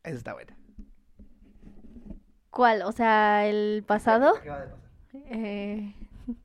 Esa 0.04 0.18
está 0.18 0.34
buena. 0.34 0.58
¿Cuál? 2.49 2.84
O 2.84 2.91
sea, 2.91 3.45
el 3.45 3.84
pasado. 3.86 4.36
Acaba 4.38 4.62
de 4.62 4.68
pasar. 4.68 4.89
Eh... 5.14 5.95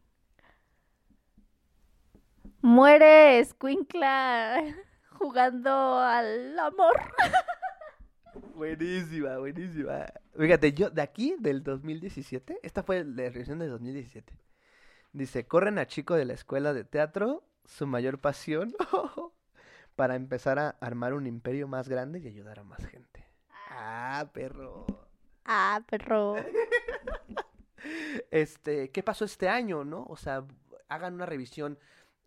Muere 2.61 3.45
Squinkla 3.45 4.63
jugando 5.19 5.99
al 5.99 6.59
amor. 6.59 6.95
Buenísima, 8.55 9.39
buenísima. 9.39 10.07
Fíjate, 10.37 10.73
yo 10.73 10.91
de 10.91 11.03
aquí, 11.03 11.37
del 11.39 11.63
2017, 11.63 12.61
esta 12.63 12.83
fue 12.83 13.05
la 13.05 13.29
revisión 13.31 13.59
del 13.59 13.71
2017. 13.71 14.33
Dice, 15.13 15.47
corren 15.47 15.79
a 15.79 15.87
chico 15.87 16.15
de 16.15 16.25
la 16.25 16.35
escuela 16.35 16.73
de 16.73 16.85
teatro, 16.85 17.45
su 17.65 17.87
mayor 17.87 18.21
pasión, 18.21 18.75
para 19.97 20.15
empezar 20.15 20.59
a 20.59 20.71
armar 20.81 21.15
un 21.15 21.27
imperio 21.27 21.69
más 21.69 21.89
grande 21.89 22.21
y 22.21 22.29
ayudar 22.29 22.61
a 22.61 22.65
más 22.65 22.85
gente. 22.87 23.25
Ah, 23.71 24.29
perro. 24.33 24.87
Ah, 25.45 25.83
perro. 25.89 26.37
Este, 28.33 28.91
¿qué 28.91 29.05
pasó 29.05 29.25
este 29.25 29.49
año, 29.49 29.85
no? 29.85 30.05
O 30.09 30.17
sea, 30.17 30.45
hagan 30.89 31.15
una 31.15 31.27
revisión, 31.27 31.79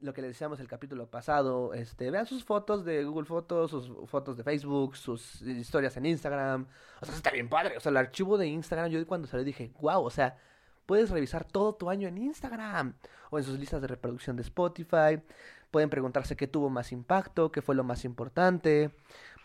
lo 0.01 0.13
que 0.13 0.21
les 0.21 0.31
decíamos 0.31 0.59
el 0.59 0.67
capítulo 0.67 1.07
pasado, 1.09 1.73
este, 1.73 2.09
vean 2.11 2.25
sus 2.25 2.43
fotos 2.43 2.83
de 2.83 3.03
Google 3.03 3.25
Fotos, 3.25 3.71
sus 3.71 4.09
fotos 4.09 4.35
de 4.35 4.43
Facebook, 4.43 4.95
sus 4.95 5.41
historias 5.41 5.95
en 5.97 6.07
Instagram. 6.07 6.67
O 6.99 7.05
sea, 7.05 7.15
está 7.15 7.31
bien 7.31 7.47
padre. 7.47 7.77
O 7.77 7.79
sea, 7.79 7.91
el 7.91 7.97
archivo 7.97 8.37
de 8.37 8.47
Instagram, 8.47 8.89
yo 8.89 9.05
cuando 9.07 9.27
salió 9.27 9.43
dije, 9.43 9.71
wow, 9.79 10.03
o 10.03 10.09
sea, 10.09 10.37
puedes 10.85 11.09
revisar 11.11 11.45
todo 11.45 11.75
tu 11.75 11.89
año 11.89 12.07
en 12.07 12.17
Instagram 12.17 12.95
o 13.29 13.37
en 13.37 13.43
sus 13.43 13.59
listas 13.59 13.81
de 13.81 13.87
reproducción 13.87 14.35
de 14.35 14.41
Spotify. 14.41 15.21
Pueden 15.69 15.89
preguntarse 15.89 16.35
qué 16.35 16.47
tuvo 16.47 16.69
más 16.69 16.91
impacto, 16.91 17.51
qué 17.51 17.61
fue 17.61 17.75
lo 17.75 17.83
más 17.83 18.03
importante. 18.03 18.91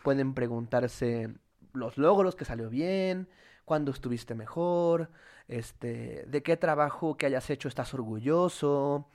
Pueden 0.02 0.34
preguntarse 0.34 1.34
los 1.72 1.98
logros, 1.98 2.34
que 2.34 2.44
salió 2.44 2.70
bien, 2.70 3.28
cuándo 3.66 3.92
estuviste 3.92 4.34
mejor, 4.34 5.10
este, 5.48 6.24
de 6.26 6.42
qué 6.42 6.56
trabajo 6.56 7.18
que 7.18 7.26
hayas 7.26 7.50
hecho 7.50 7.68
estás 7.68 7.92
orgulloso, 7.94 9.08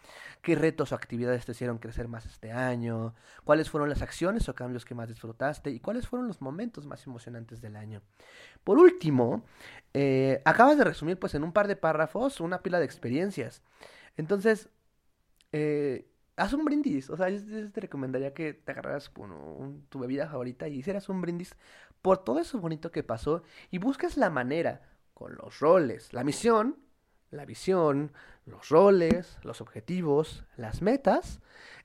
qué 0.44 0.56
retos 0.56 0.92
o 0.92 0.96
actividades 0.96 1.46
te 1.46 1.54
hicieron 1.54 1.80
crecer 1.80 2.08
más 2.08 2.28
este 2.28 2.52
año, 2.52 3.16
cuáles 3.44 3.70
fueron 3.72 3.90
las 3.90 4.04
acciones 4.04 4.48
o 4.50 4.56
cambios 4.56 4.86
que 4.86 4.96
más 4.96 5.10
disfrutaste 5.10 5.72
y 5.72 5.80
cuáles 5.80 6.08
fueron 6.08 6.28
los 6.28 6.42
momentos 6.42 6.86
más 6.86 7.08
emocionantes 7.08 7.62
del 7.62 7.76
año. 7.78 8.04
Por 8.64 8.78
último, 8.80 9.44
eh, 9.94 10.42
acabas 10.46 10.78
de 10.78 10.86
resumir 10.86 11.20
pues 11.20 11.36
en 11.36 11.44
un 11.44 11.54
par 11.54 11.68
de 11.68 11.76
párrafos 11.78 12.42
una 12.42 12.62
pila 12.62 12.80
de 12.80 12.86
experiencias. 12.86 13.64
Entonces, 14.18 14.70
eh, 15.52 16.08
haz 16.36 16.54
un 16.54 16.66
brindis. 16.66 17.10
O 17.10 17.18
sea, 17.18 17.30
yo, 17.30 17.40
te 17.72 17.82
recomendaría 17.82 18.34
que 18.34 18.54
te 18.54 18.72
agarraras 18.72 19.10
con 19.10 19.32
un- 19.32 19.86
tu 19.90 20.00
bebida 20.00 20.28
favorita 20.28 20.68
y 20.68 20.78
hicieras 20.80 21.10
un 21.10 21.22
brindis 21.22 21.56
por 22.02 22.24
todo 22.24 22.40
eso 22.40 22.60
bonito 22.60 22.92
que 22.92 23.04
pasó 23.04 23.44
y 23.70 23.78
busques 23.78 24.18
la 24.18 24.30
manera 24.30 24.82
con 25.14 25.36
los 25.36 25.60
roles, 25.60 26.14
la 26.14 26.24
misión, 26.24 26.78
la 27.30 27.46
visión, 27.46 28.12
los 28.46 28.70
roles, 28.70 29.38
los 29.44 29.62
objetivos, 29.62 30.44
las 30.58 30.82
metas, 30.82 31.42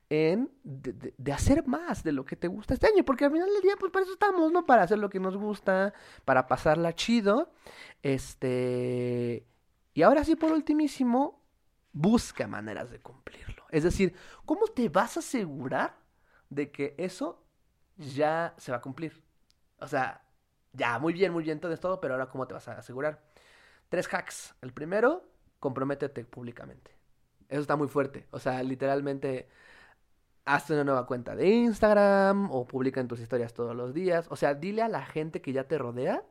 en 0.09 0.49
de 0.63 1.33
hacer 1.33 1.67
más 1.67 2.03
de 2.03 2.13
lo 2.13 2.25
que 2.25 2.35
te 2.35 2.47
gusta 2.47 2.73
este 2.73 2.87
año, 2.87 3.03
porque 3.03 3.25
al 3.25 3.31
final 3.31 3.49
del 3.51 3.61
día, 3.61 3.75
pues 3.77 3.91
para 3.91 4.03
eso 4.03 4.13
estamos, 4.13 4.51
¿no? 4.51 4.65
Para 4.65 4.83
hacer 4.83 4.99
lo 4.99 5.09
que 5.09 5.19
nos 5.19 5.35
gusta, 5.35 5.93
para 6.23 6.47
pasarla 6.47 6.93
chido, 6.93 7.51
este, 8.03 9.45
y 9.93 10.01
ahora 10.01 10.23
sí, 10.23 10.35
por 10.35 10.51
ultimísimo, 10.51 11.43
busca 11.91 12.47
maneras 12.47 12.89
de 12.89 12.99
cumplirlo. 12.99 13.65
Es 13.69 13.83
decir, 13.83 14.15
¿cómo 14.45 14.67
te 14.67 14.89
vas 14.89 15.17
a 15.17 15.19
asegurar 15.19 15.97
de 16.49 16.71
que 16.71 16.95
eso 16.97 17.43
ya 17.97 18.53
se 18.57 18.71
va 18.71 18.77
a 18.77 18.81
cumplir? 18.81 19.26
O 19.79 19.87
sea, 19.87 20.23
ya, 20.73 20.99
muy 20.99 21.13
bien, 21.13 21.33
muy 21.33 21.43
bien, 21.43 21.59
todo 21.59 21.75
todo, 21.77 21.99
pero 21.99 22.13
ahora 22.15 22.27
¿cómo 22.27 22.47
te 22.47 22.53
vas 22.53 22.67
a 22.67 22.73
asegurar? 22.79 23.21
Tres 23.89 24.07
hacks. 24.13 24.55
El 24.61 24.73
primero, 24.73 25.23
comprométete 25.59 26.25
públicamente. 26.25 26.91
Eso 27.49 27.61
está 27.61 27.75
muy 27.75 27.87
fuerte. 27.87 28.27
O 28.31 28.39
sea, 28.39 28.61
literalmente, 28.63 29.49
hazte 30.45 30.73
una 30.73 30.83
nueva 30.83 31.05
cuenta 31.05 31.35
de 31.35 31.47
Instagram 31.47 32.51
o 32.51 32.67
publica 32.67 33.01
en 33.01 33.07
tus 33.07 33.19
historias 33.19 33.53
todos 33.53 33.75
los 33.75 33.93
días. 33.93 34.27
O 34.29 34.35
sea, 34.35 34.53
dile 34.55 34.81
a 34.81 34.89
la 34.89 35.05
gente 35.05 35.41
que 35.41 35.53
ya 35.53 35.65
te 35.67 35.77
rodea 35.77 36.23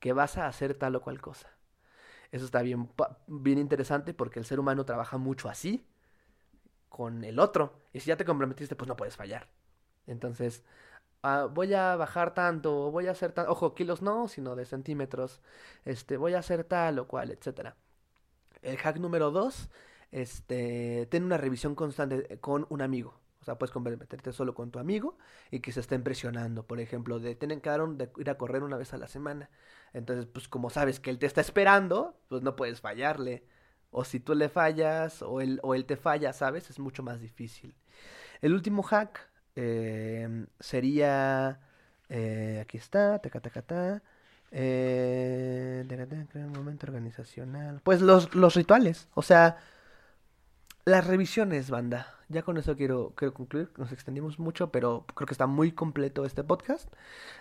que 0.00 0.12
vas 0.12 0.38
a 0.38 0.46
hacer 0.46 0.74
tal 0.74 0.96
o 0.96 1.02
cual 1.02 1.20
cosa. 1.20 1.48
Eso 2.32 2.44
está 2.44 2.62
bien, 2.62 2.90
bien 3.26 3.58
interesante 3.58 4.14
porque 4.14 4.38
el 4.40 4.44
ser 4.44 4.60
humano 4.60 4.84
trabaja 4.84 5.18
mucho 5.18 5.48
así 5.48 5.86
con 6.88 7.24
el 7.24 7.38
otro. 7.38 7.82
Y 7.92 8.00
si 8.00 8.08
ya 8.08 8.16
te 8.16 8.24
comprometiste, 8.24 8.76
pues 8.76 8.88
no 8.88 8.96
puedes 8.96 9.16
fallar. 9.16 9.48
Entonces, 10.06 10.64
ah, 11.24 11.48
voy 11.52 11.74
a 11.74 11.96
bajar 11.96 12.34
tanto, 12.34 12.90
voy 12.90 13.08
a 13.08 13.12
hacer 13.12 13.32
tan, 13.32 13.48
ojo, 13.48 13.74
kilos 13.74 14.02
no, 14.02 14.28
sino 14.28 14.54
de 14.56 14.66
centímetros. 14.66 15.40
Este, 15.84 16.16
voy 16.16 16.34
a 16.34 16.40
hacer 16.40 16.64
tal 16.64 16.98
o 16.98 17.08
cual, 17.08 17.30
etcétera. 17.30 17.76
El 18.62 18.76
hack 18.78 18.98
número 18.98 19.30
dos, 19.30 19.70
este, 20.12 21.06
ten 21.10 21.24
una 21.24 21.38
revisión 21.38 21.74
constante 21.74 22.26
eh, 22.34 22.38
con 22.40 22.66
un 22.70 22.82
amigo. 22.82 23.20
O 23.40 23.44
sea, 23.44 23.58
puedes 23.58 23.72
comprometerte 23.72 24.32
solo 24.32 24.54
con 24.54 24.70
tu 24.70 24.78
amigo 24.78 25.18
y 25.50 25.60
que 25.60 25.72
se 25.72 25.80
estén 25.80 26.02
presionando. 26.02 26.66
Por 26.66 26.80
ejemplo, 26.80 27.18
de 27.20 27.34
tienen 27.34 27.60
que 27.60 27.70
dar 27.70 27.86
de 27.88 28.10
ir 28.18 28.30
a 28.30 28.38
correr 28.38 28.62
una 28.62 28.76
vez 28.78 28.94
a 28.94 28.98
la 28.98 29.08
semana. 29.08 29.50
Entonces, 29.92 30.26
pues 30.26 30.48
como 30.48 30.70
sabes 30.70 31.00
que 31.00 31.10
él 31.10 31.18
te 31.18 31.26
está 31.26 31.40
esperando, 31.42 32.18
pues 32.28 32.42
no 32.42 32.56
puedes 32.56 32.80
fallarle. 32.80 33.46
O 33.90 34.04
si 34.04 34.20
tú 34.20 34.34
le 34.34 34.48
fallas 34.48 35.22
o 35.22 35.40
él, 35.40 35.60
o 35.62 35.74
él 35.74 35.84
te 35.86 35.96
falla, 35.96 36.32
¿sabes? 36.32 36.70
Es 36.70 36.78
mucho 36.78 37.02
más 37.02 37.20
difícil. 37.20 37.76
El 38.40 38.54
último 38.54 38.82
hack 38.82 39.33
eh, 39.56 40.46
sería... 40.60 41.60
eh, 42.08 42.60
aquí 42.62 42.76
está, 42.78 43.18
taca, 43.18 43.40
taca, 43.40 43.62
ta, 43.62 44.02
eh, 44.52 45.84
un 46.34 46.52
momento 46.52 46.86
organizacional. 46.86 47.80
Pues 47.82 48.00
los, 48.00 48.34
los 48.34 48.54
rituales, 48.54 49.08
o 49.14 49.22
sea, 49.22 49.58
las 50.84 51.06
revisiones, 51.06 51.70
banda. 51.70 52.08
Ya 52.28 52.42
con 52.42 52.56
eso 52.56 52.76
quiero, 52.76 53.12
quiero 53.16 53.34
concluir. 53.34 53.70
Nos 53.76 53.92
extendimos 53.92 54.38
mucho, 54.38 54.70
pero 54.70 55.06
creo 55.14 55.26
que 55.26 55.34
está 55.34 55.46
muy 55.46 55.72
completo 55.72 56.24
este 56.24 56.44
podcast. 56.44 56.92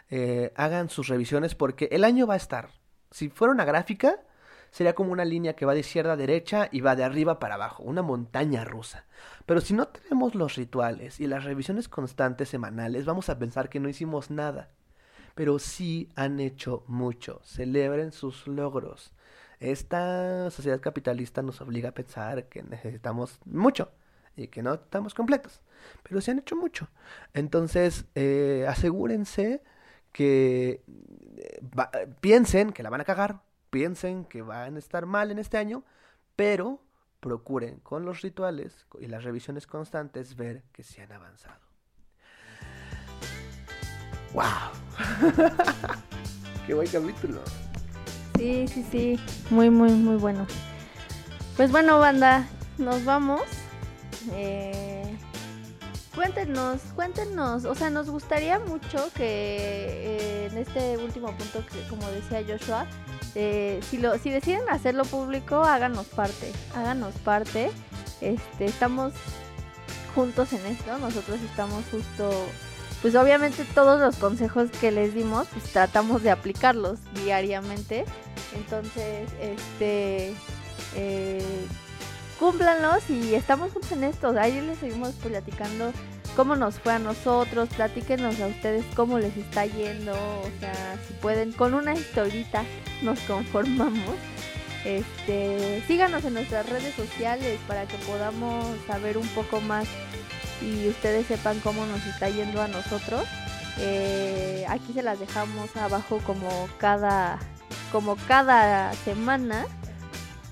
Eh, 0.09 0.51
hagan 0.55 0.89
sus 0.89 1.07
revisiones 1.07 1.55
porque 1.55 1.87
el 1.91 2.03
año 2.03 2.27
va 2.27 2.33
a 2.35 2.37
estar. 2.37 2.69
Si 3.11 3.29
fuera 3.29 3.53
una 3.53 3.65
gráfica, 3.65 4.21
sería 4.73 4.95
como 4.95 5.11
una 5.11 5.23
línea 5.23 5.55
que 5.55 5.67
va 5.67 5.75
de 5.75 5.81
izquierda 5.81 6.13
a 6.13 6.17
derecha 6.17 6.67
y 6.71 6.81
va 6.81 6.95
de 6.95 7.03
arriba 7.03 7.37
para 7.37 7.55
abajo, 7.55 7.83
una 7.83 8.01
montaña 8.01 8.65
rusa. 8.65 9.05
Pero 9.45 9.61
si 9.61 9.75
no 9.75 9.87
tenemos 9.87 10.33
los 10.33 10.55
rituales 10.55 11.19
y 11.19 11.27
las 11.27 11.43
revisiones 11.43 11.87
constantes 11.87 12.49
semanales, 12.49 13.05
vamos 13.05 13.29
a 13.29 13.37
pensar 13.37 13.69
que 13.69 13.79
no 13.79 13.87
hicimos 13.87 14.31
nada. 14.31 14.71
Pero 15.35 15.59
sí 15.59 16.09
han 16.15 16.39
hecho 16.39 16.83
mucho. 16.87 17.39
Celebren 17.43 18.11
sus 18.11 18.47
logros. 18.47 19.13
Esta 19.59 20.49
sociedad 20.49 20.81
capitalista 20.81 21.43
nos 21.43 21.61
obliga 21.61 21.89
a 21.89 21.93
pensar 21.93 22.49
que 22.49 22.63
necesitamos 22.63 23.39
mucho 23.45 23.91
y 24.35 24.47
que 24.47 24.63
no 24.63 24.73
estamos 24.73 25.13
completos. 25.13 25.61
Pero 26.01 26.19
se 26.19 26.31
han 26.31 26.39
hecho 26.39 26.55
mucho. 26.55 26.89
Entonces, 27.35 28.05
eh, 28.15 28.65
asegúrense 28.67 29.61
que 30.11 30.83
eh, 31.37 32.07
piensen 32.21 32.71
que 32.71 32.81
la 32.81 32.89
van 32.89 33.01
a 33.01 33.05
cagar, 33.05 33.41
piensen 33.73 34.25
que 34.25 34.43
van 34.43 34.75
a 34.75 34.79
estar 34.79 35.07
mal 35.07 35.31
en 35.31 35.39
este 35.39 35.57
año, 35.57 35.83
pero 36.35 36.79
procuren 37.19 37.79
con 37.79 38.05
los 38.05 38.21
rituales 38.21 38.85
y 38.99 39.07
las 39.07 39.23
revisiones 39.23 39.65
constantes 39.65 40.35
ver 40.35 40.63
que 40.71 40.83
se 40.83 41.01
han 41.01 41.11
avanzado. 41.11 41.59
¡Wow! 44.31 44.43
¡Qué 46.67 46.75
buen 46.75 46.87
capítulo! 46.87 47.41
Sí, 48.37 48.67
sí, 48.67 48.85
sí. 48.91 49.19
Muy, 49.49 49.71
muy, 49.71 49.91
muy 49.93 50.17
bueno. 50.17 50.45
Pues 51.57 51.71
bueno, 51.71 51.97
banda, 51.97 52.47
nos 52.77 53.03
vamos. 53.05 53.41
Eh, 54.33 55.02
cuéntenos, 56.15 56.81
cuéntenos. 56.95 57.65
O 57.65 57.75
sea, 57.75 57.89
nos 57.89 58.09
gustaría 58.09 58.59
mucho 58.59 59.09
que 59.15 59.25
eh, 59.25 60.49
en 60.51 60.57
este 60.57 60.97
último 60.97 61.27
punto, 61.35 61.65
que 61.65 61.87
como 61.89 62.07
decía 62.09 62.43
Joshua, 62.47 62.87
eh, 63.35 63.79
si, 63.89 63.97
lo, 63.97 64.17
si 64.17 64.29
deciden 64.29 64.67
hacerlo 64.69 65.05
público, 65.05 65.63
háganos 65.63 66.07
parte. 66.07 66.51
Háganos 66.75 67.15
parte. 67.15 67.71
Este, 68.21 68.65
estamos 68.65 69.13
juntos 70.15 70.53
en 70.53 70.65
esto. 70.65 70.97
Nosotros 70.99 71.39
estamos 71.41 71.83
justo 71.91 72.31
pues 73.03 73.15
obviamente 73.15 73.65
todos 73.75 73.99
los 73.99 74.15
consejos 74.15 74.69
que 74.79 74.89
les 74.89 75.13
dimos, 75.13 75.49
pues 75.49 75.65
tratamos 75.65 76.23
de 76.23 76.31
aplicarlos 76.31 76.99
diariamente. 77.15 78.05
Entonces, 78.55 79.29
este, 79.41 80.33
eh, 80.95 81.67
cúmplanlos 82.43 83.09
y 83.09 83.35
estamos 83.35 83.71
juntos 83.71 83.93
en 83.93 84.03
esto. 84.03 84.35
Ahí 84.37 84.59
les 84.59 84.77
seguimos 84.77 85.13
platicando 85.13 85.93
cómo 86.35 86.57
nos 86.57 86.77
fue 86.77 86.91
a 86.91 86.99
nosotros, 86.99 87.69
platíquenos 87.69 88.37
a 88.41 88.47
ustedes 88.47 88.83
cómo 88.97 89.17
les 89.17 89.37
está 89.37 89.65
yendo, 89.65 90.11
o 90.11 90.49
sea, 90.59 90.97
si 91.07 91.13
pueden, 91.13 91.53
con 91.53 91.73
una 91.73 91.93
historita 91.93 92.65
nos 93.01 93.17
conformamos. 93.21 94.15
Este, 94.83 95.81
síganos 95.87 96.25
en 96.25 96.33
nuestras 96.33 96.67
redes 96.67 96.93
sociales 96.95 97.61
para 97.65 97.85
que 97.85 97.95
podamos 97.99 98.65
saber 98.87 99.17
un 99.17 99.27
poco 99.29 99.61
más 99.61 99.87
y 100.61 100.89
ustedes 100.89 101.25
sepan 101.27 101.61
cómo 101.61 101.85
nos 101.85 102.05
está 102.05 102.27
yendo 102.27 102.61
a 102.61 102.67
nosotros. 102.67 103.23
Eh, 103.79 104.65
aquí 104.67 104.91
se 104.91 105.01
las 105.01 105.17
dejamos 105.17 105.73
abajo 105.77 106.19
como 106.25 106.67
cada, 106.77 107.39
como 107.93 108.17
cada 108.27 108.91
semana. 109.05 109.65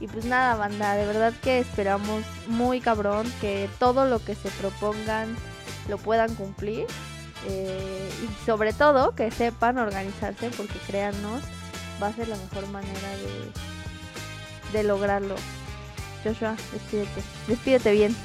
Y 0.01 0.07
pues 0.07 0.25
nada, 0.25 0.55
banda, 0.55 0.95
de 0.95 1.05
verdad 1.05 1.31
que 1.43 1.59
esperamos 1.59 2.23
muy 2.47 2.81
cabrón 2.81 3.31
que 3.39 3.69
todo 3.77 4.05
lo 4.05 4.17
que 4.17 4.33
se 4.33 4.49
propongan 4.49 5.37
lo 5.87 5.99
puedan 5.99 6.33
cumplir. 6.33 6.87
Eh, 7.47 8.09
y 8.23 8.45
sobre 8.45 8.73
todo 8.73 9.13
que 9.15 9.29
sepan 9.29 9.77
organizarse 9.77 10.49
porque 10.57 10.77
créannos, 10.87 11.43
va 12.01 12.07
a 12.07 12.13
ser 12.13 12.27
la 12.27 12.35
mejor 12.35 12.67
manera 12.69 13.09
de, 14.71 14.77
de 14.77 14.83
lograrlo. 14.83 15.35
Joshua, 16.23 16.55
despídete, 16.73 17.21
despídete 17.47 17.91
bien. 17.91 18.15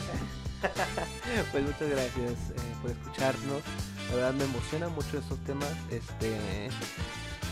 pues 1.53 1.63
muchas 1.63 1.91
gracias 1.91 2.51
eh, 2.55 2.75
por 2.81 2.91
escucharnos. 2.91 3.63
La 4.09 4.15
verdad 4.17 4.33
me 4.33 4.45
emociona 4.45 4.89
mucho 4.89 5.19
estos 5.19 5.39
temas. 5.45 5.71
Este, 5.91 6.71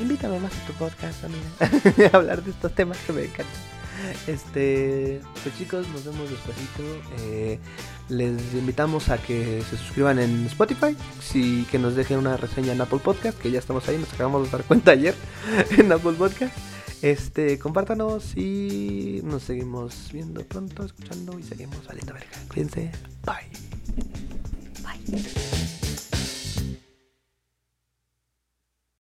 invítame 0.01 0.39
más 0.41 0.53
a 0.53 0.67
tu 0.67 0.73
podcast, 0.75 1.25
amiga, 1.25 2.11
a 2.13 2.17
hablar 2.17 2.43
de 2.43 2.53
estos 2.53 2.75
temas 2.75 2.97
que 3.07 3.13
me 3.13 3.25
encantan. 3.25 3.84
Este, 4.27 5.21
pues 5.43 5.57
chicos, 5.57 5.87
nos 5.89 6.05
vemos 6.05 6.31
despacito. 6.31 6.83
Eh, 7.21 7.59
les 8.09 8.55
invitamos 8.55 9.09
a 9.09 9.19
que 9.19 9.63
se 9.69 9.77
suscriban 9.77 10.19
en 10.19 10.47
Spotify, 10.47 10.97
sí, 11.21 11.67
que 11.71 11.79
nos 11.79 11.95
dejen 11.95 12.19
una 12.19 12.37
reseña 12.37 12.73
en 12.73 12.81
Apple 12.81 13.01
Podcast, 13.03 13.39
que 13.39 13.51
ya 13.51 13.59
estamos 13.59 13.89
ahí, 13.89 13.99
nos 13.99 14.13
acabamos 14.13 14.45
de 14.45 14.51
dar 14.51 14.65
cuenta 14.65 14.93
ayer 14.93 15.15
en 15.79 15.93
Apple 15.93 16.13
Podcast. 16.13 16.57
Este, 17.03 17.59
compártanos 17.59 18.35
y 18.35 19.21
nos 19.25 19.43
seguimos 19.43 20.11
viendo 20.11 20.43
pronto, 20.43 20.85
escuchando 20.85 21.39
y 21.39 21.43
seguimos 21.43 21.87
valiendo 21.87 22.15
verga. 22.15 22.31
Cuídense. 22.49 22.91
Bye. 23.27 23.51
Bye. 24.83 25.64